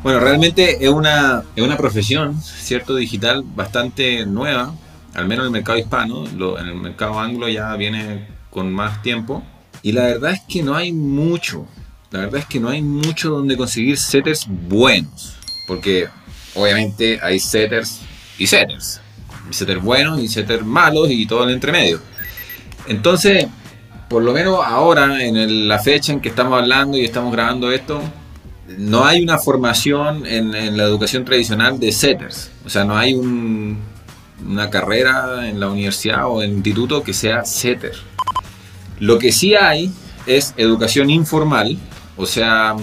Bueno, 0.04 0.20
realmente 0.20 0.84
es 0.86 0.90
una, 0.90 1.44
es 1.56 1.64
una 1.64 1.78
profesión, 1.78 2.40
¿cierto? 2.42 2.96
Digital 2.96 3.44
bastante 3.44 4.26
nueva, 4.26 4.74
al 5.16 5.28
menos 5.28 5.44
en 5.44 5.48
el 5.48 5.52
mercado 5.52 5.80
hispano, 5.80 6.26
lo- 6.36 6.60
en 6.60 6.68
el 6.68 6.76
mercado 6.76 7.20
anglo 7.20 7.48
ya 7.50 7.76
viene 7.76 8.28
con 8.52 8.72
más 8.72 9.02
tiempo. 9.02 9.44
Y 9.82 9.94
la 9.94 10.04
verdad 10.04 10.32
es 10.34 10.42
que 10.48 10.62
no 10.62 10.76
hay 10.76 10.92
mucho, 10.92 11.68
la 12.12 12.20
verdad 12.22 12.42
es 12.42 12.46
que 12.46 12.60
no 12.60 12.70
hay 12.70 12.82
mucho 12.82 13.30
donde 13.30 13.58
conseguir 13.58 13.98
setters 13.98 14.46
buenos, 14.48 15.36
porque 15.68 16.08
obviamente 16.56 17.20
hay 17.22 17.40
setters 17.40 18.00
y 18.38 18.48
setters, 18.48 19.02
setters 19.50 19.82
buenos 19.82 20.20
y 20.22 20.28
setters 20.28 20.66
malos 20.66 21.10
y 21.10 21.26
todo 21.26 21.44
el 21.44 21.52
entremedio. 21.52 22.00
Entonces, 22.88 23.48
por 24.10 24.24
lo 24.24 24.34
menos 24.34 24.60
ahora, 24.64 25.24
en 25.24 25.68
la 25.68 25.80
fecha 25.80 26.14
en 26.14 26.22
que 26.22 26.30
estamos 26.30 26.60
hablando 26.62 26.98
y 26.98 27.04
estamos 27.06 27.34
grabando 27.34 27.72
esto, 27.72 28.02
no 28.78 29.06
hay 29.06 29.22
una 29.24 29.38
formación 29.38 30.26
en, 30.26 30.52
la 30.78 30.84
educación 30.84 31.26
tradicional 31.26 31.80
de 31.80 31.92
setters. 31.92 32.52
O 32.66 32.70
sea, 32.70 32.84
no 32.84 32.98
hay 32.98 33.14
un- 33.14 33.80
una 34.48 34.70
carrera 34.70 35.48
en 35.48 35.60
la 35.60 35.70
universidad 35.70 36.28
o 36.28 36.42
en 36.42 36.50
el 36.52 36.56
instituto 36.58 37.04
que 37.04 37.14
sea 37.14 37.46
setter. 37.46 37.94
Lo 39.00 39.18
que 39.18 39.32
sí 39.32 39.56
hay 39.56 39.92
es 40.26 40.54
educación 40.58 41.10
informal, 41.10 41.78
o 42.18 42.26
sea, 42.26 42.76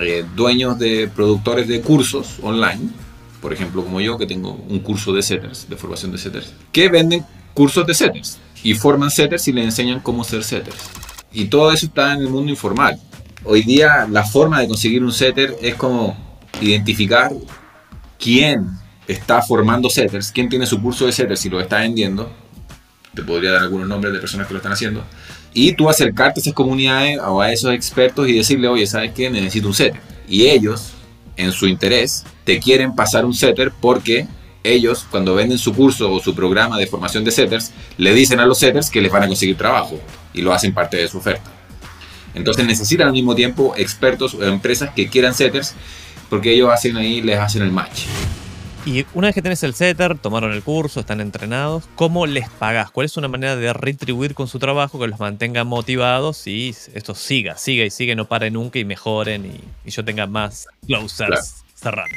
eh, 0.00 0.24
dueños 0.34 0.78
de 0.78 1.08
productores 1.14 1.68
de 1.68 1.80
cursos 1.80 2.38
online, 2.42 2.90
por 3.40 3.52
ejemplo, 3.52 3.84
como 3.84 4.00
yo, 4.00 4.18
que 4.18 4.26
tengo 4.26 4.52
un 4.68 4.80
curso 4.80 5.12
de 5.12 5.22
setters, 5.22 5.68
de 5.68 5.76
formación 5.76 6.12
de 6.12 6.18
setters, 6.18 6.52
que 6.72 6.88
venden 6.88 7.24
cursos 7.54 7.86
de 7.86 7.94
setters 7.94 8.38
y 8.62 8.74
forman 8.74 9.10
setters 9.10 9.46
y 9.48 9.52
les 9.52 9.64
enseñan 9.64 10.00
cómo 10.00 10.24
ser 10.24 10.44
setters. 10.44 10.76
Y 11.32 11.46
todo 11.46 11.72
eso 11.72 11.86
está 11.86 12.14
en 12.14 12.20
el 12.20 12.28
mundo 12.28 12.50
informal. 12.50 12.98
Hoy 13.44 13.62
día 13.62 14.06
la 14.10 14.24
forma 14.24 14.60
de 14.60 14.68
conseguir 14.68 15.04
un 15.04 15.12
setter 15.12 15.56
es 15.62 15.74
como 15.74 16.16
identificar 16.60 17.32
quién 18.18 18.66
está 19.06 19.42
formando 19.42 19.88
setters, 19.88 20.32
quién 20.32 20.48
tiene 20.48 20.66
su 20.66 20.80
curso 20.82 21.06
de 21.06 21.12
setters 21.12 21.44
y 21.46 21.50
lo 21.50 21.60
está 21.60 21.78
vendiendo. 21.78 22.30
Te 23.14 23.22
podría 23.22 23.52
dar 23.52 23.62
algunos 23.62 23.88
nombres 23.88 24.12
de 24.12 24.20
personas 24.20 24.46
que 24.46 24.54
lo 24.54 24.58
están 24.58 24.72
haciendo. 24.72 25.02
Y 25.54 25.72
tú 25.72 25.88
acercarte 25.88 26.40
a 26.40 26.42
esas 26.42 26.54
comunidades 26.54 27.18
o 27.18 27.40
a 27.40 27.52
esos 27.52 27.72
expertos 27.72 28.28
y 28.28 28.34
decirle, 28.34 28.68
oye, 28.68 28.86
¿sabes 28.86 29.12
qué? 29.12 29.30
Necesito 29.30 29.68
un 29.68 29.74
setter. 29.74 30.00
Y 30.28 30.46
ellos, 30.46 30.92
en 31.36 31.52
su 31.52 31.66
interés, 31.66 32.24
te 32.44 32.58
quieren 32.60 32.94
pasar 32.94 33.24
un 33.24 33.34
setter 33.34 33.72
porque 33.80 34.26
ellos, 34.62 35.06
cuando 35.10 35.34
venden 35.34 35.58
su 35.58 35.74
curso 35.74 36.12
o 36.12 36.20
su 36.20 36.34
programa 36.34 36.78
de 36.78 36.86
formación 36.86 37.24
de 37.24 37.30
setters, 37.30 37.72
le 37.96 38.12
dicen 38.12 38.40
a 38.40 38.46
los 38.46 38.58
setters 38.58 38.90
que 38.90 39.00
les 39.00 39.10
van 39.10 39.22
a 39.22 39.28
conseguir 39.28 39.56
trabajo 39.56 39.98
y 40.34 40.42
lo 40.42 40.52
hacen 40.52 40.74
parte 40.74 40.96
de 40.96 41.08
su 41.08 41.18
oferta. 41.18 41.50
Entonces 42.34 42.66
necesitan 42.66 43.08
al 43.08 43.12
mismo 43.12 43.34
tiempo 43.34 43.74
expertos 43.76 44.34
o 44.34 44.44
empresas 44.44 44.90
que 44.94 45.08
quieran 45.08 45.34
setters 45.34 45.74
porque 46.28 46.52
ellos 46.52 46.70
hacen 46.70 46.96
ahí, 46.96 47.22
les 47.22 47.38
hacen 47.38 47.62
el 47.62 47.72
match. 47.72 48.02
Y 48.88 49.04
una 49.12 49.28
vez 49.28 49.34
que 49.34 49.42
tenés 49.42 49.62
el 49.64 49.74
setter, 49.74 50.16
tomaron 50.18 50.50
el 50.50 50.62
curso, 50.62 51.00
están 51.00 51.20
entrenados, 51.20 51.84
¿cómo 51.94 52.24
les 52.26 52.48
pagás? 52.48 52.90
¿Cuál 52.90 53.04
es 53.04 53.18
una 53.18 53.28
manera 53.28 53.54
de 53.54 53.70
retribuir 53.74 54.32
con 54.32 54.48
su 54.48 54.58
trabajo 54.58 54.98
que 54.98 55.06
los 55.06 55.20
mantenga 55.20 55.62
motivados 55.64 56.46
y 56.46 56.74
esto 56.94 57.14
siga, 57.14 57.58
siga 57.58 57.84
y 57.84 57.90
siga, 57.90 58.14
y 58.14 58.16
no 58.16 58.24
pare 58.24 58.50
nunca 58.50 58.78
y 58.78 58.86
mejoren 58.86 59.44
y, 59.44 59.60
y 59.86 59.90
yo 59.90 60.02
tenga 60.06 60.26
más 60.26 60.68
closers 60.86 61.28
Claro. 61.28 61.44
cerrando? 61.74 62.16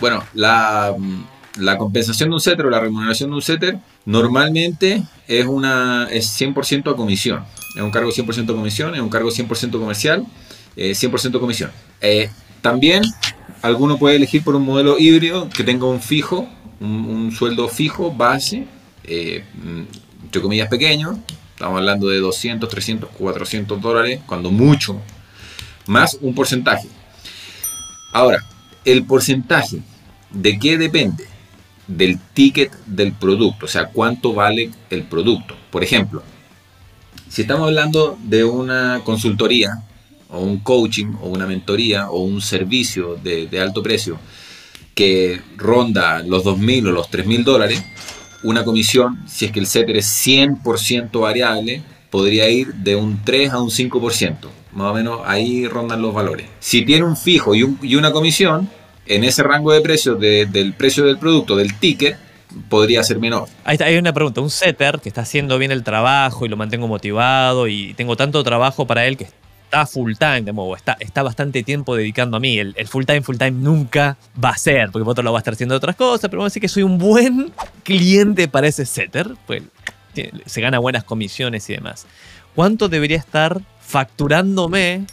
Bueno, 0.00 0.24
la, 0.34 0.96
la 1.60 1.78
compensación 1.78 2.30
de 2.30 2.34
un 2.34 2.40
setter 2.40 2.66
o 2.66 2.70
la 2.70 2.80
remuneración 2.80 3.30
de 3.30 3.36
un 3.36 3.42
setter 3.42 3.78
normalmente 4.06 5.04
es, 5.28 5.46
una, 5.46 6.08
es 6.10 6.26
100% 6.40 6.92
a 6.92 6.96
comisión. 6.96 7.44
Es 7.76 7.82
un 7.82 7.92
cargo 7.92 8.10
100% 8.10 8.50
a 8.50 8.56
comisión, 8.56 8.96
es 8.96 9.00
un 9.00 9.10
cargo 9.10 9.30
100% 9.30 9.78
comercial, 9.78 10.26
eh, 10.74 10.90
100% 10.90 11.38
comisión. 11.38 11.70
Eh, 12.00 12.30
también 12.60 13.04
alguno 13.64 13.96
puede 13.96 14.16
elegir 14.16 14.44
por 14.44 14.54
un 14.56 14.62
modelo 14.62 14.98
híbrido 14.98 15.48
que 15.48 15.64
tenga 15.64 15.86
un 15.86 16.02
fijo, 16.02 16.46
un, 16.80 17.32
sueldo 17.32 17.66
fijo, 17.66 18.12
base, 18.12 18.66
eh, 19.04 19.42
mm, 19.54 20.24
entre 20.24 20.42
comillas 20.42 20.68
pequeño. 20.68 21.18
Estamos 21.54 21.78
hablando 21.78 22.08
de 22.08 22.18
200, 22.18 22.68
300, 22.68 23.08
400 23.16 23.80
dólares, 23.80 24.20
cuando 24.26 24.50
mucho, 24.50 25.00
más 25.86 26.18
un 26.20 26.34
porcentaje. 26.34 26.88
Ahora, 28.12 28.44
el 28.84 29.04
porcentaje, 29.04 29.80
¿de 30.30 30.58
qué 30.58 30.76
depende? 30.76 31.24
Del 31.86 32.18
ticket 32.34 32.70
del 32.84 33.12
producto, 33.14 33.64
o 33.64 33.68
sea, 33.68 33.86
cuánto 33.86 34.34
vale 34.34 34.72
el 34.90 35.04
producto. 35.04 35.56
Por 35.70 35.82
ejemplo, 35.82 36.22
si 37.30 37.42
estamos 37.42 37.66
hablando 37.66 38.18
de 38.24 38.44
una 38.44 39.00
consultoría 39.04 39.82
o 40.34 40.40
un 40.40 40.58
coaching 40.58 41.12
o 41.22 41.28
una 41.28 41.46
mentoría 41.46 42.10
o 42.10 42.22
un 42.22 42.40
servicio 42.40 43.16
de, 43.22 43.48
alto 43.60 43.82
precio 43.82 44.18
que 44.94 45.40
ronda 45.56 46.22
los 46.22 46.44
2.000 46.44 46.88
o 46.88 46.92
los 46.92 47.10
3.000 47.10 47.42
dólares, 47.44 47.82
una 48.42 48.64
comisión, 48.64 49.22
si 49.26 49.46
es 49.46 49.52
que 49.52 49.60
el 49.60 49.66
setter 49.66 49.96
es 49.96 50.06
100% 50.26 51.20
variable, 51.20 51.82
podría 52.10 52.48
ir 52.48 52.74
de 52.74 52.94
un 52.96 53.20
3 53.24 53.50
a 53.52 53.60
un 53.60 53.70
5%. 53.70 54.36
Más 54.72 54.90
o 54.90 54.94
menos 54.94 55.20
ahí 55.24 55.66
rondan 55.66 56.02
los 56.02 56.12
valores. 56.14 56.46
Si 56.60 56.84
tiene 56.84 57.04
un 57.04 57.16
fijo 57.16 57.54
y, 57.54 57.62
un- 57.62 57.78
y 57.82 57.96
una 57.96 58.12
comisión, 58.12 58.68
en 59.06 59.24
ese 59.24 59.42
rango 59.42 59.72
de 59.72 59.80
precios 59.80 60.18
de- 60.20 60.46
del 60.46 60.74
precio 60.74 61.04
del 61.04 61.18
producto, 61.18 61.56
del 61.56 61.74
ticket, 61.78 62.16
podría 62.68 63.02
ser 63.02 63.18
menor. 63.18 63.48
Ahí 63.64 63.74
está, 63.74 63.86
hay 63.86 63.96
una 63.96 64.12
pregunta. 64.12 64.40
Un 64.40 64.50
setter 64.50 65.00
que 65.00 65.08
está 65.08 65.22
haciendo 65.22 65.58
bien 65.58 65.72
el 65.72 65.82
trabajo 65.82 66.46
y 66.46 66.48
lo 66.48 66.56
mantengo 66.56 66.86
motivado 66.86 67.66
y 67.66 67.94
tengo 67.94 68.16
tanto 68.16 68.42
trabajo 68.44 68.86
para 68.86 69.06
él 69.06 69.16
que 69.16 69.26
está 69.64 69.86
full 69.86 70.14
time, 70.18 70.42
de 70.42 70.52
modo, 70.52 70.76
está, 70.76 70.96
está 71.00 71.22
bastante 71.22 71.62
tiempo 71.62 71.96
dedicando 71.96 72.36
a 72.36 72.40
mí. 72.40 72.58
El, 72.58 72.74
el 72.76 72.88
full 72.88 73.04
time, 73.04 73.22
full 73.22 73.36
time 73.36 73.52
nunca 73.52 74.16
va 74.42 74.50
a 74.50 74.56
ser, 74.56 74.90
porque 74.90 75.08
otro 75.08 75.24
lo 75.24 75.32
va 75.32 75.38
a 75.38 75.40
estar 75.40 75.54
haciendo 75.54 75.74
otras 75.74 75.96
cosas, 75.96 76.30
pero 76.30 76.38
vamos 76.38 76.50
a 76.50 76.52
decir 76.52 76.62
que 76.62 76.68
soy 76.68 76.82
un 76.82 76.98
buen 76.98 77.52
cliente 77.82 78.48
para 78.48 78.66
ese 78.68 78.86
setter, 78.86 79.34
pues 79.46 79.62
se 80.46 80.60
gana 80.60 80.78
buenas 80.78 81.04
comisiones 81.04 81.68
y 81.70 81.74
demás. 81.74 82.06
¿Cuánto 82.54 82.88
debería 82.88 83.16
estar 83.16 83.60
facturándome 83.80 85.06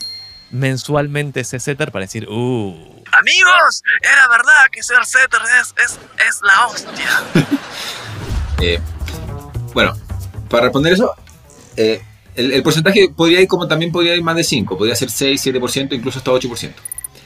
mensualmente 0.52 1.40
ese 1.40 1.60
setter 1.60 1.92
para 1.92 2.06
decir, 2.06 2.28
uh, 2.30 3.04
amigos, 3.12 3.84
era 4.02 4.28
verdad 4.28 4.66
que 4.72 4.84
ser 4.84 5.04
setter 5.06 5.40
es, 5.62 5.74
es, 5.84 6.00
es 6.28 6.42
la 6.44 6.68
hostia? 6.68 7.10
Eh, 8.64 8.80
bueno, 9.74 9.98
para 10.48 10.66
responder 10.66 10.94
eso, 10.94 11.16
eh, 11.78 12.00
el, 12.36 12.63
porcentaje 12.63 13.10
podría 13.15 13.41
ir 13.41 13.48
como 13.48 13.67
también 13.67 13.91
podría 13.91 14.15
ir 14.15 14.24
más 14.24 14.36
de 14.36 14.44
5, 14.44 14.78
podría 14.78 14.96
ser 14.96 15.10
6, 15.10 15.46
7%, 15.46 15.94
incluso 15.94 16.20
hasta 16.20 16.32
8%. 16.32 16.72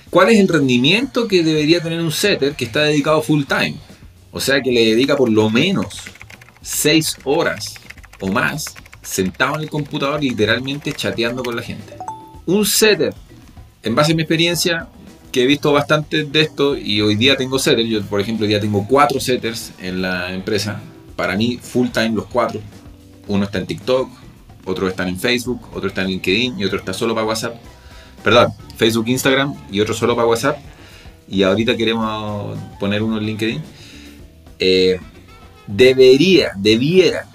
¿Cuál 0.09 0.29
es 0.29 0.39
el 0.39 0.47
rendimiento 0.47 1.27
que 1.27 1.43
debería 1.43 1.81
tener 1.81 1.99
un 1.99 2.11
setter 2.11 2.55
que 2.55 2.65
está 2.65 2.81
dedicado 2.83 3.21
full 3.21 3.43
time? 3.43 3.75
O 4.31 4.39
sea, 4.39 4.61
que 4.61 4.71
le 4.71 4.85
dedica 4.85 5.15
por 5.15 5.29
lo 5.29 5.49
menos 5.49 6.01
6 6.61 7.17
horas 7.23 7.75
o 8.19 8.27
más 8.27 8.75
sentado 9.01 9.55
en 9.55 9.61
el 9.61 9.69
computador 9.69 10.23
literalmente 10.23 10.93
chateando 10.93 11.43
con 11.43 11.55
la 11.55 11.61
gente. 11.61 11.95
Un 12.45 12.65
setter, 12.65 13.13
en 13.83 13.95
base 13.95 14.13
a 14.13 14.15
mi 14.15 14.23
experiencia, 14.23 14.87
que 15.31 15.43
he 15.43 15.45
visto 15.45 15.73
bastante 15.73 16.23
de 16.23 16.41
esto 16.41 16.77
y 16.77 17.01
hoy 17.01 17.15
día 17.15 17.35
tengo 17.35 17.59
setters, 17.59 17.89
yo 17.89 18.01
por 18.03 18.21
ejemplo 18.21 18.45
hoy 18.45 18.49
día 18.49 18.59
tengo 18.59 18.87
4 18.87 19.19
setters 19.19 19.73
en 19.81 20.01
la 20.01 20.33
empresa, 20.33 20.79
para 21.15 21.35
mí 21.35 21.59
full 21.61 21.89
time 21.89 22.11
los 22.11 22.25
4. 22.27 22.61
Uno 23.27 23.43
está 23.43 23.57
en 23.57 23.65
TikTok, 23.65 24.09
otro 24.65 24.87
está 24.87 25.07
en 25.07 25.19
Facebook, 25.19 25.61
otro 25.73 25.87
está 25.89 26.01
en 26.01 26.09
LinkedIn 26.09 26.59
y 26.59 26.65
otro 26.65 26.79
está 26.79 26.93
solo 26.93 27.13
para 27.13 27.27
WhatsApp. 27.27 27.55
Perdón, 28.23 28.53
Facebook, 28.77 29.07
Instagram 29.07 29.55
y 29.71 29.79
otro 29.79 29.93
solo 29.93 30.15
para 30.15 30.27
WhatsApp. 30.27 30.57
Y 31.27 31.43
ahorita 31.43 31.75
queremos 31.77 32.57
poner 32.79 33.01
uno 33.01 33.17
en 33.17 33.25
LinkedIn. 33.25 33.61
Eh, 34.59 34.99
debería, 35.67 36.51
debiera 36.57 37.27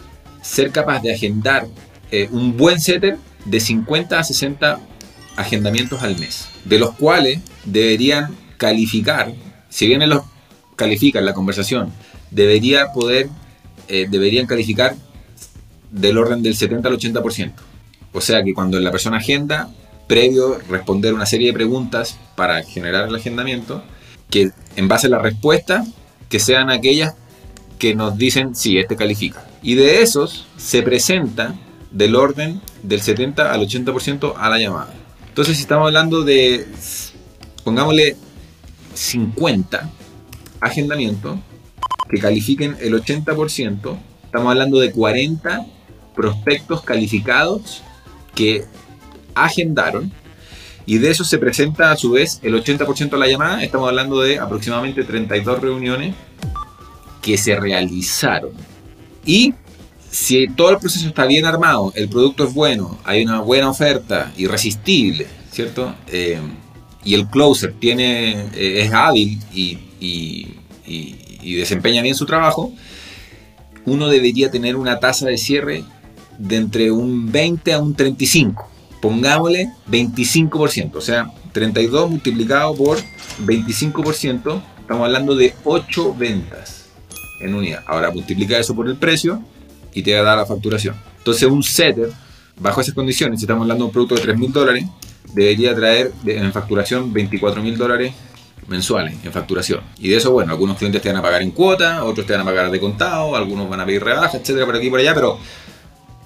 ser 0.43 0.71
capaz 0.71 1.01
de 1.03 1.12
agendar 1.12 1.66
eh, 2.11 2.29
un 2.31 2.57
buen 2.57 2.81
setter 2.81 3.19
de 3.45 3.61
50 3.61 4.19
a 4.19 4.25
60 4.25 4.81
agendamientos 5.37 6.03
al 6.03 6.19
mes, 6.19 6.49
de 6.64 6.79
los 6.79 6.95
cuales 6.95 7.40
deberían 7.64 8.35
calificar, 8.57 9.33
si 9.69 9.87
bien 9.87 10.07
los 10.09 10.25
califica 10.77 11.19
en 11.19 11.27
la 11.27 11.35
conversación, 11.35 11.93
debería 12.31 12.93
poder, 12.93 13.29
eh, 13.88 14.07
deberían 14.11 14.47
calificar 14.47 14.97
del 15.90 16.18
orden 16.18 16.42
del 16.42 16.57
70 16.57 16.88
al 16.88 16.98
80%. 16.98 17.53
O 18.12 18.20
sea 18.20 18.42
que 18.42 18.55
cuando 18.55 18.79
la 18.81 18.90
persona 18.90 19.18
agenda, 19.18 19.70
previo 20.07 20.59
responder 20.68 21.14
una 21.14 21.26
serie 21.26 21.48
de 21.48 21.53
preguntas 21.53 22.18
para 22.37 22.62
generar 22.62 23.09
el 23.09 23.14
agendamiento, 23.14 23.83
que 24.29 24.50
en 24.76 24.88
base 24.88 25.07
a 25.07 25.11
la 25.11 25.18
respuesta, 25.18 25.85
que 26.29 26.40
sean 26.40 26.70
aquellas 26.70 27.14
que 27.79 27.94
nos 27.94 28.16
dicen 28.16 28.55
si 28.55 28.79
este 28.79 28.96
califica. 28.96 29.46
Y 29.62 29.74
de 29.74 30.03
esos 30.03 30.46
se 30.57 30.83
presenta 30.83 31.55
del 31.90 32.14
orden 32.14 32.61
del 32.83 33.00
70 33.00 33.53
al 33.53 33.61
80% 33.61 34.35
a 34.37 34.48
la 34.48 34.59
llamada. 34.59 34.94
Entonces 35.29 35.57
si 35.57 35.62
estamos 35.62 35.87
hablando 35.87 36.22
de, 36.22 36.66
pongámosle 37.64 38.16
50 38.94 39.90
agendamientos 40.61 41.38
que 42.11 42.18
califiquen 42.18 42.76
el 42.81 42.94
80%, 42.94 43.98
estamos 44.24 44.50
hablando 44.50 44.81
de 44.81 44.92
40 44.92 45.66
prospectos 46.20 46.83
calificados 46.83 47.83
que 48.35 48.64
agendaron 49.35 50.12
y 50.87 50.98
de 50.98 51.11
eso 51.11 51.24
se 51.24 51.38
presenta 51.38 51.90
a 51.92 51.96
su 51.96 52.11
vez 52.12 52.40
el 52.42 52.54
80% 52.54 53.11
de 53.11 53.18
la 53.18 53.26
llamada, 53.28 53.62
estamos 53.62 53.88
hablando 53.88 54.20
de 54.20 54.38
aproximadamente 54.38 55.02
32 55.04 55.61
reuniones 55.61 56.14
que 57.22 57.38
se 57.38 57.54
realizaron. 57.56 58.50
Y 59.24 59.54
si 60.11 60.48
todo 60.48 60.70
el 60.70 60.78
proceso 60.78 61.06
está 61.09 61.24
bien 61.26 61.46
armado, 61.46 61.92
el 61.94 62.09
producto 62.09 62.44
es 62.44 62.52
bueno, 62.52 62.98
hay 63.04 63.22
una 63.22 63.40
buena 63.40 63.70
oferta, 63.70 64.33
irresistible, 64.37 65.26
¿cierto? 65.52 65.94
Eh, 66.09 66.38
y 67.04 67.14
el 67.14 67.26
closer 67.28 67.72
tiene, 67.78 68.33
eh, 68.54 68.83
es 68.85 68.92
hábil 68.92 69.38
y, 69.54 69.78
y- 70.00 70.56
y- 70.87 71.16
y 71.42 71.54
desempeña 71.54 72.02
bien 72.02 72.14
su 72.14 72.26
trabajo, 72.26 72.72
uno 73.87 74.09
debería 74.09 74.50
tener 74.50 74.76
una 74.76 74.98
tasa 74.98 75.26
de 75.26 75.38
cierre 75.38 75.85
de 76.40 76.57
entre 76.57 76.90
un 76.90 77.31
20 77.31 77.72
a 77.72 77.79
un 77.79 77.94
35. 77.94 78.68
Pongámosle 79.00 79.72
25%, 79.90 80.96
o 80.96 81.00
sea, 81.00 81.31
32 81.53 82.11
multiplicado 82.11 82.74
por 82.74 82.98
25%, 83.44 84.62
estamos 84.81 85.05
hablando 85.05 85.35
de 85.35 85.55
8 85.64 86.14
ventas 86.14 86.87
en 87.40 87.55
unidad. 87.55 87.83
Ahora 87.87 88.11
multiplica 88.11 88.59
eso 88.59 88.74
por 88.74 88.88
el 88.88 88.96
precio 88.96 89.42
y 89.94 90.03
te 90.03 90.14
va 90.14 90.20
a 90.20 90.24
dar 90.24 90.38
la 90.38 90.46
facturación. 90.46 90.96
Entonces 91.18 91.48
un 91.48 91.62
setter, 91.62 92.11
bajo 92.59 92.81
esas 92.81 92.94
condiciones, 92.94 93.40
si 93.40 93.44
estamos 93.44 93.62
hablando 93.62 93.85
de 93.85 93.87
un 93.87 93.92
producto 93.92 94.14
de 94.16 94.22
3 94.22 94.38
mil 94.38 94.53
dólares, 94.53 94.85
debería 95.33 95.74
traer 95.74 96.12
en 96.26 96.53
facturación 96.53 97.12
24 97.12 97.62
mil 97.62 97.76
dólares 97.76 98.12
mensuales 98.68 99.14
en 99.24 99.33
facturación. 99.33 99.81
Y 99.98 100.09
de 100.09 100.16
eso, 100.16 100.31
bueno, 100.31 100.53
algunos 100.53 100.76
clientes 100.76 101.03
te 101.03 101.09
van 101.09 101.18
a 101.18 101.22
pagar 101.22 101.42
en 101.42 101.50
cuota, 101.50 102.05
otros 102.05 102.26
te 102.26 102.33
van 102.35 102.42
a 102.42 102.44
pagar 102.44 102.70
de 102.70 102.79
contado, 102.79 103.35
algunos 103.35 103.68
van 103.68 103.81
a 103.81 103.87
pedir 103.87 104.05
rebaja, 104.05 104.37
etcétera, 104.37 104.66
por 104.66 104.76
aquí 104.76 104.87
y 104.87 104.90
por 104.90 105.00
allá, 105.00 105.14
pero 105.14 105.38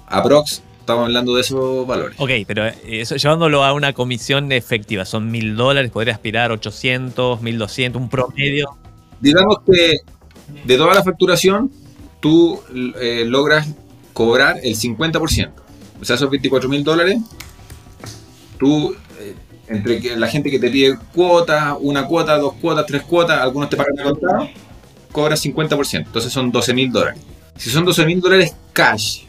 aprox 0.07 0.61
estamos 0.85 1.05
hablando 1.05 1.33
de 1.33 1.41
esos 1.41 1.87
valores. 1.87 2.15
Ok, 2.19 2.29
pero 2.45 2.67
eso 2.85 3.15
llevándolo 3.15 3.63
a 3.63 3.73
una 3.73 3.93
comisión 3.93 4.51
efectiva, 4.51 5.03
son 5.03 5.31
mil 5.31 5.55
dólares, 5.55 5.89
podría 5.89 6.13
aspirar 6.13 6.51
800, 6.51 7.41
1200, 7.41 7.99
un 7.99 8.07
promedio. 8.07 8.77
Digamos 9.19 9.57
que 9.65 9.93
de 10.63 10.77
toda 10.77 10.93
la 10.93 11.03
facturación, 11.03 11.71
tú 12.19 12.61
eh, 13.01 13.23
logras 13.25 13.67
cobrar 14.13 14.59
el 14.61 14.75
50%. 14.75 15.51
O 15.99 16.05
sea, 16.05 16.17
esos 16.17 16.29
24 16.29 16.69
mil 16.69 16.83
dólares, 16.83 17.17
tú, 18.59 18.95
eh, 19.19 19.33
entre 19.67 20.15
la 20.15 20.27
gente 20.27 20.51
que 20.51 20.59
te 20.59 20.69
pide 20.69 20.99
cuotas, 21.15 21.75
una 21.79 22.05
cuota, 22.05 22.37
dos 22.37 22.53
cuotas, 22.61 22.85
tres 22.85 23.01
cuotas, 23.01 23.41
algunos 23.41 23.71
te 23.71 23.75
pagan 23.75 23.95
de 23.95 24.03
contado, 24.03 24.49
cobras 25.11 25.43
50%. 25.43 26.05
Entonces 26.05 26.31
son 26.31 26.51
12 26.51 26.73
mil 26.75 26.91
dólares. 26.91 27.19
Si 27.57 27.71
son 27.71 27.85
12 27.85 28.05
mil 28.05 28.21
dólares 28.21 28.55
cash, 28.71 29.24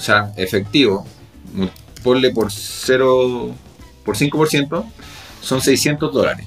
o 0.00 0.02
sea, 0.02 0.32
efectivo, 0.38 1.04
ponle 2.02 2.30
por 2.30 2.50
0, 2.50 3.54
por 4.02 4.16
5%, 4.16 4.84
son 5.42 5.60
600 5.60 6.10
dólares 6.10 6.46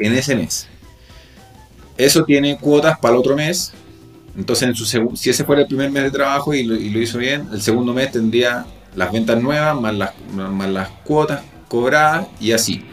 en 0.00 0.12
ese 0.14 0.34
mes. 0.34 0.66
Eso 1.96 2.24
tiene 2.24 2.58
cuotas 2.58 2.98
para 2.98 3.14
el 3.14 3.20
otro 3.20 3.36
mes. 3.36 3.72
Entonces, 4.36 4.76
si 5.14 5.30
ese 5.30 5.44
fuera 5.44 5.62
el 5.62 5.68
primer 5.68 5.92
mes 5.92 6.02
de 6.02 6.10
trabajo 6.10 6.54
y 6.54 6.64
lo, 6.64 7.00
hizo 7.00 7.18
bien, 7.18 7.48
el 7.52 7.62
segundo 7.62 7.94
mes 7.94 8.10
tendría 8.10 8.66
las 8.96 9.12
ventas 9.12 9.40
nuevas 9.40 9.80
más 9.80 9.94
las, 9.94 10.10
más 10.34 10.68
las 10.68 10.88
cuotas 11.04 11.42
cobradas 11.68 12.26
y 12.40 12.50
así. 12.50 12.84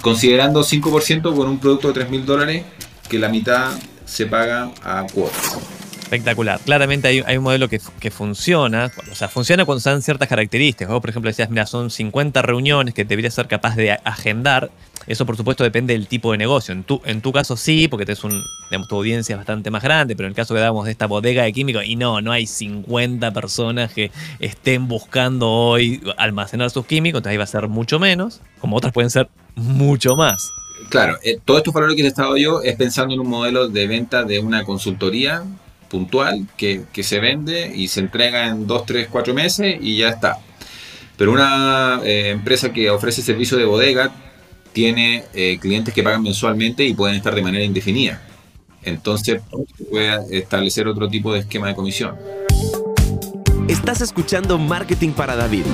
Considerando 0.00 0.62
5% 0.62 1.36
con 1.36 1.48
un 1.48 1.58
producto 1.58 1.88
de 1.88 1.94
3 1.94 2.08
mil 2.08 2.24
dólares, 2.24 2.64
que 3.10 3.18
la 3.18 3.28
mitad 3.28 3.72
se 4.06 4.24
paga 4.24 4.72
a 4.82 5.06
cuotas. 5.12 5.77
Espectacular. 6.08 6.58
Claramente 6.64 7.06
hay, 7.08 7.36
un 7.36 7.44
modelo 7.44 7.68
que, 7.68 7.78
que 8.00 8.10
funciona. 8.10 8.90
O 9.12 9.14
sea, 9.14 9.28
funciona 9.28 9.66
cuando 9.66 9.80
se 9.80 9.90
dan 9.90 10.00
ciertas 10.00 10.26
características. 10.26 10.88
Vos, 10.88 11.02
por 11.02 11.10
ejemplo, 11.10 11.28
decías, 11.28 11.50
mira, 11.50 11.66
son 11.66 11.90
50 11.90 12.40
reuniones 12.40 12.94
que 12.94 13.04
deberías 13.04 13.34
ser 13.34 13.46
capaz 13.46 13.76
de 13.76 13.92
agendar. 13.92 14.70
Eso, 15.06 15.26
por 15.26 15.36
supuesto, 15.36 15.64
depende 15.64 15.92
del 15.92 16.06
tipo 16.06 16.32
de 16.32 16.38
negocio. 16.38 16.72
En 16.72 16.82
tu, 16.82 17.02
en 17.04 17.20
tu 17.20 17.30
caso, 17.30 17.58
sí, 17.58 17.88
porque 17.88 18.06
tenés 18.06 18.24
un, 18.24 18.42
tu 18.88 18.96
audiencia 18.96 19.34
es 19.34 19.36
bastante 19.36 19.70
más 19.70 19.82
grande, 19.82 20.16
pero 20.16 20.26
en 20.26 20.30
el 20.30 20.34
caso 20.34 20.54
que 20.54 20.60
damos 20.60 20.86
de 20.86 20.92
esta 20.92 21.04
bodega 21.04 21.42
de 21.42 21.52
químicos, 21.52 21.84
y 21.84 21.96
no, 21.96 22.22
no 22.22 22.32
hay 22.32 22.46
50 22.46 23.30
personas 23.32 23.92
que 23.92 24.10
estén 24.38 24.88
buscando 24.88 25.50
hoy 25.50 26.02
almacenar 26.16 26.70
sus 26.70 26.86
químicos, 26.86 27.18
entonces 27.18 27.32
ahí 27.32 27.36
va 27.36 27.44
a 27.44 27.48
ser 27.48 27.68
mucho 27.68 27.98
menos, 27.98 28.40
como 28.60 28.78
otras 28.78 28.94
pueden 28.94 29.10
ser 29.10 29.28
mucho 29.56 30.16
más. 30.16 30.50
Claro, 30.88 31.18
eh, 31.22 31.38
todos 31.44 31.58
estos 31.58 31.74
valores 31.74 31.96
que 31.96 32.02
te 32.02 32.08
he 32.08 32.10
estado 32.10 32.38
yo 32.38 32.62
es 32.62 32.76
pensando 32.76 33.12
en 33.12 33.20
un 33.20 33.28
modelo 33.28 33.68
de 33.68 33.86
venta 33.86 34.24
de 34.24 34.38
una 34.38 34.64
consultoría 34.64 35.42
puntual 35.88 36.46
que, 36.56 36.82
que 36.92 37.02
se 37.02 37.18
vende 37.20 37.72
y 37.74 37.88
se 37.88 38.00
entrega 38.00 38.48
en 38.48 38.66
2, 38.66 38.86
3, 38.86 39.08
4 39.10 39.34
meses 39.34 39.76
y 39.80 39.98
ya 39.98 40.10
está. 40.10 40.38
Pero 41.16 41.32
una 41.32 42.00
eh, 42.04 42.30
empresa 42.30 42.72
que 42.72 42.90
ofrece 42.90 43.22
servicio 43.22 43.56
de 43.56 43.64
bodega 43.64 44.12
tiene 44.72 45.24
eh, 45.34 45.58
clientes 45.60 45.92
que 45.92 46.02
pagan 46.02 46.22
mensualmente 46.22 46.84
y 46.84 46.94
pueden 46.94 47.16
estar 47.16 47.34
de 47.34 47.42
manera 47.42 47.64
indefinida. 47.64 48.22
Entonces 48.82 49.42
se 49.76 49.84
puede 49.84 50.38
establecer 50.38 50.86
otro 50.86 51.08
tipo 51.08 51.32
de 51.32 51.40
esquema 51.40 51.66
de 51.66 51.74
comisión. 51.74 52.16
Estás 53.66 54.00
escuchando 54.00 54.58
Marketing 54.58 55.10
para 55.10 55.34
David 55.34 55.64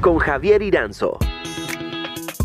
con 0.00 0.18
Javier 0.18 0.62
Iranzo. 0.62 1.18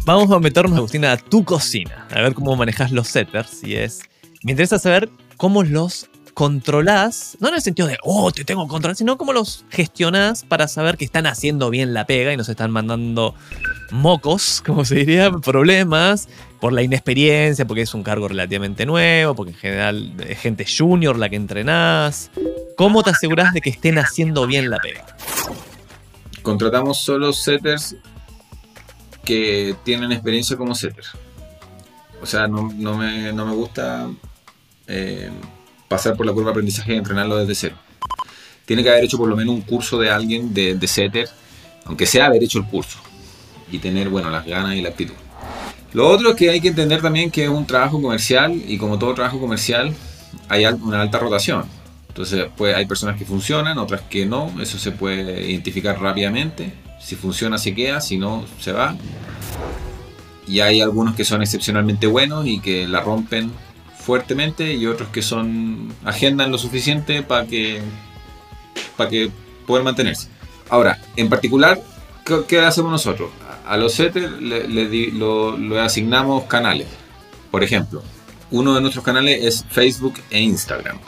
Vamos 0.04 0.32
a 0.32 0.40
meternos, 0.40 0.76
Agustina, 0.78 1.12
a 1.12 1.18
tu 1.18 1.44
cocina, 1.46 2.08
a 2.10 2.22
ver 2.22 2.34
cómo 2.34 2.56
manejas 2.56 2.92
los 2.92 3.08
setters. 3.08 3.64
Y 3.64 3.76
es. 3.76 4.02
Me 4.44 4.52
interesa 4.52 4.80
saber 4.80 5.10
cómo 5.42 5.64
los 5.64 6.08
controlás, 6.36 7.36
no 7.40 7.48
en 7.48 7.56
el 7.56 7.64
sentido 7.64 7.88
de, 7.88 7.98
oh, 8.04 8.32
te 8.32 8.46
tengo 8.46 8.68
control, 8.68 8.96
sino 8.96 9.18
cómo 9.18 9.34
los 9.34 9.66
gestionás 9.72 10.44
para 10.44 10.68
saber 10.68 10.98
que 10.98 11.04
están 11.04 11.26
haciendo 11.26 11.72
bien 11.72 11.96
la 11.96 12.06
pega 12.06 12.32
y 12.32 12.38
nos 12.38 12.48
están 12.48 12.70
mandando 12.70 13.34
mocos, 13.90 14.62
como 14.66 14.86
se 14.86 14.98
diría, 14.98 15.32
problemas 15.32 16.30
por 16.60 16.74
la 16.74 16.84
inexperiencia, 16.84 17.66
porque 17.66 17.82
es 17.82 17.96
un 17.96 18.04
cargo 18.04 18.28
relativamente 18.28 18.86
nuevo, 18.86 19.34
porque 19.34 19.54
en 19.54 19.58
general 19.58 20.14
es 20.30 20.38
gente 20.38 20.64
junior 20.64 21.18
la 21.18 21.28
que 21.28 21.38
entrenás. 21.38 22.30
¿Cómo 22.78 23.02
te 23.02 23.10
aseguras 23.10 23.52
de 23.52 23.62
que 23.62 23.72
estén 23.72 23.98
haciendo 23.98 24.46
bien 24.46 24.70
la 24.70 24.78
pega? 24.78 25.08
Contratamos 26.44 27.04
solo 27.04 27.34
setters 27.34 27.96
que 29.26 29.76
tienen 29.84 30.12
experiencia 30.12 30.56
como 30.56 30.76
setter. 30.76 31.06
O 32.22 32.28
sea, 32.28 32.48
no 32.48 32.62
me, 32.62 33.34
no 33.34 33.48
me 33.48 33.56
gusta 33.56 34.08
eh, 34.92 35.30
pasar 35.88 36.16
por 36.18 36.26
la 36.26 36.34
curva 36.34 36.48
de 36.48 36.52
aprendizaje 36.52 36.94
y 36.94 36.98
entrenarlo 36.98 37.38
desde 37.38 37.56
cero. 37.56 37.76
Tiene 38.66 38.84
que 38.84 38.90
haber 38.90 39.06
hecho 39.06 39.18
por 39.18 39.30
lo 39.30 39.36
menos 39.36 39.56
un 39.56 39.62
curso 39.62 39.98
de 40.00 40.10
alguien 40.10 40.54
de, 40.54 40.76
de 40.76 40.88
setter, 40.88 41.30
aunque 41.86 42.06
sea 42.06 42.26
haber 42.26 42.44
hecho 42.44 42.60
el 42.60 42.66
curso 42.66 43.00
y 43.72 43.80
tener, 43.80 44.10
bueno, 44.10 44.30
las 44.30 44.46
ganas 44.46 44.76
y 44.76 44.82
la 44.82 44.90
actitud. 44.90 45.14
Lo 45.94 46.08
otro 46.08 46.32
es 46.32 46.36
que 46.36 46.50
hay 46.50 46.62
que 46.62 46.70
entender 46.70 47.02
también 47.02 47.32
que 47.32 47.46
es 47.46 47.50
un 47.50 47.66
trabajo 47.66 48.02
comercial 48.02 48.62
y 48.68 48.78
como 48.78 49.00
todo 49.00 49.14
trabajo 49.14 49.40
comercial 49.40 49.94
hay 50.48 50.66
una 50.66 51.02
alta 51.02 51.20
rotación. 51.20 51.66
Entonces, 52.08 52.48
pues 52.58 52.76
hay 52.76 52.86
personas 52.86 53.18
que 53.18 53.26
funcionan, 53.26 53.78
otras 53.78 54.02
que 54.02 54.26
no, 54.26 54.52
eso 54.62 54.78
se 54.78 54.92
puede 54.92 55.50
identificar 55.50 56.00
rápidamente. 56.02 56.74
Si 57.00 57.16
funciona 57.16 57.58
se 57.58 57.74
queda, 57.74 58.02
si 58.02 58.18
no 58.18 58.46
se 58.60 58.74
va. 58.74 58.96
Y 60.48 60.60
hay 60.60 60.82
algunos 60.82 61.16
que 61.16 61.24
son 61.24 61.42
excepcionalmente 61.42 62.08
buenos 62.08 62.46
y 62.48 62.60
que 62.60 62.88
la 62.88 63.00
rompen 63.00 63.52
fuertemente 64.06 64.74
y 64.74 64.86
otros 64.88 65.10
que 65.10 65.22
son 65.22 65.94
agendan 66.04 66.52
lo 66.52 66.58
suficiente 66.58 67.24
para 67.24 67.46
que 67.48 67.82
para 68.98 69.10
que 69.10 69.30
puedan 69.66 69.84
mantenerse. 69.86 70.28
Ahora, 70.70 71.00
en 71.16 71.30
particular, 71.30 71.82
¿qué, 72.26 72.42
qué 72.48 72.60
hacemos 72.60 72.92
nosotros? 72.92 73.30
A 73.66 73.78
los 73.78 73.94
setters 73.94 74.42
le, 74.42 74.68
le 74.68 75.12
lo, 75.12 75.58
lo 75.58 75.82
asignamos 75.82 76.46
canales. 76.46 76.88
Por 77.52 77.64
ejemplo, 77.64 78.02
uno 78.52 78.74
de 78.76 78.82
nuestros 78.82 79.04
canales 79.04 79.44
es 79.46 79.66
Facebook 79.70 80.16
e 80.30 80.40
Instagram, 80.42 81.00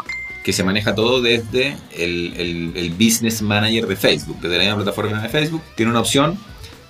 que 0.43 0.53
se 0.53 0.63
maneja 0.63 0.93
todo 0.93 1.21
desde 1.21 1.77
el, 1.95 2.33
el- 2.37 2.71
el 2.75 2.89
Business 2.91 3.41
Manager 3.41 3.87
de 3.87 3.95
Facebook, 3.95 4.37
desde 4.41 4.57
la 4.57 4.63
misma 4.63 4.77
plataforma 4.83 5.21
de 5.21 5.29
Facebook. 5.29 5.61
Tiene 5.75 5.91
una 5.91 6.01
opción 6.01 6.37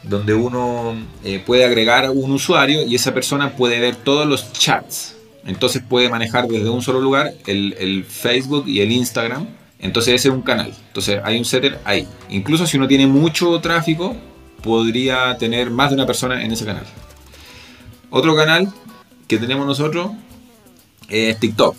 donde 0.04 0.34
uno 0.34 0.96
eh, 1.24 1.42
puede 1.46 1.64
agregar 1.66 2.10
un 2.10 2.32
usuario 2.32 2.84
y 2.84 2.96
esa 2.96 3.14
persona 3.14 3.56
puede 3.56 3.80
ver 3.80 3.96
todos 3.96 4.28
los 4.28 4.52
chats. 4.54 5.16
Entonces 5.46 5.82
puede 5.88 6.10
manejar 6.10 6.48
desde 6.48 6.70
un 6.70 6.82
solo 6.82 7.02
lugar 7.02 7.34
el, 7.48 8.06
Facebook 8.06 8.68
y 8.68 8.82
el 8.82 8.92
Instagram. 8.92 9.48
Entonces 9.80 10.16
ese 10.16 10.30
es 10.30 10.34
un 10.34 10.42
canal. 10.42 10.74
Entonces 10.88 11.20
hay 11.24 11.38
un 11.38 11.46
setter 11.46 11.80
ahí. 11.84 12.08
Incluso 12.30 12.66
si 12.66 12.78
uno 12.78 12.88
tiene 12.88 13.08
mucho 13.08 13.60
tráfico, 13.60 14.16
podría 14.62 15.38
tener 15.38 15.70
más 15.70 15.90
de 15.90 15.96
una 15.96 16.06
persona 16.06 16.44
en 16.44 16.52
ese 16.52 16.66
canal. 16.66 16.86
Otro 18.10 18.36
canal 18.36 18.72
que 19.28 19.38
tenemos 19.38 19.66
nosotros 19.66 20.12
es 21.10 21.38
TikTok. 21.40 21.76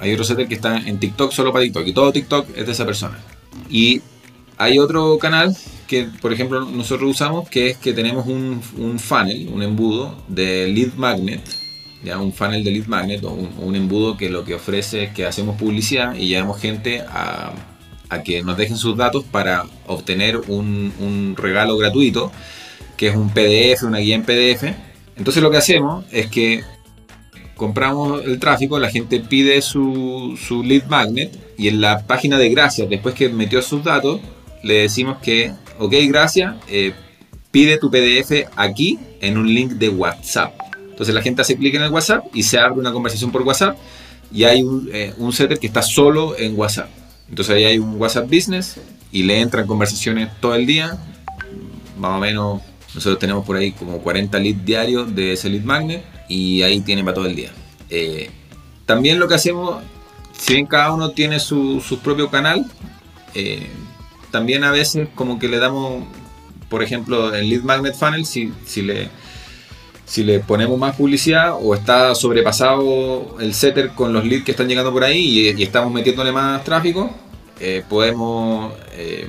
Hay 0.00 0.12
otro 0.12 0.24
setter 0.24 0.48
que 0.48 0.56
está 0.56 0.76
en 0.76 0.98
TikTok 0.98 1.32
solo 1.32 1.52
para 1.52 1.64
TikTok 1.64 1.86
y 1.86 1.92
todo 1.92 2.12
TikTok 2.12 2.48
es 2.56 2.66
de 2.66 2.72
esa 2.72 2.84
persona. 2.84 3.18
Y 3.70 4.02
hay 4.58 4.78
otro 4.78 5.18
canal 5.18 5.56
que, 5.86 6.08
por 6.20 6.32
ejemplo, 6.32 6.64
nosotros 6.64 7.10
usamos 7.10 7.48
que 7.48 7.70
es 7.70 7.78
que 7.78 7.92
tenemos 7.92 8.26
un, 8.26 8.60
un 8.76 8.98
funnel, 8.98 9.48
un 9.52 9.62
embudo 9.62 10.16
de 10.28 10.68
lead 10.68 10.94
magnet, 10.94 11.63
ya 12.04 12.18
un 12.18 12.32
funnel 12.32 12.62
de 12.62 12.70
lead 12.70 12.86
magnet 12.86 13.24
o 13.24 13.30
un, 13.30 13.74
embudo 13.74 14.16
que 14.16 14.28
lo 14.28 14.44
que 14.44 14.54
ofrece 14.54 15.04
es 15.04 15.12
que 15.12 15.24
hacemos 15.24 15.56
publicidad 15.56 16.14
y 16.14 16.28
llevamos 16.28 16.60
gente 16.60 17.00
a, 17.00 17.52
que 18.24 18.42
nos 18.44 18.56
dejen 18.56 18.76
sus 18.76 18.96
datos 18.96 19.24
para 19.24 19.64
obtener 19.86 20.36
un, 20.36 20.92
un 21.00 21.34
regalo 21.36 21.76
gratuito, 21.76 22.30
que 22.96 23.08
es 23.08 23.16
un 23.16 23.30
PDF, 23.30 23.82
una 23.82 23.98
guía 23.98 24.14
en 24.14 24.22
PDF. 24.22 24.72
Entonces 25.16 25.42
lo 25.42 25.50
que 25.50 25.56
hacemos 25.56 26.04
es 26.12 26.28
que 26.28 26.62
compramos 27.56 28.24
el 28.24 28.38
tráfico, 28.38 28.78
la 28.78 28.90
gente 28.90 29.20
pide 29.20 29.60
su, 29.62 30.38
su 30.40 30.62
lead 30.62 30.86
magnet 30.86 31.36
y 31.56 31.68
en 31.68 31.80
la 31.80 32.06
página 32.06 32.38
de 32.38 32.48
gracias, 32.50 32.88
después 32.88 33.14
que 33.14 33.28
metió 33.28 33.62
sus 33.62 33.82
datos, 33.82 34.20
le 34.62 34.74
decimos 34.74 35.18
que, 35.22 35.52
ok, 35.78 35.94
gracias, 36.08 36.54
eh, 36.68 36.92
pide 37.50 37.78
tu 37.78 37.90
PDF 37.90 38.48
aquí 38.56 38.98
en 39.20 39.38
un 39.38 39.52
link 39.52 39.72
de 39.72 39.88
WhatsApp. 39.88 40.63
Entonces 40.94 41.12
la 41.12 41.22
gente 41.22 41.42
hace 41.42 41.56
clic 41.56 41.74
en 41.74 41.82
el 41.82 41.90
WhatsApp 41.90 42.24
y 42.32 42.44
se 42.44 42.56
abre 42.56 42.78
una 42.78 42.92
conversación 42.92 43.32
por 43.32 43.42
WhatsApp 43.42 43.76
y 44.32 44.44
hay 44.44 44.62
un, 44.62 44.88
eh, 44.92 45.12
un 45.18 45.32
setter 45.32 45.58
que 45.58 45.66
está 45.66 45.82
solo 45.82 46.38
en 46.38 46.56
WhatsApp. 46.56 46.88
Entonces 47.28 47.56
ahí 47.56 47.64
hay 47.64 47.78
un 47.78 48.00
WhatsApp 48.00 48.30
Business 48.30 48.76
y 49.10 49.24
le 49.24 49.40
entran 49.40 49.66
conversaciones 49.66 50.28
todo 50.40 50.54
el 50.54 50.66
día, 50.66 50.96
más 51.98 52.12
o 52.16 52.20
menos 52.20 52.62
nosotros 52.94 53.18
tenemos 53.18 53.44
por 53.44 53.56
ahí 53.56 53.72
como 53.72 53.98
40 53.98 54.38
leads 54.38 54.64
diarios 54.64 55.14
de 55.16 55.32
ese 55.32 55.50
lead 55.50 55.64
magnet 55.64 56.04
y 56.28 56.62
ahí 56.62 56.80
tiene 56.80 57.02
para 57.02 57.14
todo 57.14 57.26
el 57.26 57.34
día. 57.34 57.50
Eh, 57.90 58.30
también 58.86 59.18
lo 59.18 59.26
que 59.26 59.34
hacemos, 59.34 59.82
si 60.38 60.54
bien 60.54 60.66
cada 60.66 60.94
uno 60.94 61.10
tiene 61.10 61.40
su, 61.40 61.80
su 61.80 61.98
propio 61.98 62.30
canal, 62.30 62.70
eh, 63.34 63.66
también 64.30 64.62
a 64.62 64.70
veces 64.70 65.08
como 65.16 65.40
que 65.40 65.48
le 65.48 65.58
damos, 65.58 66.04
por 66.68 66.84
ejemplo, 66.84 67.34
el 67.34 67.50
lead 67.50 67.62
magnet 67.62 67.96
funnel, 67.96 68.26
si, 68.26 68.52
si 68.64 68.82
le 68.82 69.08
si 70.06 70.22
le 70.22 70.40
ponemos 70.40 70.78
más 70.78 70.96
publicidad 70.96 71.54
o 71.60 71.74
está 71.74 72.14
sobrepasado 72.14 73.36
el 73.40 73.54
setter 73.54 73.90
con 73.90 74.12
los 74.12 74.24
leads 74.24 74.44
que 74.44 74.50
están 74.50 74.68
llegando 74.68 74.92
por 74.92 75.04
ahí 75.04 75.54
y, 75.56 75.62
estamos 75.62 75.92
metiéndole 75.92 76.30
más 76.30 76.62
tráfico, 76.62 77.10
eh, 77.60 77.82
podemos 77.88 78.74
eh, 78.92 79.28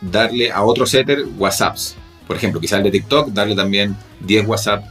darle 0.00 0.50
a 0.50 0.62
otro 0.62 0.86
setter 0.86 1.24
WhatsApps. 1.36 1.96
Por 2.26 2.36
ejemplo, 2.36 2.60
quizás 2.60 2.78
el 2.78 2.84
de 2.84 2.90
TikTok, 2.92 3.28
darle 3.28 3.54
también 3.54 3.96
10 4.20 4.46
WhatsApp 4.46 4.84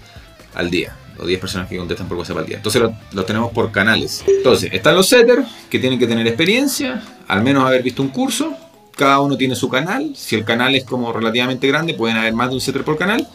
al 0.54 0.70
día. 0.70 0.96
O 1.18 1.26
10 1.26 1.40
personas 1.40 1.70
que 1.70 1.78
contestan 1.78 2.08
por 2.08 2.18
WhatsApp 2.18 2.38
al 2.38 2.46
día. 2.46 2.58
Entonces 2.58 2.82
lo, 2.82 2.94
lo 3.14 3.26
tenemos 3.26 3.52
por 3.52 3.72
canales. 3.72 4.24
Entonces, 4.28 4.70
están 4.74 4.96
los 4.96 5.08
setters 5.08 5.48
que 5.70 5.80
tienen 5.80 5.98
que 5.98 6.08
tener 6.08 6.28
experiencia, 6.28 7.02
al 7.28 7.42
menos 7.42 7.66
haber 7.66 7.84
visto 7.84 8.02
un 8.02 8.10
curso. 8.10 8.54
Cada 8.96 9.20
uno 9.20 9.38
tiene 9.38 9.56
su 9.56 9.70
canal. 9.70 10.14
Si 10.16 10.36
el 10.36 10.46
canal 10.46 10.76
es 10.76 10.86
como 10.86 11.12
relativamente 11.12 11.68
grande, 11.68 11.94
pueden 11.94 12.18
haber 12.18 12.34
más 12.34 12.50
de 12.50 12.56
un 12.56 12.62
setter 12.62 12.84
por 12.84 12.98
canal. 12.98 13.28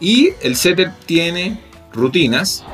Y 0.00 0.30
el 0.42 0.56
setter 0.56 0.92
tiene 1.06 1.60
rutinas 1.92 2.64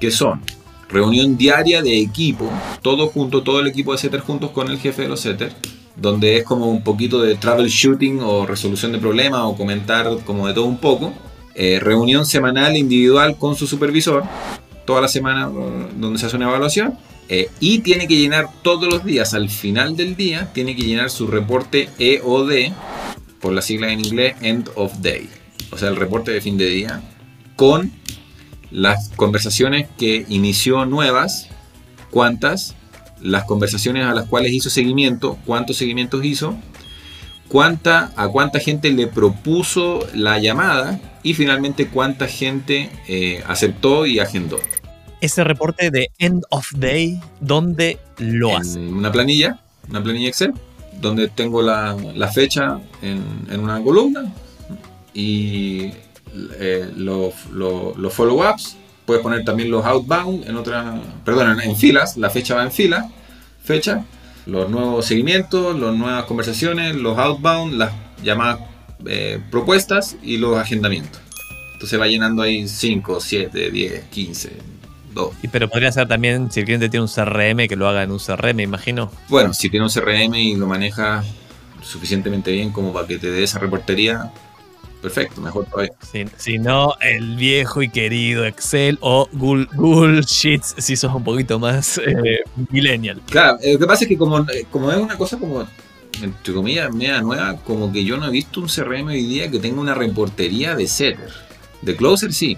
que 0.00 0.10
son 0.10 0.42
reunión 0.88 1.36
diaria 1.36 1.82
de 1.82 2.00
equipo, 2.00 2.50
todo 2.82 3.08
junto, 3.08 3.42
todo 3.42 3.60
el 3.60 3.66
equipo 3.66 3.92
de 3.92 3.98
setter 3.98 4.20
juntos 4.20 4.50
con 4.50 4.70
el 4.70 4.78
jefe 4.78 5.02
de 5.02 5.08
los 5.08 5.20
setters, 5.20 5.54
donde 5.96 6.38
es 6.38 6.44
como 6.44 6.70
un 6.70 6.82
poquito 6.82 7.20
de 7.20 7.34
troubleshooting 7.34 8.20
o 8.20 8.46
resolución 8.46 8.92
de 8.92 8.98
problemas 8.98 9.40
o 9.42 9.56
comentar 9.56 10.08
como 10.24 10.46
de 10.46 10.54
todo 10.54 10.64
un 10.64 10.78
poco. 10.78 11.12
Eh, 11.56 11.78
reunión 11.80 12.26
semanal 12.26 12.76
individual 12.76 13.36
con 13.38 13.54
su 13.54 13.66
supervisor, 13.66 14.24
toda 14.86 15.00
la 15.00 15.08
semana 15.08 15.48
eh, 15.48 15.88
donde 15.96 16.18
se 16.18 16.26
hace 16.26 16.36
una 16.36 16.48
evaluación. 16.48 16.98
Eh, 17.28 17.48
y 17.58 17.78
tiene 17.78 18.06
que 18.06 18.16
llenar 18.16 18.48
todos 18.62 18.92
los 18.92 19.04
días, 19.04 19.32
al 19.34 19.48
final 19.48 19.96
del 19.96 20.14
día, 20.14 20.50
tiene 20.52 20.76
que 20.76 20.82
llenar 20.82 21.10
su 21.10 21.26
reporte 21.26 21.88
EOD, 21.98 22.72
por 23.40 23.52
la 23.52 23.62
sigla 23.62 23.92
en 23.92 24.00
inglés, 24.00 24.36
End 24.42 24.68
of 24.74 24.92
Day. 25.00 25.28
O 25.74 25.78
sea, 25.78 25.88
el 25.88 25.96
reporte 25.96 26.30
de 26.30 26.40
fin 26.40 26.56
de 26.56 26.66
día, 26.66 27.02
con 27.56 27.90
las 28.70 29.08
conversaciones 29.16 29.88
que 29.98 30.24
inició 30.28 30.86
nuevas, 30.86 31.48
cuántas, 32.12 32.76
las 33.20 33.42
conversaciones 33.42 34.06
a 34.06 34.14
las 34.14 34.26
cuales 34.28 34.52
hizo 34.52 34.70
seguimiento, 34.70 35.36
cuántos 35.44 35.76
seguimientos 35.76 36.24
hizo, 36.24 36.56
cuánta, 37.48 38.12
a 38.14 38.28
cuánta 38.28 38.60
gente 38.60 38.92
le 38.92 39.08
propuso 39.08 40.06
la 40.14 40.38
llamada 40.38 41.00
y 41.24 41.34
finalmente 41.34 41.88
cuánta 41.88 42.28
gente 42.28 42.90
eh, 43.08 43.42
aceptó 43.48 44.06
y 44.06 44.20
agendó. 44.20 44.60
Ese 45.20 45.42
reporte 45.42 45.90
de 45.90 46.10
End 46.18 46.44
of 46.50 46.70
Day, 46.76 47.20
¿dónde 47.40 47.98
lo 48.18 48.56
hace? 48.56 48.78
Una 48.78 49.10
planilla, 49.10 49.58
una 49.90 50.00
planilla 50.00 50.28
Excel, 50.28 50.52
donde 51.00 51.26
tengo 51.26 51.62
la, 51.62 51.96
la 52.14 52.28
fecha 52.28 52.78
en, 53.02 53.24
en 53.50 53.58
una 53.58 53.82
columna 53.82 54.32
y 55.14 55.92
eh, 56.58 56.90
los, 56.96 57.46
los- 57.52 57.96
los 57.96 58.12
follow-ups. 58.12 58.76
Puedes 59.06 59.22
poner 59.22 59.44
también 59.44 59.70
los 59.70 59.84
outbound 59.84 60.48
en 60.48 60.56
otra, 60.56 61.00
perdón, 61.24 61.60
en, 61.60 61.70
en 61.70 61.76
filas. 61.76 62.16
La 62.16 62.30
fecha 62.30 62.54
va 62.54 62.62
en 62.64 62.72
fila, 62.72 63.10
fecha, 63.62 64.04
los 64.46 64.68
nuevos 64.70 65.04
seguimientos, 65.06 65.78
las 65.78 65.94
nuevas 65.94 66.24
conversaciones, 66.24 66.96
los 66.96 67.18
outbound, 67.18 67.74
las 67.74 67.92
llamadas 68.22 68.60
eh, 69.06 69.40
propuestas 69.50 70.16
y 70.22 70.38
los 70.38 70.56
agendamientos. 70.58 71.20
Entonces 71.74 72.00
va 72.00 72.06
llenando 72.06 72.40
ahí 72.42 72.66
5, 72.66 73.20
7, 73.20 73.70
10, 73.70 74.04
15, 74.04 74.52
2. 75.12 75.34
Y 75.42 75.48
pero 75.48 75.68
podría 75.68 75.92
ser 75.92 76.08
también 76.08 76.50
si 76.50 76.60
el 76.60 76.64
cliente 76.66 76.88
tiene 76.88 77.02
un 77.04 77.10
CRM 77.10 77.68
que 77.68 77.76
lo 77.76 77.86
haga 77.86 78.02
en 78.04 78.10
un 78.10 78.18
CRM, 78.18 78.60
imagino. 78.60 79.10
Bueno, 79.28 79.52
si 79.52 79.68
tiene 79.68 79.84
un 79.84 79.92
CRM 79.92 80.34
y 80.34 80.56
lo 80.56 80.66
maneja 80.66 81.22
suficientemente 81.82 82.50
bien 82.52 82.70
como 82.72 82.92
para 82.94 83.06
que 83.06 83.18
te 83.18 83.30
dé 83.30 83.42
esa 83.42 83.58
reportería, 83.58 84.32
perfecto, 85.04 85.40
mejor 85.42 85.66
todavía. 85.66 85.92
Si, 86.10 86.24
si 86.38 86.58
no, 86.58 86.94
el 87.02 87.36
viejo 87.36 87.82
y 87.82 87.90
querido 87.90 88.46
Excel 88.46 88.96
o 89.02 89.28
Google, 89.32 89.68
Google 89.74 90.22
Sheets 90.22 90.76
si 90.78 90.96
sos 90.96 91.14
un 91.14 91.22
poquito 91.22 91.58
más 91.58 91.98
eh, 91.98 92.40
millennial. 92.70 93.20
Claro, 93.26 93.58
eh, 93.60 93.74
lo 93.74 93.78
que 93.78 93.86
pasa 93.86 94.04
es 94.04 94.08
que 94.08 94.16
como, 94.16 94.40
eh, 94.40 94.66
como 94.70 94.90
es 94.90 94.96
una 94.96 95.18
cosa 95.18 95.36
como, 95.38 95.66
entre 96.22 96.54
comillas, 96.54 96.90
media 96.90 97.20
nueva, 97.20 97.56
como 97.58 97.92
que 97.92 98.02
yo 98.02 98.16
no 98.16 98.28
he 98.28 98.30
visto 98.30 98.60
un 98.60 98.68
CRM 98.68 99.08
hoy 99.08 99.26
día 99.26 99.50
que 99.50 99.58
tenga 99.58 99.78
una 99.78 99.94
reportería 99.94 100.74
de 100.74 100.88
setter. 100.88 101.30
De 101.82 101.94
closer 101.96 102.32
sí, 102.32 102.56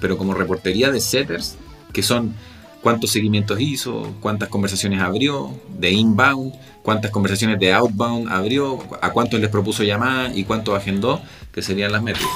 pero 0.00 0.18
como 0.18 0.34
reportería 0.34 0.90
de 0.90 1.00
setters, 1.00 1.56
que 1.92 2.02
son 2.02 2.34
cuántos 2.82 3.10
seguimientos 3.10 3.60
hizo, 3.60 4.14
cuántas 4.20 4.48
conversaciones 4.48 5.00
abrió, 5.00 5.50
de 5.78 5.90
inbound, 5.90 6.54
cuántas 6.82 7.10
conversaciones 7.10 7.58
de 7.58 7.72
outbound 7.72 8.28
abrió, 8.30 8.78
a 9.02 9.10
cuántos 9.10 9.40
les 9.40 9.50
propuso 9.50 9.82
llamar 9.82 10.30
y 10.36 10.44
cuántos 10.44 10.76
agendó, 10.76 11.20
que 11.52 11.62
serían 11.62 11.92
las 11.92 12.02
métricas. 12.02 12.30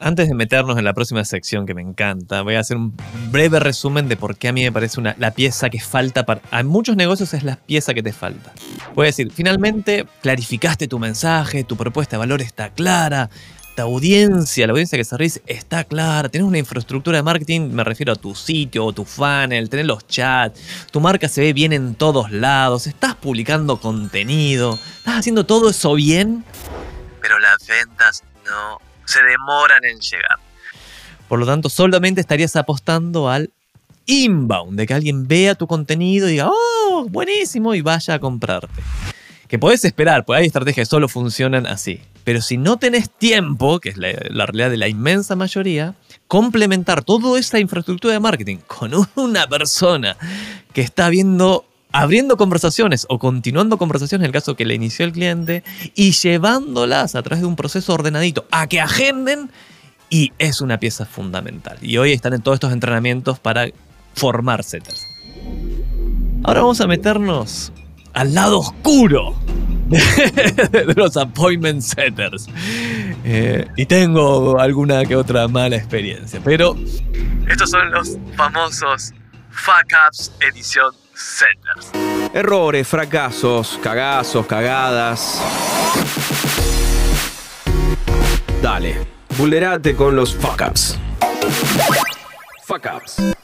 Antes 0.00 0.28
de 0.28 0.34
meternos 0.34 0.76
en 0.76 0.84
la 0.84 0.92
próxima 0.92 1.24
sección 1.24 1.64
que 1.64 1.72
me 1.72 1.80
encanta, 1.80 2.42
voy 2.42 2.56
a 2.56 2.60
hacer 2.60 2.76
un 2.76 2.94
breve 3.30 3.60
resumen 3.60 4.08
de 4.08 4.16
por 4.16 4.36
qué 4.36 4.48
a 4.48 4.52
mí 4.52 4.62
me 4.62 4.72
parece 4.72 4.98
una, 4.98 5.14
la 5.18 5.30
pieza 5.30 5.70
que 5.70 5.80
falta 5.80 6.26
para... 6.26 6.42
A 6.50 6.62
muchos 6.64 6.96
negocios 6.96 7.32
es 7.32 7.44
la 7.44 7.56
pieza 7.56 7.94
que 7.94 8.02
te 8.02 8.12
falta. 8.12 8.52
Puedo 8.94 9.06
decir, 9.06 9.30
finalmente 9.32 10.04
clarificaste 10.20 10.88
tu 10.88 10.98
mensaje, 10.98 11.62
tu 11.62 11.76
propuesta 11.76 12.16
de 12.16 12.18
valor 12.18 12.42
está 12.42 12.70
clara, 12.70 13.30
tu 13.74 13.82
audiencia, 13.82 14.66
la 14.66 14.72
audiencia 14.72 14.96
que 14.96 15.04
se 15.04 15.42
está 15.46 15.84
clara, 15.84 16.28
tienes 16.28 16.48
una 16.48 16.58
infraestructura 16.58 17.18
de 17.18 17.22
marketing, 17.22 17.70
me 17.72 17.84
refiero 17.84 18.12
a 18.12 18.16
tu 18.16 18.34
sitio 18.34 18.84
o 18.84 18.92
tu 18.92 19.04
funnel, 19.04 19.68
tenés 19.68 19.86
los 19.86 20.06
chats, 20.06 20.60
tu 20.90 21.00
marca 21.00 21.28
se 21.28 21.40
ve 21.40 21.52
bien 21.52 21.72
en 21.72 21.94
todos 21.94 22.30
lados, 22.30 22.86
estás 22.86 23.14
publicando 23.14 23.78
contenido, 23.78 24.78
estás 24.98 25.18
haciendo 25.18 25.44
todo 25.44 25.70
eso 25.70 25.94
bien, 25.94 26.44
pero 27.20 27.38
las 27.38 27.66
ventas 27.66 28.22
no 28.46 28.80
se 29.04 29.22
demoran 29.22 29.84
en 29.84 29.98
llegar. 29.98 30.38
Por 31.28 31.38
lo 31.38 31.46
tanto, 31.46 31.68
solamente 31.68 32.20
estarías 32.20 32.54
apostando 32.56 33.28
al 33.28 33.50
inbound, 34.06 34.78
de 34.78 34.86
que 34.86 34.94
alguien 34.94 35.26
vea 35.26 35.54
tu 35.54 35.66
contenido 35.66 36.28
y 36.28 36.32
diga, 36.32 36.50
oh, 36.50 37.06
buenísimo, 37.08 37.74
y 37.74 37.80
vaya 37.80 38.14
a 38.14 38.18
comprarte. 38.18 38.82
Que 39.54 39.58
podés 39.60 39.84
esperar, 39.84 40.24
pues 40.24 40.40
hay 40.40 40.46
estrategias 40.46 40.88
que 40.88 40.90
solo 40.90 41.08
funcionan 41.08 41.68
así. 41.68 42.00
Pero 42.24 42.40
si 42.40 42.56
no 42.56 42.76
tenés 42.76 43.08
tiempo, 43.08 43.78
que 43.78 43.90
es 43.90 43.96
la, 43.96 44.08
la 44.30 44.46
realidad 44.46 44.68
de 44.68 44.76
la 44.78 44.88
inmensa 44.88 45.36
mayoría, 45.36 45.94
complementar 46.26 47.04
toda 47.04 47.38
esa 47.38 47.60
infraestructura 47.60 48.14
de 48.14 48.18
marketing 48.18 48.56
con 48.66 48.90
una 49.14 49.46
persona 49.46 50.16
que 50.72 50.80
está 50.80 51.08
viendo 51.08 51.66
abriendo 51.92 52.36
conversaciones 52.36 53.06
o 53.08 53.20
continuando 53.20 53.78
conversaciones 53.78 54.24
en 54.24 54.30
el 54.30 54.32
caso 54.32 54.56
que 54.56 54.64
le 54.64 54.74
inició 54.74 55.04
el 55.06 55.12
cliente 55.12 55.62
y 55.94 56.10
llevándolas 56.10 57.14
a 57.14 57.22
través 57.22 57.42
de 57.42 57.46
un 57.46 57.54
proceso 57.54 57.94
ordenadito 57.94 58.48
a 58.50 58.66
que 58.66 58.80
agenden 58.80 59.52
y 60.10 60.32
es 60.40 60.62
una 60.62 60.80
pieza 60.80 61.06
fundamental. 61.06 61.78
Y 61.80 61.96
hoy 61.98 62.10
están 62.10 62.34
en 62.34 62.42
todos 62.42 62.56
estos 62.56 62.72
entrenamientos 62.72 63.38
para 63.38 63.68
formar 64.14 64.64
setters. 64.64 65.06
Ahora 66.42 66.62
vamos 66.62 66.80
a 66.80 66.88
meternos 66.88 67.72
al 68.14 68.34
lado 68.34 68.60
oscuro 68.60 69.34
de 69.88 70.94
los 70.96 71.16
appointment 71.16 71.82
setters. 71.82 72.46
Eh, 73.24 73.66
y 73.76 73.86
tengo 73.86 74.58
alguna 74.58 75.04
que 75.04 75.16
otra 75.16 75.48
mala 75.48 75.76
experiencia, 75.76 76.40
pero 76.42 76.76
estos 77.48 77.70
son 77.70 77.90
los 77.90 78.16
famosos 78.36 79.12
fuck 79.50 79.92
ups 80.08 80.32
edición 80.40 80.92
setters. 81.14 81.90
Errores, 82.34 82.86
fracasos, 82.86 83.78
cagazos, 83.82 84.46
cagadas. 84.46 85.40
Dale, 88.62 89.06
vulnerate 89.36 89.94
con 89.94 90.16
los 90.16 90.34
fuck 90.34 90.62
ups. 90.68 90.98
Fuck 92.64 92.86
ups. 92.96 93.34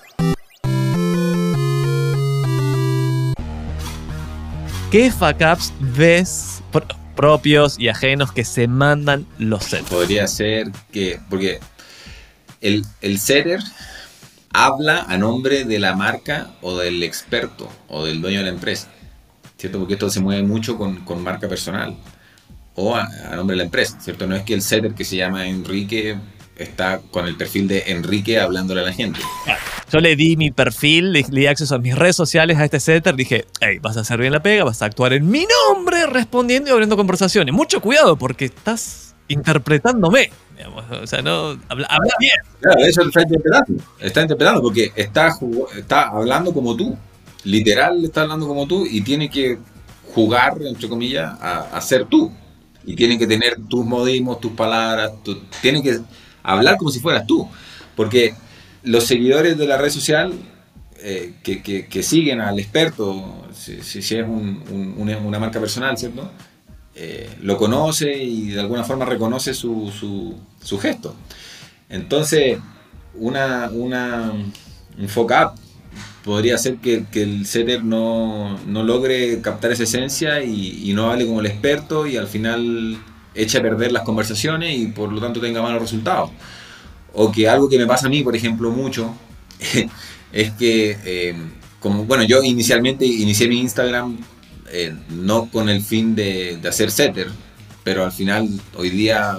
¿Qué 4.90 5.10
fuck 5.10 5.36
ups 5.52 5.72
ves 5.96 6.62
pro- 6.72 6.86
propios 7.14 7.78
y 7.78 7.88
ajenos 7.88 8.32
que 8.32 8.44
se 8.44 8.66
mandan 8.66 9.26
los 9.38 9.64
setters? 9.64 9.88
Podría 9.88 10.26
ser 10.26 10.70
que, 10.92 11.20
porque 11.28 11.60
el, 12.60 12.84
el 13.00 13.18
setter 13.20 13.60
habla 14.52 15.02
a 15.08 15.16
nombre 15.16 15.64
de 15.64 15.78
la 15.78 15.94
marca 15.94 16.50
o 16.60 16.76
del 16.76 17.02
experto 17.04 17.70
o 17.88 18.04
del 18.04 18.20
dueño 18.20 18.38
de 18.38 18.44
la 18.46 18.50
empresa, 18.50 18.88
¿cierto? 19.56 19.78
Porque 19.78 19.94
esto 19.94 20.10
se 20.10 20.20
mueve 20.20 20.42
mucho 20.42 20.76
con, 20.76 20.96
con 21.04 21.22
marca 21.22 21.48
personal 21.48 21.96
o 22.74 22.96
a, 22.96 23.04
a 23.30 23.36
nombre 23.36 23.54
de 23.54 23.58
la 23.58 23.64
empresa, 23.64 24.00
¿cierto? 24.00 24.26
No 24.26 24.34
es 24.34 24.42
que 24.42 24.54
el 24.54 24.62
setter 24.62 24.94
que 24.94 25.04
se 25.04 25.14
llama 25.16 25.46
Enrique 25.46 26.16
está 26.62 27.00
con 27.10 27.26
el 27.26 27.36
perfil 27.36 27.68
de 27.68 27.84
Enrique 27.88 28.38
hablándole 28.40 28.80
a 28.80 28.84
la 28.84 28.92
gente. 28.92 29.20
Yo 29.92 29.98
le 30.00 30.14
di 30.16 30.36
mi 30.36 30.50
perfil, 30.50 31.12
le, 31.12 31.24
le 31.30 31.40
di 31.40 31.46
acceso 31.46 31.74
a 31.74 31.78
mis 31.78 31.94
redes 31.96 32.14
sociales 32.16 32.56
a 32.58 32.64
este 32.64 32.78
setter. 32.80 33.14
Dije, 33.16 33.46
hey, 33.60 33.78
vas 33.80 33.96
a 33.96 34.00
hacer 34.00 34.20
bien 34.20 34.32
la 34.32 34.42
pega, 34.42 34.64
vas 34.64 34.82
a 34.82 34.86
actuar 34.86 35.12
en 35.12 35.28
mi 35.28 35.46
nombre 35.68 36.06
respondiendo 36.06 36.70
y 36.70 36.72
abriendo 36.72 36.96
conversaciones. 36.96 37.54
Mucho 37.54 37.80
cuidado 37.80 38.16
porque 38.16 38.44
estás 38.46 39.14
interpretándome. 39.28 40.30
digamos. 40.56 40.84
O 40.90 41.06
sea, 41.06 41.22
no. 41.22 41.58
Habla, 41.68 41.86
habla 41.88 42.12
bien. 42.18 42.32
Claro, 42.60 42.78
eso 42.80 43.02
está 43.02 43.22
interpretando. 43.22 43.82
Está 44.00 44.22
interpretando 44.22 44.62
porque 44.62 44.92
está, 44.96 45.30
está 45.76 46.02
hablando 46.08 46.52
como 46.52 46.76
tú. 46.76 46.96
Literal 47.44 48.04
está 48.04 48.22
hablando 48.22 48.46
como 48.46 48.66
tú 48.66 48.86
y 48.86 49.00
tiene 49.00 49.30
que 49.30 49.58
jugar, 50.14 50.54
entre 50.62 50.88
comillas, 50.88 51.32
a, 51.40 51.60
a 51.76 51.80
ser 51.80 52.04
tú. 52.04 52.32
Y 52.84 52.94
tiene 52.96 53.18
que 53.18 53.26
tener 53.26 53.56
tus 53.68 53.84
modismos, 53.84 54.40
tus 54.40 54.52
palabras, 54.52 55.12
tu- 55.22 55.38
tiene 55.60 55.82
que 55.82 55.98
hablar 56.42 56.76
como 56.76 56.90
si 56.90 57.00
fueras 57.00 57.26
tú. 57.26 57.48
Porque 57.96 58.34
los 58.82 59.04
seguidores 59.04 59.58
de 59.58 59.66
la 59.66 59.76
red 59.76 59.90
social 59.90 60.32
eh, 61.02 61.34
que, 61.42 61.62
que- 61.62 61.86
siguen 62.02 62.40
al 62.40 62.58
experto, 62.58 63.46
si, 63.54 63.98
es 63.98 64.12
un- 64.12 64.62
un- 64.70 64.94
una, 64.98 65.38
marca 65.38 65.58
personal, 65.60 65.96
¿cierto? 65.96 66.30
Eh, 66.94 67.30
lo 67.40 67.56
conoce 67.56 68.22
y 68.22 68.48
de 68.50 68.60
alguna 68.60 68.84
forma 68.84 69.04
reconoce 69.06 69.54
su, 69.54 69.90
su, 69.90 70.36
gesto. 70.78 71.14
Entonces, 71.88 72.58
una, 73.14 73.70
una, 73.72 74.32
un 74.98 75.08
fuck 75.08 75.30
up 75.30 75.52
podría 76.24 76.58
ser 76.58 76.76
que, 76.76 77.06
que 77.10 77.22
el 77.22 77.46
setter 77.46 77.82
no, 77.82 78.58
no 78.66 78.82
logre 78.82 79.40
captar 79.40 79.72
esa 79.72 79.84
esencia 79.84 80.42
y, 80.42 80.90
y 80.90 80.92
no 80.92 81.10
hable 81.10 81.26
como 81.26 81.40
el 81.40 81.46
experto 81.46 82.06
y 82.06 82.16
al 82.18 82.26
final 82.26 82.98
eche 83.34 83.58
a 83.58 83.62
perder 83.62 83.92
las 83.92 84.02
conversaciones 84.02 84.76
y 84.76 84.86
por 84.88 85.12
lo 85.12 85.20
tanto 85.20 85.40
tenga 85.40 85.62
malos 85.62 85.82
resultados. 85.82 86.30
O 87.12 87.30
que 87.30 87.48
algo 87.48 87.68
que 87.68 87.78
me 87.78 87.86
pasa 87.86 88.06
a 88.06 88.10
mí, 88.10 88.22
por 88.22 88.36
ejemplo, 88.36 88.70
mucho, 88.70 89.14
es 90.32 90.50
que, 90.52 90.96
eh, 91.04 91.34
como, 91.80 92.04
bueno, 92.04 92.22
yo 92.24 92.42
inicialmente 92.42 93.04
inicié 93.04 93.48
mi 93.48 93.60
Instagram 93.60 94.18
eh, 94.72 94.94
no 95.08 95.46
con 95.50 95.68
el 95.68 95.82
fin 95.82 96.14
de, 96.14 96.58
de 96.60 96.68
hacer 96.68 96.90
setter, 96.90 97.28
pero 97.82 98.04
al 98.04 98.12
final 98.12 98.48
hoy 98.76 98.90
día 98.90 99.38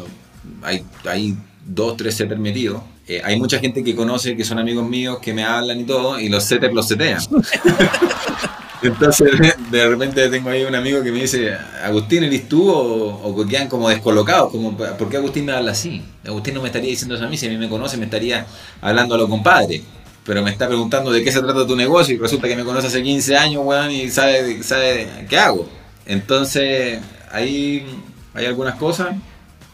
hay, 0.62 0.84
hay 1.06 1.38
dos, 1.66 1.98
tres 1.98 2.16
setters 2.16 2.40
metidos. 2.40 2.82
Eh, 3.08 3.22
hay 3.24 3.38
mucha 3.38 3.60
gente 3.60 3.84
que 3.84 3.96
conoce, 3.96 4.36
que 4.36 4.44
son 4.44 4.60
amigos 4.60 4.88
míos, 4.88 5.20
que 5.22 5.34
me 5.34 5.44
hablan 5.44 5.80
y 5.80 5.84
todo, 5.84 6.20
y 6.20 6.30
los 6.30 6.44
setters 6.44 6.74
los 6.74 6.88
setean. 6.88 7.22
Entonces, 8.82 9.32
de 9.72 9.88
repente 9.88 10.30
tengo 10.30 10.50
ahí 10.50 10.64
un 10.64 10.76
amigo 10.76 11.04
que 11.04 11.12
me 11.12 11.22
dice, 11.22 11.54
Agustín, 11.84 12.24
¿eres 12.24 12.50
tú? 12.50 12.70
O, 12.70 13.30
o 13.30 13.36
que 13.36 13.50
quedan 13.50 13.68
como 13.68 13.90
descolocados, 13.90 14.52
¿por 14.98 15.10
qué 15.10 15.18
Agustín 15.18 15.46
me 15.46 15.54
habla 15.54 15.72
así? 15.72 16.02
Agustín 16.26 16.56
no 16.56 16.62
me 16.62 16.68
estaría 16.68 16.90
diciendo 16.90 17.16
eso 17.16 17.26
a 17.26 17.28
mí, 17.28 17.38
si 17.38 17.48
a 17.48 17.50
mí 17.50 17.58
me 17.58 17.70
conoce 17.70 17.98
me 17.98 18.06
estaría 18.06 18.46
hablando 18.82 19.16
a 19.16 19.18
lo 19.18 19.30
compadre. 19.30 19.84
Pero 20.24 20.44
me 20.44 20.52
está 20.52 20.68
preguntando 20.68 21.12
de 21.12 21.24
qué 21.24 21.32
se 21.32 21.42
trata 21.42 21.66
tu 21.66 21.76
negocio 21.76 22.14
y 22.14 22.18
resulta 22.20 22.48
que 22.48 22.56
me 22.56 22.64
conoce 22.64 22.88
hace 22.88 23.02
15 23.02 23.38
años, 23.38 23.64
weón, 23.66 23.90
y 23.90 24.10
sabe, 24.12 24.62
sabe 24.62 25.26
qué 25.28 25.38
hago. 25.38 25.68
Entonces, 26.06 27.00
ahí 27.32 27.86
hay 28.34 28.46
algunas 28.46 28.76
cosas. 28.76 29.16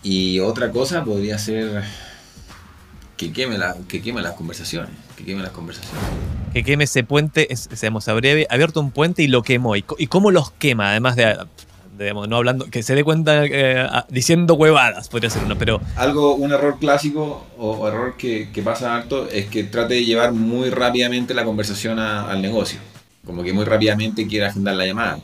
Y 0.03 0.39
otra 0.39 0.71
cosa 0.71 1.03
podría 1.03 1.37
ser 1.37 1.83
que 3.17 3.33
queme, 3.33 3.57
la, 3.57 3.75
que 3.89 4.01
queme 4.01 4.21
las 4.21 4.35
conversaciones. 4.35 4.91
Que 5.17 5.25
queme 5.25 5.41
las 5.41 5.51
conversaciones. 5.51 5.99
Que 6.53 6.63
queme 6.63 6.83
ese 6.85 7.03
puente, 7.03 7.51
es, 7.51 7.67
digamos, 7.69 8.07
habría 8.07 8.45
abierto 8.49 8.79
un 8.79 8.91
puente 8.91 9.23
y 9.23 9.27
lo 9.27 9.41
quemó. 9.43 9.75
¿Y, 9.75 9.81
cómo 9.81 10.31
los 10.31 10.51
quema? 10.51 10.91
Además 10.91 11.15
de, 11.15 11.25
de, 11.25 12.03
digamos, 12.05 12.27
no 12.29 12.37
hablando, 12.37 12.65
que 12.65 12.83
se 12.83 12.93
dé 12.95 13.03
cuenta 13.03 13.43
eh, 13.45 13.87
diciendo 14.09 14.53
huevadas, 14.53 15.09
podría 15.09 15.29
ser 15.31 15.43
uno, 15.43 15.57
pero 15.57 15.81
Algo, 15.95 16.35
un 16.35 16.51
error 16.51 16.77
clásico 16.79 17.47
o, 17.57 17.71
o 17.71 17.87
error 17.87 18.15
que, 18.17 18.49
que 18.53 18.61
pasa 18.61 18.95
harto 18.95 19.27
es 19.29 19.47
que 19.47 19.63
trate 19.63 19.95
de 19.95 20.05
llevar 20.05 20.31
muy 20.33 20.69
rápidamente 20.69 21.33
la 21.33 21.43
conversación 21.43 21.97
a- 21.99 22.29
al 22.29 22.41
negocio. 22.41 22.79
Como 23.25 23.43
que 23.43 23.51
muy 23.53 23.65
rápidamente 23.65 24.25
quiera 24.27 24.47
agendar 24.47 24.75
la 24.75 24.85
llamada 24.85 25.19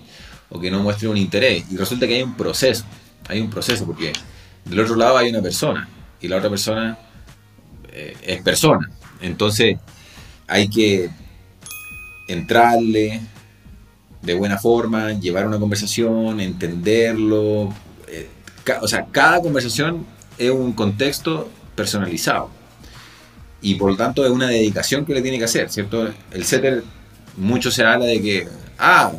o 0.50 0.60
que 0.60 0.70
no 0.72 0.82
muestre 0.82 1.08
un 1.08 1.18
interés. 1.18 1.66
Y 1.72 1.78
resulta 1.78 2.06
que 2.08 2.16
hay 2.16 2.24
un 2.24 2.36
proceso. 2.36 2.84
Hay 3.30 3.40
un 3.40 3.50
proceso 3.50 3.86
porque 3.86 4.12
del 4.66 4.80
otro 4.80 4.96
lado 4.96 5.18
hay 5.18 5.30
una 5.30 5.42
persona 5.42 5.88
y 6.20 6.28
la 6.28 6.38
otra 6.38 6.50
persona 6.50 6.98
eh, 7.92 8.16
es 8.24 8.42
persona. 8.42 8.90
Entonces 9.24 9.78
hay 10.48 10.70
que 10.70 11.10
entrarle 12.28 13.22
de 14.22 14.34
buena 14.36 14.58
forma, 14.58 15.14
llevar 15.14 15.48
una 15.48 15.60
conversación, 15.60 16.40
entenderlo. 16.40 17.74
eh, 18.08 18.30
o 18.82 18.88
sea, 18.88 19.06
cada 19.12 19.42
conversación 19.42 20.06
es 20.38 20.52
un 20.52 20.74
contexto 20.74 21.50
personalizado. 21.76 22.50
Y 23.62 23.76
por 23.76 23.92
lo 23.92 23.98
tanto 23.98 24.26
es 24.26 24.32
una 24.32 24.48
dedicación 24.50 25.06
que 25.06 25.14
le 25.14 25.22
tiene 25.22 25.38
que 25.38 25.46
hacer, 25.46 25.70
¿cierto? 25.70 26.10
El 26.32 26.44
setter, 26.46 26.84
mucho 27.38 27.72
se 27.72 27.84
habla 27.84 28.06
de 28.06 28.22
que, 28.22 28.48
ah, 28.78 29.12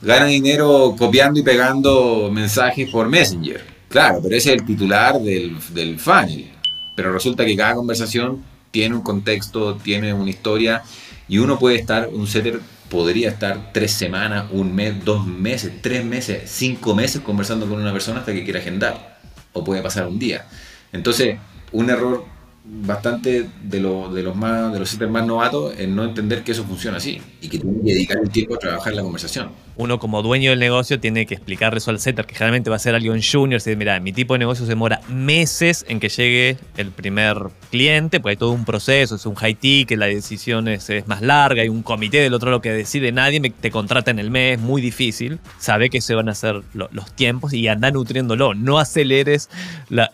gana 0.00 0.26
dinero 0.26 0.94
copiando 0.96 1.40
y 1.40 1.42
pegando 1.42 2.30
mensajes 2.32 2.88
por 2.90 3.08
Messenger. 3.08 3.64
Claro, 3.88 4.20
pero 4.22 4.36
ese 4.36 4.54
es 4.54 4.60
el 4.60 4.66
titular 4.66 5.20
del, 5.20 5.56
del 5.72 5.98
funnel. 5.98 6.50
Pero 6.94 7.12
resulta 7.12 7.44
que 7.44 7.56
cada 7.56 7.74
conversación 7.74 8.42
tiene 8.70 8.94
un 8.94 9.02
contexto, 9.02 9.76
tiene 9.76 10.12
una 10.12 10.30
historia 10.30 10.82
y 11.28 11.38
uno 11.38 11.58
puede 11.58 11.76
estar, 11.76 12.08
un 12.08 12.26
setter 12.26 12.60
podría 12.88 13.28
estar 13.28 13.72
tres 13.72 13.92
semanas, 13.92 14.46
un 14.50 14.74
mes, 14.74 15.04
dos 15.04 15.26
meses, 15.26 15.72
tres 15.82 16.04
meses, 16.04 16.50
cinco 16.50 16.94
meses 16.94 17.20
conversando 17.20 17.68
con 17.68 17.80
una 17.80 17.92
persona 17.92 18.20
hasta 18.20 18.32
que 18.32 18.44
quiera 18.44 18.60
agendar. 18.60 19.18
O 19.52 19.64
puede 19.64 19.82
pasar 19.82 20.06
un 20.06 20.18
día. 20.18 20.46
Entonces, 20.92 21.38
un 21.72 21.90
error 21.90 22.24
bastante 22.70 23.48
de, 23.62 23.80
lo- 23.80 24.12
de 24.12 24.22
los 24.22 24.36
más 24.36 24.72
de 24.72 24.78
los 24.78 24.88
setters 24.90 25.10
más 25.10 25.26
novatos 25.26 25.74
es 25.78 25.88
no 25.88 26.04
entender 26.04 26.44
que 26.44 26.52
eso 26.52 26.64
funciona 26.64 26.98
así 26.98 27.20
y 27.40 27.48
que 27.48 27.58
tiene 27.58 27.78
que 27.84 27.92
dedicar 27.94 28.18
el 28.22 28.30
tiempo 28.30 28.54
a 28.54 28.58
trabajar 28.58 28.94
la 28.94 29.02
conversación. 29.02 29.50
Uno 29.76 30.00
como 30.00 30.22
dueño 30.22 30.50
del 30.50 30.58
negocio 30.58 30.98
tiene 30.98 31.24
que 31.24 31.34
explicarle 31.34 31.78
eso 31.78 31.92
al 31.92 32.00
setter, 32.00 32.26
que 32.26 32.34
generalmente 32.34 32.68
va 32.68 32.76
a 32.76 32.80
ser 32.80 32.96
alguien 32.96 33.20
junior. 33.22 33.60
Si 33.60 33.76
mira, 33.76 34.00
mi 34.00 34.12
tipo 34.12 34.34
de 34.34 34.40
negocio 34.40 34.64
se 34.64 34.70
demora 34.70 35.00
meses 35.08 35.84
en 35.88 36.00
que 36.00 36.08
llegue 36.08 36.56
el 36.76 36.90
primer 36.90 37.36
cliente, 37.70 38.18
porque 38.18 38.30
hay 38.32 38.36
todo 38.36 38.50
un 38.50 38.64
proceso, 38.64 39.14
es 39.14 39.24
un 39.24 39.36
high 39.36 39.54
ticket, 39.54 39.96
la 39.96 40.06
decisión 40.06 40.66
es, 40.66 40.90
más 41.06 41.22
larga, 41.22 41.62
hay 41.62 41.68
un 41.68 41.82
comité 41.82 42.18
del 42.18 42.34
otro 42.34 42.50
lo 42.50 42.60
que 42.60 42.72
decide, 42.72 43.12
nadie 43.12 43.38
me- 43.38 43.50
te 43.50 43.70
contrata 43.70 44.10
en 44.10 44.18
el 44.18 44.32
mes, 44.32 44.58
muy 44.58 44.82
difícil. 44.82 45.38
Sabe 45.60 45.90
que 45.90 46.00
se 46.00 46.16
van 46.16 46.28
a 46.28 46.32
hacer 46.32 46.60
lo- 46.74 46.88
los 46.90 47.12
tiempos 47.12 47.52
y 47.52 47.68
anda 47.68 47.92
nutriéndolo. 47.92 48.54
No 48.54 48.80
aceleres 48.80 49.48
la- 49.90 50.10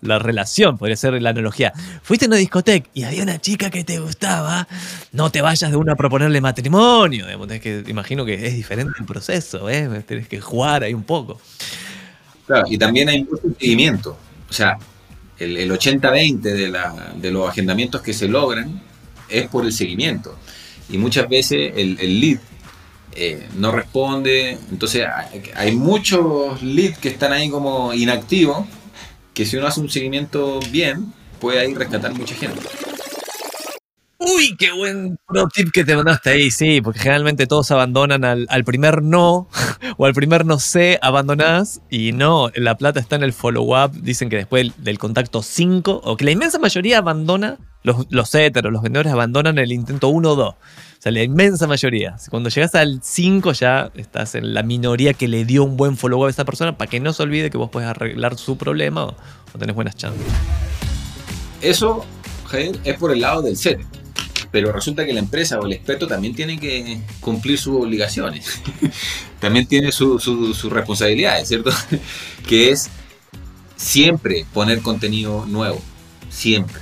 la 0.00 0.18
relación, 0.18 0.76
podría 0.76 0.96
ser 0.96 1.22
la 1.22 1.30
analogía. 1.30 1.72
Fuiste 2.02 2.26
a 2.26 2.28
una 2.28 2.36
discoteca 2.36 2.88
y 2.94 3.04
había 3.04 3.22
una 3.22 3.40
chica 3.40 3.70
que 3.70 3.84
te 3.84 3.98
gustaba, 3.98 4.66
no 5.12 5.30
te 5.30 5.40
vayas 5.40 5.70
de 5.70 5.76
una 5.76 5.92
a 5.92 5.96
proponerle 5.96 6.40
matrimonio. 6.40 7.26
tenés 7.46 7.60
que, 7.60 7.84
imagino 7.86 8.24
que 8.24 8.46
es 8.46 8.54
diferente 8.54 8.92
el 8.98 9.06
proceso, 9.06 9.68
¿eh? 9.68 10.02
tenés 10.06 10.28
que 10.28 10.40
jugar 10.40 10.82
ahí 10.82 10.94
un 10.94 11.04
poco. 11.04 11.40
Claro, 12.46 12.66
y 12.68 12.76
también 12.76 13.08
hay 13.08 13.24
mucho 13.24 13.42
seguimiento. 13.58 14.18
O 14.48 14.52
sea, 14.52 14.78
el, 15.38 15.56
el 15.56 15.70
80-20 15.70 16.40
de, 17.20 17.30
los 17.30 17.48
agendamientos 17.48 18.02
que 18.02 18.12
se 18.12 18.28
logran 18.28 18.82
es 19.28 19.48
por 19.48 19.64
el 19.64 19.72
seguimiento. 19.72 20.36
Y 20.88 20.98
muchas 20.98 21.28
veces 21.28 21.72
el, 21.76 22.20
lead 22.20 22.38
eh, 23.16 23.48
no 23.56 23.72
responde. 23.72 24.58
Entonces 24.70 25.06
hay 25.54 25.74
muchos 25.74 26.62
leads 26.62 26.98
que 26.98 27.08
están 27.08 27.32
ahí 27.32 27.48
como 27.48 27.94
inactivos, 27.94 28.66
que 29.32 29.46
si 29.46 29.56
uno 29.56 29.66
hace 29.66 29.80
un 29.80 29.90
seguimiento 29.90 30.60
bien, 30.70 31.12
puede 31.44 31.60
ahí 31.60 31.74
rescatar 31.74 32.14
mucha 32.14 32.34
gente. 32.34 32.58
Uy, 34.18 34.56
qué 34.58 34.72
buen 34.72 35.18
pro 35.26 35.46
tip 35.48 35.70
que 35.74 35.84
te 35.84 35.94
mandaste 35.94 36.30
ahí, 36.30 36.50
sí, 36.50 36.80
porque 36.80 37.00
generalmente 37.00 37.46
todos 37.46 37.70
abandonan 37.70 38.24
al, 38.24 38.64
primer 38.64 39.02
no 39.02 39.46
o 39.98 40.06
al 40.06 40.14
primer 40.14 40.46
no 40.46 40.58
sé, 40.58 40.98
abandonás 41.02 41.82
y 41.90 42.12
no, 42.12 42.50
la 42.54 42.78
plata 42.78 42.98
está 42.98 43.16
en 43.16 43.24
el 43.24 43.34
follow-up, 43.34 43.92
dicen 43.92 44.30
que 44.30 44.36
después 44.36 44.72
del, 44.78 44.98
contacto 44.98 45.42
5, 45.42 46.00
o 46.02 46.16
que 46.16 46.24
la 46.24 46.30
inmensa 46.30 46.58
mayoría 46.58 46.96
abandona, 46.96 47.58
los, 47.82 48.06
los 48.08 48.34
heteros, 48.34 48.72
los 48.72 48.80
vendedores 48.80 49.12
abandonan 49.12 49.58
el 49.58 49.70
intento 49.70 50.08
1 50.08 50.30
o 50.30 50.36
2. 50.36 50.48
O 50.48 50.56
sea, 50.98 51.12
la 51.12 51.22
inmensa 51.22 51.66
mayoría. 51.66 52.16
Cuando 52.30 52.48
llegas 52.48 52.74
al 52.74 53.00
5 53.02 53.52
ya 53.52 53.90
estás 53.94 54.34
en 54.34 54.54
la 54.54 54.62
minoría 54.62 55.12
que 55.12 55.28
le 55.28 55.44
dio 55.44 55.62
un 55.62 55.76
buen 55.76 55.98
follow-up 55.98 56.28
a 56.28 56.30
esa 56.30 56.46
persona 56.46 56.78
para 56.78 56.88
que 56.88 57.00
no 57.00 57.12
se 57.12 57.22
olvide 57.22 57.50
que 57.50 57.58
vos 57.58 57.68
podés 57.68 57.90
arreglar 57.90 58.38
su 58.38 58.56
problema 58.56 59.04
o 59.04 59.14
tenés 59.58 59.74
buenas 59.74 59.96
chances. 59.96 60.24
Eso, 61.64 62.04
es 62.84 62.98
por 62.98 63.12
el 63.12 63.20
lado 63.20 63.42
del 63.42 63.56
set. 63.56 63.80
Pero 64.52 64.70
resulta 64.70 65.04
que 65.04 65.12
la 65.12 65.18
empresa 65.18 65.58
o 65.58 65.66
el 65.66 65.72
experto 65.72 66.06
también 66.06 66.34
tiene 66.34 66.60
que 66.60 67.00
cumplir 67.20 67.58
sus 67.58 67.74
obligaciones. 67.82 68.60
también 69.40 69.66
tiene 69.66 69.90
su- 69.90 70.18
su- 70.20 70.54
sus 70.54 70.72
responsabilidades, 70.72 71.48
¿cierto? 71.48 71.70
que 72.48 72.70
es 72.70 72.88
siempre 73.76 74.46
poner 74.52 74.80
contenido 74.80 75.44
nuevo. 75.46 75.80
Siempre. 76.30 76.80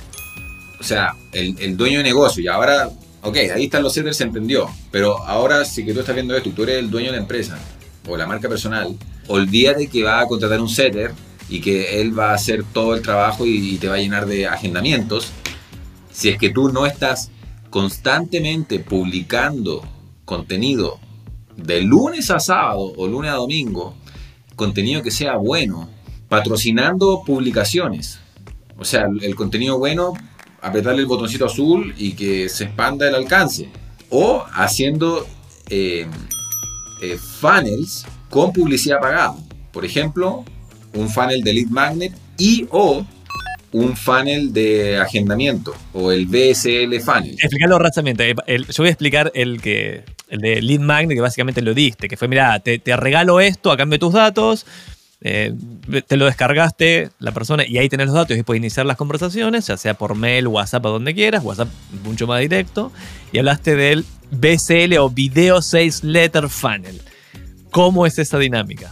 O 0.79 0.83
sea, 0.83 1.13
el, 1.31 1.77
dueño 1.77 1.99
de 1.99 2.03
negocio, 2.03 2.43
y 2.43 2.47
ahora, 2.47 2.89
ok, 3.21 3.37
ahí 3.55 3.65
están 3.65 3.83
los 3.83 3.93
setters, 3.93 4.17
se 4.17 4.25
entendió. 4.25 4.69
Pero 4.91 5.23
ahora, 5.23 5.63
si 5.65 5.83
tú 5.85 5.99
estás 5.99 6.13
viendo 6.13 6.35
esto 6.35 6.51
tú 6.51 6.63
eres 6.63 6.77
el 6.77 6.89
dueño 6.91 7.07
de 7.07 7.13
la 7.17 7.21
empresa 7.21 7.57
o 8.07 8.17
la 8.17 8.27
marca 8.27 8.49
personal, 8.49 8.95
olvídate 9.27 9.87
que 9.87 10.03
va 10.03 10.19
a 10.19 10.27
contratar 10.27 10.59
un 10.59 10.69
setter 10.69 11.13
y 11.49 11.61
que 11.61 12.01
él 12.01 12.17
va 12.17 12.31
a 12.31 12.35
hacer 12.35 12.63
todo 12.63 12.95
el 12.95 13.01
trabajo 13.01 13.45
y, 13.45 13.77
te 13.77 13.87
va 13.87 13.95
a 13.95 13.99
llenar 13.99 14.25
de 14.25 14.47
agendamientos. 14.47 15.31
Si 16.11 16.29
es 16.29 16.37
que 16.37 16.49
tú 16.49 16.69
no 16.69 16.85
estás 16.85 17.31
constantemente 17.69 18.79
publicando 18.79 19.83
contenido 20.25 20.99
de 21.55 21.81
lunes 21.81 22.31
a 22.31 22.39
sábado 22.39 22.93
o 22.95 23.07
lunes 23.07 23.31
a 23.31 23.35
domingo, 23.35 23.95
contenido 24.55 25.01
que 25.01 25.11
sea 25.11 25.35
bueno, 25.37 25.89
patrocinando 26.29 27.23
publicaciones. 27.25 28.19
O 28.77 28.85
sea, 28.85 29.05
el, 29.05 29.23
el 29.23 29.35
contenido 29.35 29.77
bueno, 29.77 30.13
apretarle 30.61 31.01
el 31.01 31.07
botoncito 31.07 31.45
azul 31.45 31.93
y 31.97 32.13
que 32.13 32.49
se 32.49 32.65
expanda 32.65 33.07
el 33.07 33.15
alcance. 33.15 33.69
O 34.09 34.43
haciendo 34.53 35.27
eh, 35.69 36.07
eh, 37.01 37.17
funnels 37.17 38.05
con 38.29 38.53
publicidad 38.53 38.99
pagada. 38.99 39.35
Por 39.71 39.85
ejemplo, 39.85 40.45
un 40.93 41.09
funnel 41.09 41.41
de 41.41 41.53
lead 41.53 41.67
magnet 41.67 42.13
y 42.37 42.67
o 42.71 43.05
un 43.71 43.97
funnel 43.97 44.53
de 44.53 44.97
agendamiento 44.97 45.75
o 45.93 46.11
el 46.11 46.25
BSL 46.27 46.99
funnel. 47.01 47.31
Explicarlo 47.33 47.79
rápidamente. 47.79 48.35
El- 48.45 48.67
yo 48.67 48.83
voy 48.83 48.87
a 48.87 48.91
explicar 48.91 49.31
el 49.33 49.61
que 49.61 50.03
el 50.29 50.39
de 50.41 50.61
Lead 50.61 50.79
Magnet, 50.79 51.15
que 51.15 51.21
básicamente 51.21 51.61
lo 51.61 51.73
diste, 51.75 52.07
que 52.07 52.17
fue, 52.17 52.27
mira, 52.27 52.59
te, 52.59 52.81
regalo 52.97 53.39
esto 53.39 53.71
a 53.71 53.77
cambio 53.77 53.95
de 53.95 53.99
tus 53.99 54.13
datos, 54.13 54.65
eh, 55.21 55.53
te 56.07 56.17
lo 56.17 56.25
descargaste 56.25 57.09
la 57.19 57.31
persona 57.31 57.63
y 57.67 57.77
ahí 57.77 57.87
tenés 57.87 58.07
los 58.07 58.15
datos 58.15 58.35
y 58.35 58.41
puedes 58.41 58.59
iniciar 58.59 58.87
las 58.87 58.97
conversaciones, 58.97 59.67
ya 59.67 59.77
sea 59.77 59.93
por 59.93 60.15
mail, 60.15 60.47
WhatsApp, 60.47 60.85
a 60.87 60.89
donde 60.89 61.13
quieras, 61.13 61.43
WhatsApp 61.43 61.69
mucho 62.03 62.25
más 62.25 62.39
directo, 62.41 62.91
y 63.31 63.37
hablaste 63.37 63.75
del 63.75 64.05
BSL 64.31 64.97
o 64.97 65.09
Video 65.09 65.61
Sales 65.61 66.03
Letter 66.03 66.49
Funnel. 66.49 66.99
¿Cómo 67.69 68.07
es 68.07 68.17
esa 68.17 68.39
dinámica? 68.39 68.91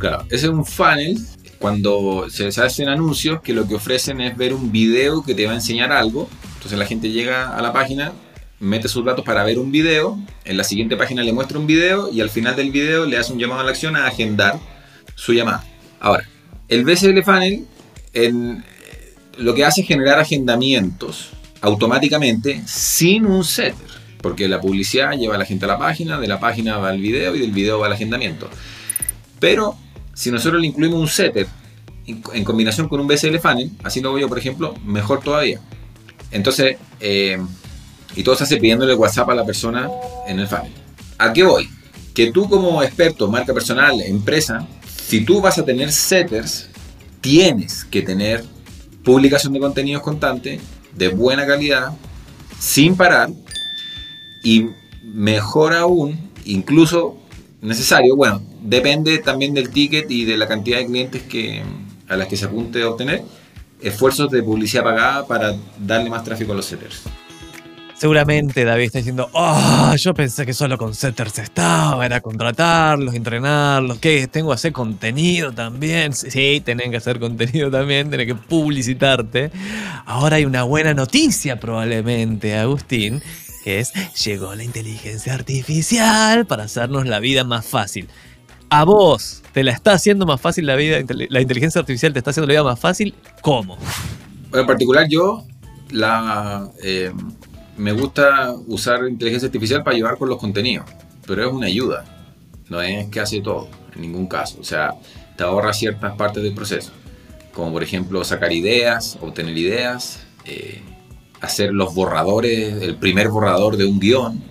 Claro, 0.00 0.24
ese 0.30 0.46
es 0.46 0.52
un 0.52 0.64
funnel 0.64 1.18
cuando 1.58 2.26
se, 2.30 2.46
hacen 2.48 2.88
anuncios 2.88 3.42
que 3.42 3.52
lo 3.52 3.68
que 3.68 3.74
ofrecen 3.74 4.20
es 4.22 4.34
ver 4.34 4.54
un 4.54 4.72
video 4.72 5.22
que 5.22 5.34
te 5.34 5.44
va 5.44 5.52
a 5.52 5.56
enseñar 5.56 5.92
algo. 5.92 6.26
Entonces 6.54 6.78
la 6.78 6.86
gente 6.86 7.10
llega 7.10 7.54
a 7.54 7.60
la 7.60 7.70
página, 7.74 8.12
mete 8.60 8.88
sus 8.88 9.04
datos 9.04 9.26
para 9.26 9.44
ver 9.44 9.58
un 9.58 9.70
video, 9.70 10.18
en 10.46 10.56
la 10.56 10.64
siguiente 10.64 10.96
página 10.96 11.22
le 11.22 11.34
muestra 11.34 11.58
un 11.58 11.66
video 11.66 12.10
y 12.10 12.22
al 12.22 12.30
final 12.30 12.56
del 12.56 12.70
video 12.70 13.04
le 13.04 13.18
hace 13.18 13.34
un 13.34 13.38
llamado 13.38 13.60
a 13.60 13.64
la 13.64 13.70
acción 13.72 13.94
a 13.94 14.06
agendar 14.06 14.58
su 15.16 15.34
llamada. 15.34 15.62
Ahora, 16.00 16.26
el 16.68 16.84
BSL 16.84 17.22
funnel 17.22 17.66
en- 18.14 18.64
lo 19.36 19.54
que 19.54 19.66
hace 19.66 19.82
es 19.82 19.86
generar 19.86 20.18
agendamientos 20.18 21.28
automáticamente 21.60 22.62
sin 22.66 23.26
un 23.26 23.44
setter. 23.44 23.90
Porque 24.22 24.48
la 24.48 24.60
publicidad 24.60 25.12
lleva 25.12 25.34
a 25.34 25.38
la 25.38 25.44
gente 25.44 25.66
a 25.66 25.68
la 25.68 25.78
página, 25.78 26.18
de 26.18 26.26
la 26.26 26.40
página 26.40 26.78
va 26.78 26.88
al 26.90 27.00
video 27.00 27.36
y 27.36 27.40
del 27.40 27.52
video 27.52 27.78
va 27.78 27.86
al 27.86 27.92
agendamiento. 27.94 28.48
Pero 29.38 29.76
si 30.20 30.30
nosotros 30.30 30.60
le 30.60 30.66
incluimos 30.66 31.00
un 31.00 31.08
setter 31.08 31.46
en 32.06 32.44
combinación 32.44 32.90
con 32.90 33.00
un 33.00 33.06
BSL 33.06 33.38
funnel, 33.38 33.70
así 33.82 34.02
lo 34.02 34.10
hago 34.10 34.18
yo, 34.18 34.28
por 34.28 34.38
ejemplo, 34.38 34.74
mejor 34.84 35.22
todavía. 35.22 35.60
Entonces, 36.30 36.76
eh, 37.00 37.38
y 38.14 38.22
todo 38.22 38.34
se 38.34 38.44
hace 38.44 38.58
pidiéndole 38.58 38.94
WhatsApp 38.94 39.30
a 39.30 39.34
la 39.34 39.46
persona 39.46 39.88
en 40.28 40.38
el 40.38 40.46
funnel. 40.46 40.72
¿A 41.16 41.32
qué 41.32 41.42
voy? 41.42 41.70
Que 42.12 42.32
tú 42.32 42.50
como 42.50 42.82
experto, 42.82 43.30
marca 43.30 43.54
personal, 43.54 43.98
empresa, 44.02 44.68
si 45.06 45.24
tú 45.24 45.40
vas 45.40 45.56
a 45.56 45.64
tener 45.64 45.90
setters, 45.90 46.68
tienes 47.22 47.86
que 47.86 48.02
tener 48.02 48.44
publicación 49.02 49.54
de 49.54 49.60
contenidos 49.60 50.02
constante, 50.02 50.60
de 50.94 51.08
buena 51.08 51.46
calidad, 51.46 51.92
sin 52.58 52.94
parar, 52.94 53.30
y 54.44 54.66
mejor 55.02 55.72
aún, 55.72 56.30
incluso 56.44 57.16
necesario, 57.62 58.16
bueno, 58.16 58.42
depende 58.62 59.18
también 59.18 59.54
del 59.54 59.70
ticket 59.70 60.10
y 60.10 60.24
de 60.24 60.36
la 60.36 60.46
cantidad 60.48 60.78
de 60.78 60.86
clientes 60.86 61.22
que, 61.22 61.62
a 62.08 62.16
las 62.16 62.28
que 62.28 62.36
se 62.36 62.46
apunte 62.46 62.82
a 62.82 62.88
obtener, 62.88 63.22
esfuerzos 63.80 64.30
de 64.30 64.42
publicidad 64.42 64.84
pagada 64.84 65.26
para 65.26 65.54
darle 65.78 66.10
más 66.10 66.24
tráfico 66.24 66.52
a 66.52 66.56
los 66.56 66.66
setters. 66.66 67.02
Seguramente 68.00 68.64
David 68.64 68.84
está 68.84 68.98
diciendo, 68.98 69.28
oh, 69.34 69.94
yo 69.94 70.14
pensé 70.14 70.46
que 70.46 70.54
solo 70.54 70.78
con 70.78 70.94
setters 70.94 71.38
estaba, 71.38 72.06
era 72.06 72.22
contratarlos, 72.22 73.14
entrenarlos, 73.14 73.98
que 73.98 74.26
tengo 74.26 74.48
que 74.48 74.54
hacer 74.54 74.72
contenido 74.72 75.52
también. 75.52 76.14
Sí, 76.14 76.62
tienen 76.64 76.90
que 76.90 76.96
hacer 76.96 77.20
contenido 77.20 77.70
también, 77.70 78.08
tienen 78.08 78.26
que 78.26 78.34
publicitarte. 78.34 79.50
Ahora 80.06 80.36
hay 80.36 80.46
una 80.46 80.62
buena 80.62 80.94
noticia 80.94 81.60
probablemente, 81.60 82.56
Agustín, 82.56 83.20
que 83.62 83.80
es, 83.80 83.92
llegó 84.24 84.54
la 84.54 84.64
inteligencia 84.64 85.34
artificial 85.34 86.46
para 86.46 86.64
hacernos 86.64 87.06
la 87.06 87.20
vida 87.20 87.44
más 87.44 87.66
fácil. 87.66 88.08
A 88.68 88.84
vos, 88.84 89.42
¿te 89.52 89.64
la 89.64 89.72
está 89.72 89.92
haciendo 89.92 90.26
más 90.26 90.40
fácil 90.40 90.66
la 90.66 90.76
vida? 90.76 90.98
¿La 91.28 91.40
inteligencia 91.40 91.80
artificial 91.80 92.12
te 92.12 92.20
está 92.20 92.30
haciendo 92.30 92.46
la 92.46 92.52
vida 92.52 92.64
más 92.64 92.78
fácil? 92.78 93.14
¿Cómo? 93.42 93.76
En 94.52 94.66
particular 94.66 95.06
yo, 95.08 95.44
la... 95.90 96.68
Eh, 96.82 97.12
me 97.76 97.92
gusta 97.92 98.54
usar 98.66 99.08
inteligencia 99.08 99.46
artificial 99.46 99.82
para 99.82 99.96
ayudar 99.96 100.18
con 100.18 100.28
los 100.28 100.38
contenidos, 100.38 100.84
pero 101.26 101.46
es 101.46 101.50
una 101.50 101.66
ayuda, 101.66 102.04
no 102.68 102.82
es 102.82 103.08
que 103.08 103.20
hace 103.20 103.40
todo, 103.40 103.68
en 103.94 104.02
ningún 104.02 104.26
caso. 104.26 104.58
O 104.60 104.64
sea, 104.64 104.94
te 105.36 105.44
ahorra 105.44 105.72
ciertas 105.72 106.14
partes 106.14 106.42
del 106.42 106.52
proceso, 106.52 106.92
como 107.54 107.72
por 107.72 107.82
ejemplo 107.82 108.22
sacar 108.22 108.52
ideas, 108.52 109.16
obtener 109.22 109.56
ideas, 109.56 110.20
eh, 110.44 110.82
hacer 111.40 111.72
los 111.72 111.94
borradores, 111.94 112.82
el 112.82 112.96
primer 112.96 113.28
borrador 113.28 113.76
de 113.76 113.86
un 113.86 113.98
guion, 113.98 114.42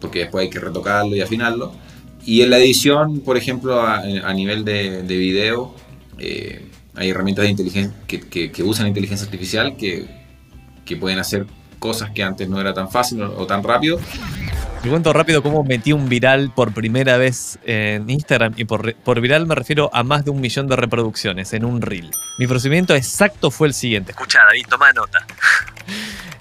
porque 0.00 0.20
después 0.20 0.44
hay 0.44 0.50
que 0.50 0.60
retocarlo 0.60 1.14
y 1.14 1.20
afinarlo. 1.20 1.72
Y 2.24 2.42
en 2.42 2.50
la 2.50 2.58
edición, 2.58 3.20
por 3.20 3.36
ejemplo, 3.36 3.80
a, 3.82 4.32
nivel 4.34 4.64
de, 4.64 5.02
video, 5.02 5.74
eh, 6.18 6.66
hay 6.94 7.10
herramientas 7.10 7.44
de 7.44 7.50
inteligencia 7.50 7.94
que, 8.06 8.62
usan 8.62 8.88
inteligencia 8.88 9.24
artificial 9.24 9.76
que, 9.76 10.06
que 10.84 10.96
pueden 10.96 11.18
hacer 11.18 11.46
cosas 11.78 12.10
que 12.10 12.22
antes 12.22 12.48
no 12.48 12.60
era 12.60 12.74
tan 12.74 12.90
fácil 12.90 13.22
o, 13.22 13.46
tan 13.46 13.64
rápido. 13.64 13.98
Te 14.82 14.88
cuento 14.88 15.12
rápido 15.12 15.42
cómo 15.42 15.62
metí 15.62 15.92
un 15.92 16.08
viral 16.08 16.52
por 16.54 16.72
primera 16.72 17.16
vez 17.18 17.58
en 17.64 18.08
Instagram 18.08 18.54
y 18.56 18.64
por, 18.64 18.94
por, 18.94 19.20
viral 19.20 19.46
me 19.46 19.54
refiero 19.54 19.90
a 19.92 20.02
más 20.02 20.24
de 20.24 20.30
un 20.30 20.40
millón 20.40 20.68
de 20.68 20.76
reproducciones 20.76 21.52
en 21.52 21.64
un 21.64 21.82
reel. 21.82 22.10
Mi 22.38 22.46
procedimiento 22.46 22.94
exacto 22.94 23.50
fue 23.50 23.68
el 23.68 23.74
siguiente. 23.74 24.12
Escucha, 24.12 24.38
David, 24.46 24.66
toma 24.68 24.92
nota. 24.92 25.26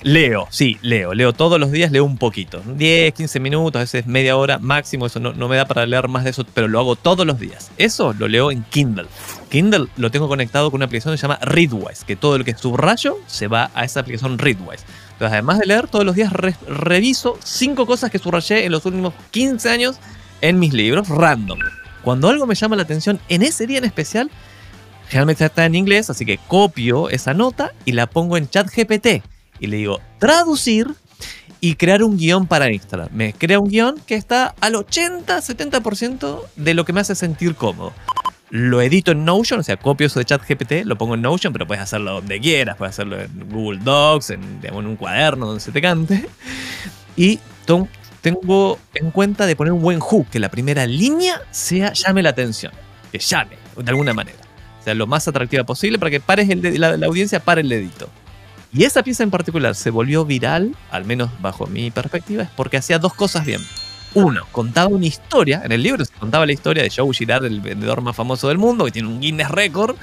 Leo, 0.01 0.47
sí, 0.49 0.77
leo. 0.81 1.13
Leo 1.13 1.33
todos 1.33 1.59
los 1.59 1.71
días, 1.71 1.91
leo 1.91 2.05
un 2.05 2.17
poquito. 2.17 2.61
10, 2.65 3.13
15 3.13 3.39
minutos, 3.41 3.79
a 3.79 3.83
veces 3.83 4.07
media 4.07 4.37
hora 4.37 4.57
máximo. 4.57 5.05
Eso 5.05 5.19
no, 5.19 5.47
me 5.49 5.57
da 5.57 5.65
para 5.65 5.85
leer 5.85 6.07
más 6.07 6.23
de 6.23 6.29
eso, 6.29 6.45
pero 6.53 6.69
lo 6.69 6.79
hago 6.79 6.95
todos 6.95 7.25
los 7.25 7.37
días. 7.37 7.71
Eso 7.77 8.13
lo 8.17 8.29
leo 8.29 8.49
en 8.49 8.63
Kindle. 8.63 9.07
Kindle 9.49 9.87
lo 9.97 10.09
tengo 10.09 10.29
conectado 10.29 10.71
con 10.71 10.77
una 10.77 10.85
aplicación 10.85 11.13
que 11.13 11.17
se 11.17 11.23
llama 11.23 11.39
Readwise, 11.41 12.05
que 12.05 12.15
todo 12.15 12.37
lo 12.37 12.45
que 12.45 12.55
subrayo 12.55 13.17
se 13.27 13.47
va 13.47 13.71
a 13.73 13.83
esa 13.83 13.99
aplicación 13.99 14.37
Readwise. 14.37 14.85
Entonces, 15.13 15.33
además 15.33 15.59
de 15.59 15.65
leer, 15.65 15.87
todos 15.89 16.05
los 16.05 16.15
días 16.15 16.31
reviso 16.31 17.37
cinco 17.43 17.85
cosas 17.85 18.09
que 18.09 18.19
subrayé 18.19 18.65
en 18.65 18.71
los 18.71 18.85
últimos 18.85 19.13
15 19.31 19.69
años 19.69 19.97
en 20.39 20.59
mis 20.59 20.71
libros, 20.71 21.09
random. 21.09 21.59
Cuando 22.03 22.29
algo 22.29 22.45
me 22.45 22.55
llama 22.55 22.77
la 22.77 22.83
atención 22.83 23.19
en 23.27 23.43
ese 23.43 23.67
día 23.67 23.79
en 23.79 23.85
especial, 23.85 24.31
generalmente 25.09 25.43
está 25.43 25.65
en 25.65 25.75
inglés, 25.75 26.09
así 26.09 26.25
que 26.25 26.37
copio 26.47 27.09
esa 27.09 27.33
nota 27.33 27.73
y 27.83 27.91
la 27.91 28.07
pongo 28.07 28.37
en 28.37 28.47
ChatGPT 28.47 29.23
y 29.59 29.67
le 29.67 29.77
digo 29.77 29.99
traducir 30.19 30.87
y 31.61 31.75
crear 31.75 32.03
un 32.03 32.17
guion 32.17 32.47
para 32.47 32.71
Instagram. 32.71 33.09
Me 33.11 33.33
crea 33.33 33.59
un 33.59 33.69
guion 33.69 33.99
que 34.05 34.15
está 34.15 34.55
al 34.61 34.75
80-70% 34.75 36.41
de 36.55 36.73
lo 36.73 36.85
que 36.85 36.93
me 36.93 37.01
hace 37.01 37.15
sentir 37.15 37.55
cómodo 37.55 37.93
lo 38.49 38.81
edito 38.81 39.11
en 39.11 39.25
Notion, 39.25 39.59
o 39.59 39.63
sea, 39.63 39.77
copio 39.77 40.07
eso 40.07 40.19
de 40.19 40.25
ChatGPT, 40.25 40.85
lo 40.85 40.97
pongo 40.97 41.15
en 41.15 41.21
Notion, 41.21 41.53
pero 41.53 41.67
puedes 41.67 41.83
hacerlo 41.83 42.13
donde 42.13 42.39
quieras, 42.39 42.77
puedes 42.77 42.95
hacerlo 42.95 43.19
en 43.19 43.49
Google 43.49 43.79
Docs, 43.83 44.31
en, 44.31 44.59
un 44.73 44.95
cuaderno, 44.95 45.47
donde 45.47 45.61
se 45.61 45.71
te 45.71 45.81
cante. 45.81 46.27
Y 47.15 47.39
tengo 48.21 48.79
en 48.95 49.11
cuenta 49.11 49.45
de 49.45 49.55
poner 49.55 49.73
un 49.73 49.81
buen 49.81 49.99
hook, 49.99 50.27
que 50.29 50.39
la 50.39 50.49
primera 50.49 50.85
línea 50.87 51.41
sea 51.51 51.93
llame 51.93 52.23
la 52.23 52.29
atención, 52.29 52.71
que 53.11 53.19
llame, 53.19 53.57
de 53.77 53.89
alguna 53.89 54.13
manera. 54.13 54.39
O 54.79 54.83
sea, 54.83 54.93
lo 54.95 55.05
más 55.05 55.27
atractiva 55.27 55.63
posible 55.63 55.99
para 55.99 56.09
que 56.09 56.19
pares 56.19 56.49
el 56.49 56.79
la, 56.79 56.97
la 56.97 57.05
audiencia 57.05 57.39
pare 57.41 57.61
el 57.61 57.69
dedito. 57.69 58.09
Y 58.71 58.83
esa 58.83 59.01
pieza 59.01 59.23
en 59.23 59.31
particular 59.31 59.73
se 59.73 59.89
volvió 59.89 60.25
viral, 60.25 60.75
al 60.91 61.05
menos 61.05 61.29
bajo 61.41 61.65
mi 61.65 61.89
perspectiva, 61.89 62.43
es 62.43 62.49
porque 62.49 62.77
hacía 62.77 62.99
dos 62.99 63.13
cosas 63.13 63.45
bien. 63.45 63.61
Uno, 64.13 64.41
contaba 64.51 64.87
una 64.87 65.05
historia, 65.05 65.61
en 65.63 65.71
el 65.71 65.83
libro 65.83 66.03
se 66.03 66.13
contaba 66.13 66.45
la 66.45 66.51
historia 66.51 66.81
de 66.81 66.91
Joe 66.95 67.13
Girard, 67.13 67.45
el 67.45 67.61
vendedor 67.61 68.01
más 68.01 68.15
famoso 68.15 68.47
del 68.47 68.57
mundo, 68.57 68.85
que 68.85 68.91
tiene 68.91 69.07
un 69.07 69.19
Guinness 69.19 69.49
Record 69.49 69.95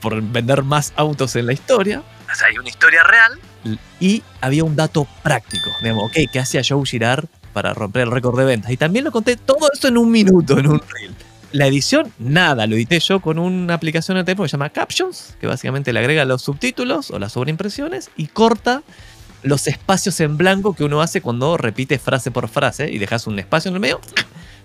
por 0.00 0.20
vender 0.20 0.62
más 0.62 0.92
autos 0.96 1.36
en 1.36 1.46
la 1.46 1.52
historia. 1.52 2.02
O 2.30 2.34
sea, 2.34 2.48
hay 2.48 2.58
una 2.58 2.68
historia 2.68 3.02
real. 3.02 3.78
Y 3.98 4.22
había 4.40 4.62
un 4.64 4.76
dato 4.76 5.06
práctico, 5.22 5.70
digamos, 5.82 6.04
ok, 6.04 6.30
¿qué 6.32 6.38
hacía 6.38 6.62
Joe 6.66 6.84
Girard 6.86 7.26
para 7.52 7.74
romper 7.74 8.02
el 8.02 8.10
récord 8.10 8.38
de 8.38 8.44
ventas? 8.44 8.70
Y 8.70 8.76
también 8.76 9.04
lo 9.04 9.12
conté 9.12 9.36
todo 9.36 9.68
eso 9.72 9.88
en 9.88 9.98
un 9.98 10.10
minuto, 10.10 10.58
en 10.58 10.68
un 10.68 10.80
reel. 10.80 11.14
La 11.56 11.66
edición, 11.66 12.12
nada, 12.18 12.66
lo 12.66 12.76
edité 12.76 13.00
yo 13.00 13.20
con 13.20 13.38
una 13.38 13.72
aplicación 13.72 14.18
de 14.18 14.24
teléfono 14.24 14.44
que 14.44 14.50
se 14.50 14.58
llama 14.58 14.68
Captions, 14.68 15.36
que 15.40 15.46
básicamente 15.46 15.90
le 15.90 16.00
agrega 16.00 16.26
los 16.26 16.42
subtítulos 16.42 17.10
o 17.10 17.18
las 17.18 17.32
sobreimpresiones 17.32 18.10
y 18.14 18.26
corta 18.26 18.82
los 19.42 19.66
espacios 19.66 20.20
en 20.20 20.36
blanco 20.36 20.74
que 20.74 20.84
uno 20.84 21.00
hace 21.00 21.22
cuando 21.22 21.56
repite 21.56 21.98
frase 21.98 22.30
por 22.30 22.48
frase 22.48 22.90
y 22.90 22.98
dejas 22.98 23.26
un 23.26 23.38
espacio 23.38 23.70
en 23.70 23.76
el 23.76 23.80
medio, 23.80 24.02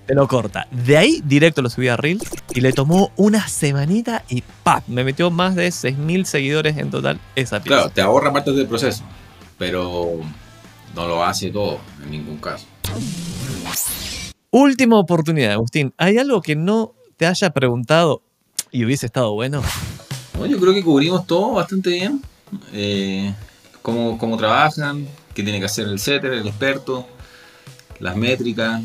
te 0.05 0.13
lo 0.13 0.27
corta. 0.27 0.67
De 0.69 0.97
ahí 0.97 1.21
directo 1.23 1.61
lo 1.61 1.69
subí 1.69 1.87
a 1.87 1.95
Reels 1.95 2.23
y 2.53 2.59
le 2.59 2.73
tomó 2.73 3.13
una 3.15 3.47
semanita 3.47 4.25
y 4.27 4.43
¡pap! 4.63 4.85
Me 4.89 5.05
metió 5.05 5.31
más 5.31 5.55
de 5.55 5.69
6.000 5.69 6.25
seguidores 6.25 6.75
en 6.75 6.91
total 6.91 7.21
esa 7.37 7.63
pieza. 7.63 7.77
Claro, 7.77 7.89
te 7.91 8.01
ahorra 8.01 8.33
parte 8.33 8.51
del 8.51 8.67
proceso, 8.67 9.03
pero 9.57 10.19
no 10.93 11.07
lo 11.07 11.23
hace 11.23 11.51
todo 11.51 11.79
en 12.03 12.11
ningún 12.11 12.35
caso. 12.39 12.65
Última 14.53 14.99
oportunidad, 14.99 15.53
Agustín. 15.53 15.93
¿Hay 15.97 16.17
algo 16.17 16.41
que 16.41 16.57
no 16.57 16.93
te 17.15 17.25
haya 17.25 17.51
preguntado 17.51 18.21
y 18.69 18.83
hubiese 18.83 19.05
estado 19.05 19.31
bueno? 19.33 19.61
yo 20.45 20.59
creo 20.59 20.73
que 20.73 20.83
cubrimos 20.83 21.25
todo 21.25 21.53
bastante 21.53 21.91
bien. 21.91 22.21
Eh, 22.73 23.33
cómo, 23.81 24.17
cómo 24.17 24.35
trabajan, 24.35 25.07
qué 25.33 25.41
tiene 25.43 25.59
que 25.59 25.67
hacer 25.67 25.87
el 25.87 25.99
setter, 25.99 26.33
el 26.33 26.47
experto, 26.47 27.07
las 27.99 28.17
métricas. 28.17 28.81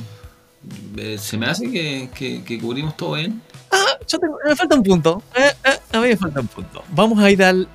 Eh, 0.97 1.19
se 1.19 1.37
me 1.37 1.47
hace 1.47 1.69
que, 1.69 2.43
que, 2.45 2.61
cubrimos 2.61 2.97
todo 2.97 3.15
bien. 3.15 3.43
Ah, 3.73 3.99
yo 4.07 4.21
tengo, 4.21 4.39
me 4.45 4.55
falta 4.55 4.77
un 4.77 4.83
punto. 4.85 5.23
Eh, 5.35 5.51
eh, 5.65 5.79
a 5.93 6.01
mí 6.01 6.09
me 6.09 6.17
falta 6.17 6.41
un 6.41 6.47
punto. 6.47 6.85
Vamos 6.91 7.19
a 7.19 7.29
ir 7.29 7.43
al 7.43 7.67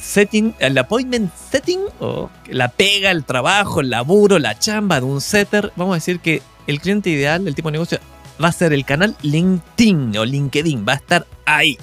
setting, 0.00 0.52
al 0.60 0.76
appointment 0.76 1.32
setting, 1.52 1.80
o 2.00 2.28
la 2.48 2.70
pega, 2.70 3.12
el 3.12 3.24
trabajo, 3.24 3.82
el 3.82 3.90
laburo, 3.90 4.40
la 4.40 4.58
chamba 4.58 4.98
de 4.98 5.06
un 5.06 5.20
setter. 5.20 5.72
Vamos 5.76 5.92
a 5.92 5.96
decir 5.96 6.18
que 6.18 6.42
el 6.66 6.80
cliente 6.80 7.10
ideal, 7.10 7.46
el 7.46 7.54
tipo 7.54 7.68
de 7.68 7.72
negocio, 7.72 7.98
va 8.42 8.48
a 8.48 8.52
ser 8.52 8.72
el 8.72 8.84
canal 8.84 9.16
LinkedIn 9.22 10.16
o 10.16 10.24
LinkedIn, 10.24 10.84
va 10.86 10.94
a 10.94 10.96
estar 10.96 11.26
ahí. 11.44 11.78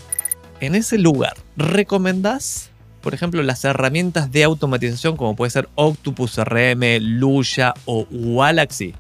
En 0.60 0.76
ese 0.76 0.98
lugar, 0.98 1.36
¿recomendás 1.58 2.72
por 3.02 3.16
ejemplo, 3.16 3.42
las 3.42 3.66
herramientas 3.66 4.32
de 4.32 4.44
automatización 4.44 5.18
como 5.18 5.36
puede 5.36 5.50
ser 5.50 5.68
Octopus 5.76 6.38
RM, 6.38 7.00
Luya 7.02 7.74
o 7.86 8.08
Galaxy. 8.10 8.94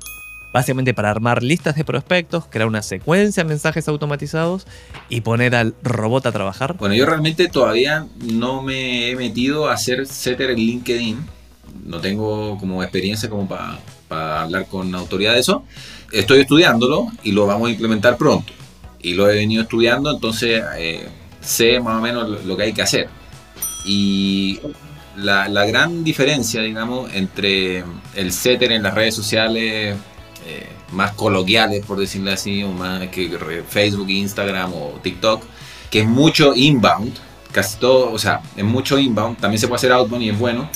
Básicamente 0.53 0.93
para 0.93 1.09
armar 1.09 1.43
listas 1.43 1.75
de 1.75 1.86
prospectos, 1.86 2.45
crear 2.49 2.67
una 2.67 2.82
secuencia 2.82 3.43
de 3.43 3.49
mensajes 3.49 3.88
automatizados 3.88 4.67
y 5.07 5.21
poner 5.21 5.55
al 5.55 5.75
robot 5.82 6.25
a 6.25 6.32
trabajar. 6.34 6.75
Bueno, 6.77 6.93
yo 6.93 7.05
realmente 7.05 7.47
todavía 7.47 8.07
no 8.19 8.61
me 8.61 9.11
he 9.11 9.15
metido 9.15 9.69
a 9.69 9.73
hacer 9.73 10.05
setter 10.07 10.49
en 10.49 10.57
LinkedIn. 10.57 11.25
No 11.86 12.01
tengo 12.01 12.57
como 12.57 12.84
experiencia 12.84 13.29
como 13.29 13.47
para 13.47 13.79
hablar 14.12 14.68
con 14.68 14.93
autoridad 14.95 15.34
de 15.34 15.39
eso. 15.39 15.64
Estoy 16.12 16.41
estudiándolo 16.41 17.07
y 17.24 17.32
lo 17.32 17.45
vamos 17.45 17.70
a 17.70 17.72
implementar 17.72 18.18
pronto. 18.18 18.53
Y 19.01 19.14
lo 19.14 19.30
he 19.30 19.36
venido 19.36 19.64
estudiando, 19.64 20.12
entonces 20.12 20.64
eh, 20.78 21.07
sé 21.39 21.80
más 21.80 21.97
o 21.97 22.01
menos 22.01 22.45
lo 22.45 22.55
que 22.55 22.64
hay 22.64 22.74
que 22.74 22.82
hacer 22.82 23.09
y 23.86 24.59
la, 25.16 25.47
gran 25.66 26.03
diferencia, 26.03 26.62
digamos, 26.62 27.14
entre 27.14 27.84
el 28.16 28.32
setter 28.32 28.72
en 28.72 28.84
las 28.84 28.93
redes 28.93 29.16
sociales 29.16 29.95
eh, 30.45 30.68
más 30.91 31.12
coloquiales, 31.14 31.86
por 31.86 31.99
decirlo 31.99 32.32
así, 32.32 32.64
o 32.64 32.72
más 32.72 33.07
que 33.09 33.64
Facebook, 33.68 34.09
Instagram 34.09 34.74
o 34.74 34.99
TikTok, 35.01 35.43
que 35.89 36.01
es 36.01 36.07
mucho 36.07 36.55
inbound, 36.55 37.14
casi 37.51 37.78
todo, 37.78 38.12
o 38.12 38.20
sea, 38.20 38.41
es 38.55 38.64
mucho 38.64 38.97
inbound, 38.97 39.38
también 39.38 39.59
se 39.59 39.68
puede 39.68 39.78
hacer 39.78 39.91
outbound 39.91 40.24
y 40.24 40.30
es 40.30 40.39
bueno. 40.39 40.70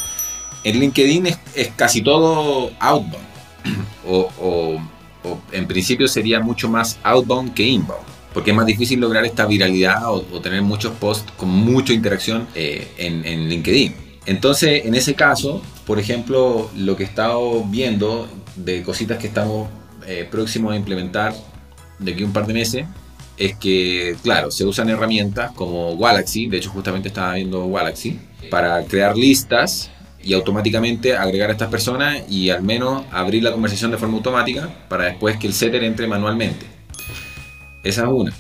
En 0.66 0.80
LinkedIn 0.80 1.28
es, 1.28 1.38
casi 1.76 2.02
todo 2.02 2.72
outbound, 2.80 3.28
o, 4.08 4.80
en 5.52 5.68
principio 5.68 6.08
sería 6.08 6.40
mucho 6.40 6.68
más 6.68 7.00
outbound 7.04 7.54
que 7.54 7.64
inbound 7.64 8.16
porque 8.34 8.52
es 8.52 8.58
más 8.58 8.66
difícil 8.66 9.00
lograr 9.00 9.26
esta 9.26 9.46
viralidad 9.46 10.14
o, 10.14 10.22
tener 10.42 10.62
muchos 10.62 10.92
posts 10.94 11.32
con 11.38 11.48
mucha 11.48 11.94
interacción 11.94 12.48
eh, 12.54 12.86
en, 12.98 13.48
LinkedIn. 13.48 13.96
Entonces, 14.26 14.86
en 14.86 14.94
ese 14.94 15.14
caso, 15.14 15.62
por 15.86 16.00
ejemplo, 16.00 16.70
lo 16.76 16.98
que 16.98 17.04
he 17.04 17.06
estado 17.06 17.64
viendo 17.64 18.28
de 18.58 18.84
cositas 18.84 19.20
que 19.20 19.28
estamos 19.28 19.70
eh, 20.06 20.28
próximos 20.30 20.74
a 20.74 20.76
implementar 20.76 21.34
de 21.98 22.12
aquí 22.12 22.24
un 22.24 22.34
par 22.34 22.46
de 22.46 22.54
meses, 22.54 22.86
es 23.38 23.56
que, 23.56 24.18
claro, 24.22 24.52
se 24.52 24.66
usan 24.66 24.90
herramientas 24.90 25.52
como 25.54 25.98
Galaxy, 25.98 26.48
de 26.48 26.58
hecho 26.58 26.72
justamente 26.72 27.08
estaba 27.08 27.36
viendo 27.36 27.70
Galaxy, 27.72 28.20
para 28.50 28.84
crear 28.84 29.16
listas 29.16 29.92
y 30.26 30.34
automáticamente 30.34 31.16
agregar 31.16 31.50
a 31.50 31.54
estas 31.54 31.70
personas 31.70 32.24
y 32.28 32.50
al 32.50 32.64
menos 32.64 33.04
abrir 33.12 33.44
la 33.44 33.52
conversación 33.52 33.92
de 33.92 33.98
forma 33.98 34.18
automática 34.18 34.70
para 34.90 35.06
después 35.06 35.38
que 35.38 35.46
el 35.46 35.54
setter 35.54 35.84
entre 35.84 36.08
manualmente. 36.08 36.66
Esa 37.84 38.02
es 38.02 38.08
una. 38.10 38.34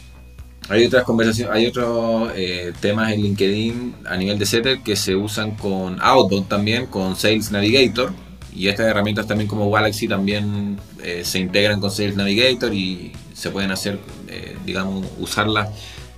Hay 0.68 0.84
otras 0.84 1.04
conversaciones, 1.04 1.56
hay 1.56 1.68
otros 1.68 2.32
eh, 2.36 2.74
temas 2.80 3.14
en 3.14 3.22
LinkedIn 3.22 3.96
a 4.10 4.18
nivel 4.18 4.40
de 4.40 4.48
setter 4.48 4.80
que 4.80 4.96
se 4.96 5.16
usan 5.16 5.52
con 5.52 6.02
Outbound 6.02 6.48
también, 6.48 6.88
con 6.88 7.16
Sales 7.16 7.52
Navigator. 7.52 8.12
Y 8.52 8.68
estas 8.68 8.88
herramientas 8.88 9.28
también 9.28 9.48
como 9.48 9.70
Galaxy 9.70 10.08
también 10.08 10.80
eh, 11.04 11.22
se 11.24 11.38
integran 11.38 11.80
con 11.80 11.92
Sales 11.92 12.16
Navigator 12.16 12.74
y 12.74 13.12
se 13.34 13.52
pueden 13.52 13.70
hacer, 13.70 14.00
eh, 14.28 14.58
digamos, 14.66 15.06
usarlas, 15.20 15.70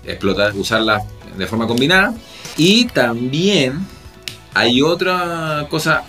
explotar, 0.05 0.55
usarlas 0.55 1.03
de 1.37 1.45
forma 1.45 1.67
combinada. 1.67 2.15
Y 2.55 2.85
también 2.85 3.85
hay 4.57 4.81
otra 4.81 5.67
cosa 5.69 6.03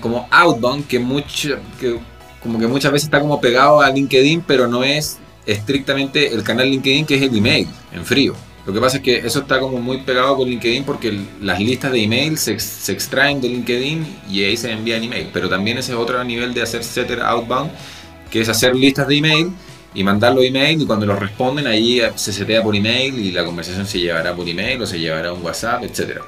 como 0.00 0.28
Outbound 0.30 0.86
que, 0.86 0.98
mucho, 0.98 1.56
que 1.80 1.98
como 2.42 2.58
que 2.58 2.66
muchas 2.66 2.92
veces 2.92 3.06
está 3.06 3.20
como 3.20 3.40
pegado 3.40 3.80
a 3.80 3.90
LinkedIn, 3.90 4.42
pero 4.46 4.66
no 4.66 4.82
es 4.84 5.18
estrictamente 5.46 6.32
el 6.32 6.42
canal 6.42 6.70
LinkedIn, 6.70 7.06
que 7.06 7.16
es 7.16 7.22
el 7.22 7.36
email, 7.36 7.66
en 7.92 8.04
frío. 8.04 8.34
Lo 8.66 8.74
que 8.74 8.80
pasa 8.80 8.98
es 8.98 9.02
que 9.02 9.16
eso 9.18 9.40
está 9.40 9.58
como 9.58 9.78
muy 9.78 9.98
pegado 10.02 10.36
con 10.36 10.48
LinkedIn 10.48 10.84
porque 10.84 11.18
las 11.40 11.58
listas 11.60 11.92
de 11.92 12.02
email 12.02 12.36
se, 12.36 12.52
extraen 12.52 13.40
de 13.40 13.48
LinkedIn 13.48 14.06
y 14.30 14.44
ahí 14.44 14.56
se 14.56 14.70
envían 14.70 15.02
email. 15.02 15.28
Pero 15.32 15.48
también 15.48 15.78
ese 15.78 15.92
es 15.92 15.98
otro 15.98 16.22
nivel 16.24 16.52
de 16.52 16.62
hacer 16.62 16.84
setter 16.84 17.20
outbound, 17.22 17.70
que 18.30 18.42
es 18.42 18.48
hacer 18.48 18.76
listas 18.76 19.08
de 19.08 19.16
email 19.16 19.50
y 19.94 20.04
mandarlo 20.04 20.42
email 20.42 20.80
y 20.80 20.86
cuando 20.86 21.04
lo 21.06 21.16
responden 21.16 21.66
ahí 21.66 22.00
se 22.14 22.32
setea 22.32 22.62
por 22.62 22.76
email 22.76 23.18
y 23.18 23.32
la 23.32 23.44
conversación 23.44 23.86
se 23.86 23.98
llevará 23.98 24.36
por 24.36 24.48
email 24.48 24.80
o 24.82 24.86
se 24.86 25.00
llevará 25.00 25.30
a 25.30 25.32
un 25.32 25.42
WhatsApp, 25.42 25.82
etc. 25.82 26.20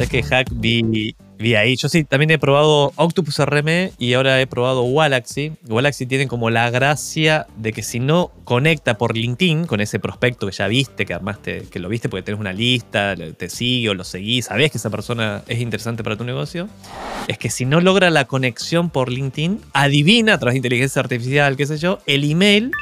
Sé 0.00 0.06
que 0.08 0.22
Hack 0.22 0.48
vi 0.50 1.14
vi 1.40 1.54
ahí. 1.54 1.76
Yo 1.76 1.88
sí, 1.88 2.04
también 2.04 2.30
he 2.30 2.38
probado 2.38 2.92
Octopus 2.96 3.38
RM 3.38 3.90
y 3.98 4.12
ahora 4.12 4.40
he 4.40 4.46
probado 4.46 4.86
Galaxy. 4.92 5.52
Galaxy 5.62 6.06
tiene 6.06 6.28
como 6.28 6.50
la 6.50 6.70
gracia 6.70 7.46
de 7.56 7.72
que 7.72 7.82
si 7.82 7.98
no 7.98 8.30
conecta 8.44 8.98
por 8.98 9.16
LinkedIn 9.16 9.66
con 9.66 9.80
ese 9.80 9.98
prospecto 9.98 10.46
que 10.46 10.52
ya 10.52 10.68
viste, 10.68 11.06
que 11.06 11.14
armaste, 11.14 11.62
que 11.70 11.78
lo 11.78 11.88
viste 11.88 12.08
porque 12.08 12.22
tenés 12.22 12.40
una 12.40 12.52
lista, 12.52 13.16
te 13.16 13.48
sigue 13.48 13.88
o 13.88 13.94
lo 13.94 14.04
seguís, 14.04 14.46
sabés 14.46 14.70
que 14.70 14.78
esa 14.78 14.90
persona 14.90 15.42
es 15.48 15.60
interesante 15.60 16.04
para 16.04 16.16
tu 16.16 16.24
negocio, 16.24 16.68
es 17.28 17.38
que 17.38 17.50
si 17.50 17.64
no 17.64 17.80
logra 17.80 18.10
la 18.10 18.26
conexión 18.26 18.90
por 18.90 19.10
LinkedIn, 19.10 19.60
adivina 19.72 20.34
a 20.34 20.38
través 20.38 20.54
de 20.54 20.58
inteligencia 20.58 21.00
artificial, 21.00 21.56
qué 21.56 21.66
sé 21.66 21.78
yo, 21.78 22.00
el 22.06 22.30
email, 22.30 22.72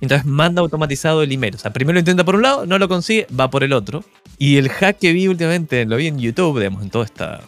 entonces 0.00 0.26
manda 0.26 0.60
automatizado 0.60 1.22
el 1.22 1.32
email. 1.32 1.54
O 1.56 1.58
sea, 1.58 1.72
primero 1.72 1.94
lo 1.94 2.00
intenta 2.00 2.24
por 2.24 2.36
un 2.36 2.42
lado, 2.42 2.66
no 2.66 2.78
lo 2.78 2.88
consigue, 2.88 3.26
va 3.38 3.50
por 3.50 3.64
el 3.64 3.72
otro. 3.72 4.04
Y 4.38 4.56
el 4.56 4.68
hack 4.68 4.98
que 4.98 5.12
vi 5.12 5.26
últimamente, 5.26 5.84
lo 5.84 5.96
vi 5.96 6.06
en 6.06 6.18
YouTube, 6.18 6.58
digamos, 6.58 6.82
en 6.82 6.90
toda 6.90 7.04
esta 7.04 7.40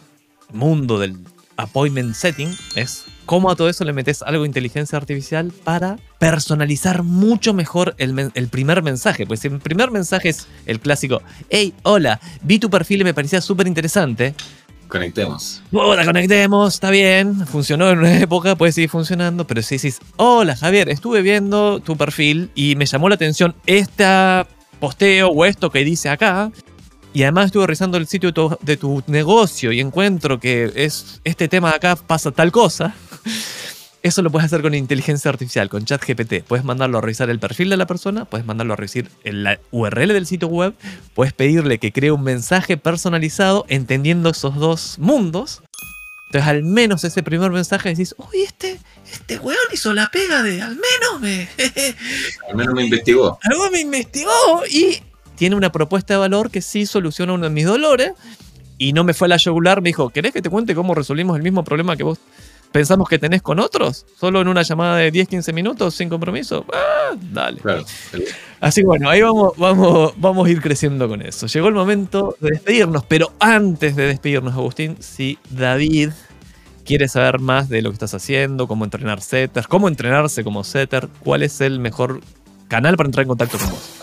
mundo 0.53 0.99
del 0.99 1.17
appointment 1.57 2.15
setting 2.15 2.55
es 2.75 3.05
cómo 3.25 3.49
a 3.51 3.55
todo 3.55 3.69
eso 3.69 3.85
le 3.85 3.93
metes 3.93 4.21
algo 4.23 4.43
de 4.43 4.47
inteligencia 4.47 4.97
artificial 4.97 5.51
para 5.63 5.97
personalizar 6.19 7.03
mucho 7.03 7.53
mejor 7.53 7.95
el, 7.97 8.31
el, 8.33 8.47
primer 8.47 8.83
mensaje. 8.83 9.25
Pues 9.25 9.45
el 9.45 9.59
primer 9.59 9.91
mensaje 9.91 10.29
es 10.29 10.47
el 10.65 10.79
clásico, 10.79 11.21
hey, 11.49 11.73
hola, 11.83 12.19
vi 12.41 12.59
tu 12.59 12.69
perfil 12.69 13.01
y 13.01 13.03
me 13.03 13.13
parecía 13.13 13.41
súper 13.41 13.67
interesante. 13.67 14.35
Conectemos. 14.91 15.63
Hola, 15.71 16.03
conectemos, 16.03 16.73
está 16.73 16.89
bien, 16.89 17.47
funcionó 17.47 17.89
en 17.89 17.99
una 17.99 18.19
época, 18.19 18.57
puede 18.57 18.73
seguir 18.73 18.89
funcionando, 18.89 19.47
pero 19.47 19.61
si 19.61 19.75
dices, 19.75 19.99
hola 20.17 20.57
Javier, 20.57 20.89
estuve 20.89 21.21
viendo 21.21 21.79
tu 21.79 21.95
perfil 21.95 22.51
y 22.55 22.75
me 22.75 22.85
llamó 22.85 23.07
la 23.07 23.15
atención 23.15 23.55
este 23.65 24.03
posteo 24.81 25.29
o 25.29 25.45
esto 25.45 25.69
que 25.69 25.85
dice 25.85 26.09
acá, 26.09 26.51
y 27.13 27.23
además 27.23 27.47
estuve 27.47 27.67
revisando 27.67 27.97
el 27.97 28.07
sitio 28.07 28.31
de 28.61 28.77
tu, 28.77 29.03
negocio 29.07 29.71
y 29.71 29.79
encuentro 29.79 30.39
que 30.39 30.71
es, 30.75 31.19
este 31.23 31.47
tema 31.47 31.69
de 31.69 31.75
acá 31.75 31.95
pasa 31.95 32.31
tal 32.31 32.51
cosa. 32.51 32.95
Eso 34.03 34.23
lo 34.23 34.31
puedes 34.31 34.47
hacer 34.47 34.63
con 34.63 34.73
inteligencia 34.73 35.29
artificial, 35.29 35.69
con 35.69 35.85
ChatGPT. 35.85 36.43
Puedes 36.47 36.65
mandarlo 36.65 36.97
a 36.97 37.01
revisar 37.01 37.29
el 37.29 37.39
perfil 37.39 37.69
de 37.69 37.77
la 37.77 37.85
persona, 37.85 38.25
puedes 38.25 38.47
mandarlo 38.47 38.73
a 38.73 38.75
revisar 38.75 39.05
la 39.23 39.59
URL 39.69 40.07
del 40.13 40.25
sitio 40.25 40.47
web, 40.47 40.73
puedes 41.13 41.33
pedirle 41.33 41.77
que 41.77 41.91
cree 41.91 42.11
un 42.11 42.23
mensaje 42.23 42.77
personalizado 42.77 43.65
entendiendo 43.67 44.29
esos 44.29 44.55
dos 44.55 44.97
mundos. 44.97 45.61
Entonces, 46.27 46.49
al 46.49 46.63
menos 46.63 47.03
ese 47.03 47.21
primer 47.21 47.51
mensaje 47.51 47.89
decís, 47.89 48.15
uy, 48.17 48.41
este, 48.41 48.79
este 49.11 49.37
weón 49.37 49.59
hizo 49.71 49.93
la 49.93 50.07
pega 50.07 50.41
de 50.41 50.61
al 50.63 50.77
menos 50.77 51.19
me. 51.19 51.47
al 52.49 52.55
menos 52.55 52.73
me 52.73 52.85
investigó. 52.85 53.37
Algo 53.43 53.69
me 53.69 53.81
investigó 53.81 54.63
y 54.67 55.03
tiene 55.41 55.55
una 55.55 55.71
propuesta 55.71 56.13
de 56.13 56.19
valor 56.19 56.51
que 56.51 56.61
sí 56.61 56.85
soluciona 56.85 57.33
uno 57.33 57.45
de 57.45 57.49
mis 57.49 57.65
dolores. 57.65 58.11
Y 58.77 58.93
no 58.93 59.03
me 59.03 59.15
fue 59.15 59.25
a 59.25 59.29
la 59.29 59.37
yugular, 59.37 59.81
me 59.81 59.89
dijo, 59.89 60.11
¿querés 60.11 60.33
que 60.33 60.41
te 60.43 60.51
cuente 60.51 60.75
cómo 60.75 60.93
resolvimos 60.93 61.35
el 61.35 61.41
mismo 61.41 61.63
problema 61.63 61.97
que 61.97 62.03
vos 62.03 62.19
pensamos 62.71 63.09
que 63.09 63.17
tenés 63.17 63.41
con 63.41 63.59
otros? 63.59 64.05
Solo 64.19 64.39
en 64.39 64.47
una 64.47 64.61
llamada 64.61 64.97
de 64.97 65.09
10, 65.09 65.29
15 65.29 65.51
minutos, 65.51 65.95
sin 65.95 66.09
compromiso. 66.09 66.63
Ah, 66.71 67.15
dale. 67.19 67.59
Así 68.59 68.81
que 68.81 68.85
bueno, 68.85 69.09
ahí 69.09 69.23
vamos, 69.23 69.53
vamos, 69.57 70.13
vamos 70.17 70.47
a 70.47 70.51
ir 70.51 70.61
creciendo 70.61 71.09
con 71.09 71.23
eso. 71.23 71.47
Llegó 71.47 71.69
el 71.69 71.73
momento 71.73 72.37
de 72.39 72.51
despedirnos, 72.51 73.03
pero 73.05 73.33
antes 73.39 73.95
de 73.95 74.05
despedirnos, 74.05 74.53
Agustín, 74.53 74.97
si 74.99 75.39
David 75.49 76.11
quiere 76.85 77.07
saber 77.07 77.39
más 77.39 77.67
de 77.67 77.81
lo 77.81 77.89
que 77.89 77.95
estás 77.95 78.13
haciendo, 78.13 78.67
cómo 78.67 78.83
entrenar 78.83 79.21
setters, 79.21 79.65
cómo 79.65 79.87
entrenarse 79.87 80.43
como 80.43 80.63
setter, 80.63 81.09
cuál 81.23 81.41
es 81.41 81.61
el 81.61 81.79
mejor 81.79 82.21
canal 82.67 82.95
para 82.95 83.07
entrar 83.07 83.23
en 83.23 83.29
contacto 83.29 83.57
con 83.57 83.71
vos. 83.71 84.01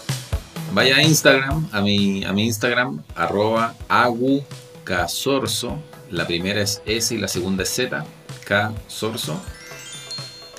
Vaya 0.72 0.96
a 0.96 1.02
Instagram, 1.02 1.68
a 1.72 1.80
mi, 1.80 2.24
a 2.24 2.32
mi 2.32 2.46
Instagram, 2.46 3.02
arroba 3.14 3.74
agucasorso. 3.88 5.78
La 6.10 6.26
primera 6.26 6.62
es 6.62 6.82
S 6.86 7.14
y 7.14 7.18
la 7.18 7.28
segunda 7.28 7.62
es 7.62 7.70
Z, 7.70 8.04
K. 8.44 8.72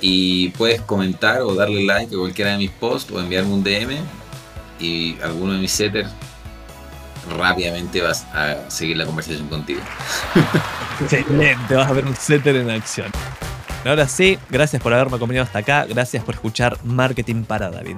Y 0.00 0.48
puedes 0.50 0.80
comentar 0.82 1.42
o 1.42 1.54
darle 1.54 1.84
like 1.84 2.14
a 2.14 2.18
cualquiera 2.18 2.52
de 2.52 2.58
mis 2.58 2.70
posts 2.70 3.12
o 3.12 3.20
enviarme 3.20 3.52
un 3.52 3.62
DM. 3.62 3.98
Y 4.78 5.18
alguno 5.20 5.52
de 5.52 5.58
mis 5.58 5.72
setters 5.72 6.08
rápidamente 7.36 8.00
vas 8.00 8.24
a 8.32 8.70
seguir 8.70 8.96
la 8.96 9.06
conversación 9.06 9.48
contigo. 9.48 9.80
Excelente, 11.00 11.74
vas 11.74 11.88
a 11.88 11.92
ver 11.92 12.06
un 12.06 12.16
setter 12.16 12.56
en 12.56 12.70
acción. 12.70 13.10
Ahora 13.84 14.06
sí, 14.06 14.38
gracias 14.50 14.82
por 14.82 14.92
haberme 14.92 15.16
acompañado 15.16 15.46
hasta 15.46 15.60
acá, 15.60 15.86
gracias 15.86 16.22
por 16.22 16.34
escuchar 16.34 16.76
Marketing 16.84 17.44
para 17.44 17.70
David. 17.70 17.96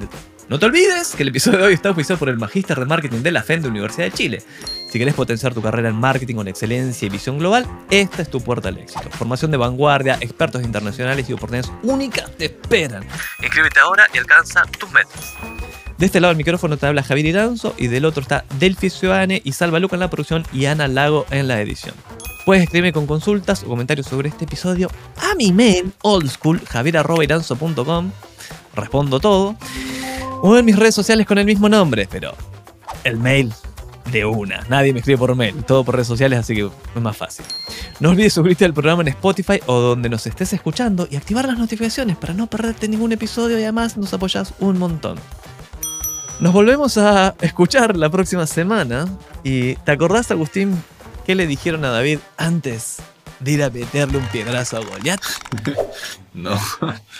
No 0.48 0.58
te 0.58 0.66
olvides 0.66 1.14
que 1.16 1.22
el 1.22 1.30
episodio 1.30 1.58
de 1.58 1.64
hoy 1.64 1.74
está 1.74 1.90
oficiado 1.90 2.18
por 2.18 2.28
el 2.28 2.36
Magíster 2.36 2.78
de 2.78 2.84
Marketing 2.84 3.20
de 3.22 3.32
la 3.32 3.42
FEN 3.42 3.62
de 3.62 3.68
Universidad 3.68 4.04
de 4.04 4.12
Chile. 4.12 4.42
Si 4.90 4.98
querés 4.98 5.14
potenciar 5.14 5.54
tu 5.54 5.62
carrera 5.62 5.88
en 5.88 5.96
marketing 5.96 6.36
con 6.36 6.46
excelencia 6.46 7.06
y 7.06 7.08
visión 7.08 7.38
global, 7.38 7.66
esta 7.90 8.22
es 8.22 8.30
tu 8.30 8.40
puerta 8.40 8.68
al 8.68 8.78
éxito. 8.78 9.10
Formación 9.10 9.50
de 9.50 9.56
vanguardia, 9.56 10.18
expertos 10.20 10.62
internacionales 10.62 11.28
y 11.28 11.32
oportunidades 11.32 11.72
únicas 11.82 12.30
te 12.36 12.44
esperan. 12.46 13.04
Inscríbete 13.42 13.80
ahora 13.80 14.06
y 14.12 14.18
alcanza 14.18 14.62
tus 14.78 14.90
metas. 14.92 15.34
De 15.98 16.06
este 16.06 16.20
lado 16.20 16.30
del 16.30 16.38
micrófono 16.38 16.76
te 16.76 16.86
habla 16.86 17.02
Javier 17.02 17.26
Iranzo 17.26 17.74
y 17.78 17.86
del 17.86 18.04
otro 18.04 18.22
está 18.22 18.44
Delphi 18.58 18.90
Ciudadane 18.90 19.40
y 19.44 19.52
Salva 19.52 19.78
Luca 19.78 19.96
en 19.96 20.00
la 20.00 20.10
producción 20.10 20.44
y 20.52 20.66
Ana 20.66 20.88
Lago 20.88 21.26
en 21.30 21.48
la 21.48 21.60
edición. 21.60 21.94
Puedes 22.44 22.64
escribirme 22.64 22.92
con 22.92 23.06
consultas 23.06 23.62
o 23.62 23.66
comentarios 23.66 24.06
sobre 24.06 24.28
este 24.28 24.46
episodio 24.46 24.90
a 25.16 25.34
mi 25.36 25.52
mail 25.52 25.92
oldschool.javierarroba.iranzo.com 26.02 28.10
Respondo 28.74 29.20
todo 29.20 29.56
o 30.42 30.56
en 30.56 30.64
mis 30.64 30.76
redes 30.76 30.94
sociales 30.94 31.26
con 31.26 31.38
el 31.38 31.44
mismo 31.44 31.68
nombre, 31.68 32.08
pero 32.10 32.34
el 33.04 33.18
mail 33.18 33.52
de 34.10 34.24
una. 34.24 34.64
Nadie 34.68 34.92
me 34.92 34.98
escribe 34.98 35.18
por 35.18 35.34
mail, 35.36 35.62
todo 35.64 35.84
por 35.84 35.94
redes 35.94 36.08
sociales, 36.08 36.38
así 36.38 36.54
que 36.54 36.64
es 36.64 37.02
más 37.02 37.16
fácil. 37.16 37.44
No 38.00 38.10
olvides 38.10 38.32
suscribirte 38.32 38.64
al 38.64 38.74
programa 38.74 39.02
en 39.02 39.08
Spotify 39.08 39.60
o 39.66 39.80
donde 39.80 40.08
nos 40.08 40.26
estés 40.26 40.52
escuchando 40.52 41.06
y 41.10 41.16
activar 41.16 41.46
las 41.46 41.58
notificaciones 41.58 42.16
para 42.16 42.34
no 42.34 42.48
perderte 42.48 42.88
ningún 42.88 43.12
episodio 43.12 43.58
y 43.58 43.62
además 43.62 43.96
nos 43.96 44.12
apoyas 44.12 44.54
un 44.58 44.78
montón. 44.78 45.18
Nos 46.42 46.52
volvemos 46.52 46.98
a 46.98 47.36
escuchar 47.40 47.96
la 47.96 48.10
próxima 48.10 48.48
semana 48.48 49.06
y 49.44 49.76
¿te 49.76 49.92
acordás, 49.92 50.32
Agustín, 50.32 50.82
qué 51.24 51.36
le 51.36 51.46
dijeron 51.46 51.84
a 51.84 51.90
David 51.90 52.18
antes 52.36 52.96
de 53.38 53.52
ir 53.52 53.62
a 53.62 53.70
meterle 53.70 54.18
un 54.18 54.26
piedrazo 54.26 54.76
a 54.76 54.80
Goliath? 54.80 55.22
no. 56.34 56.60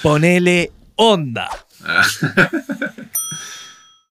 Ponele 0.02 0.72
onda. 0.96 1.48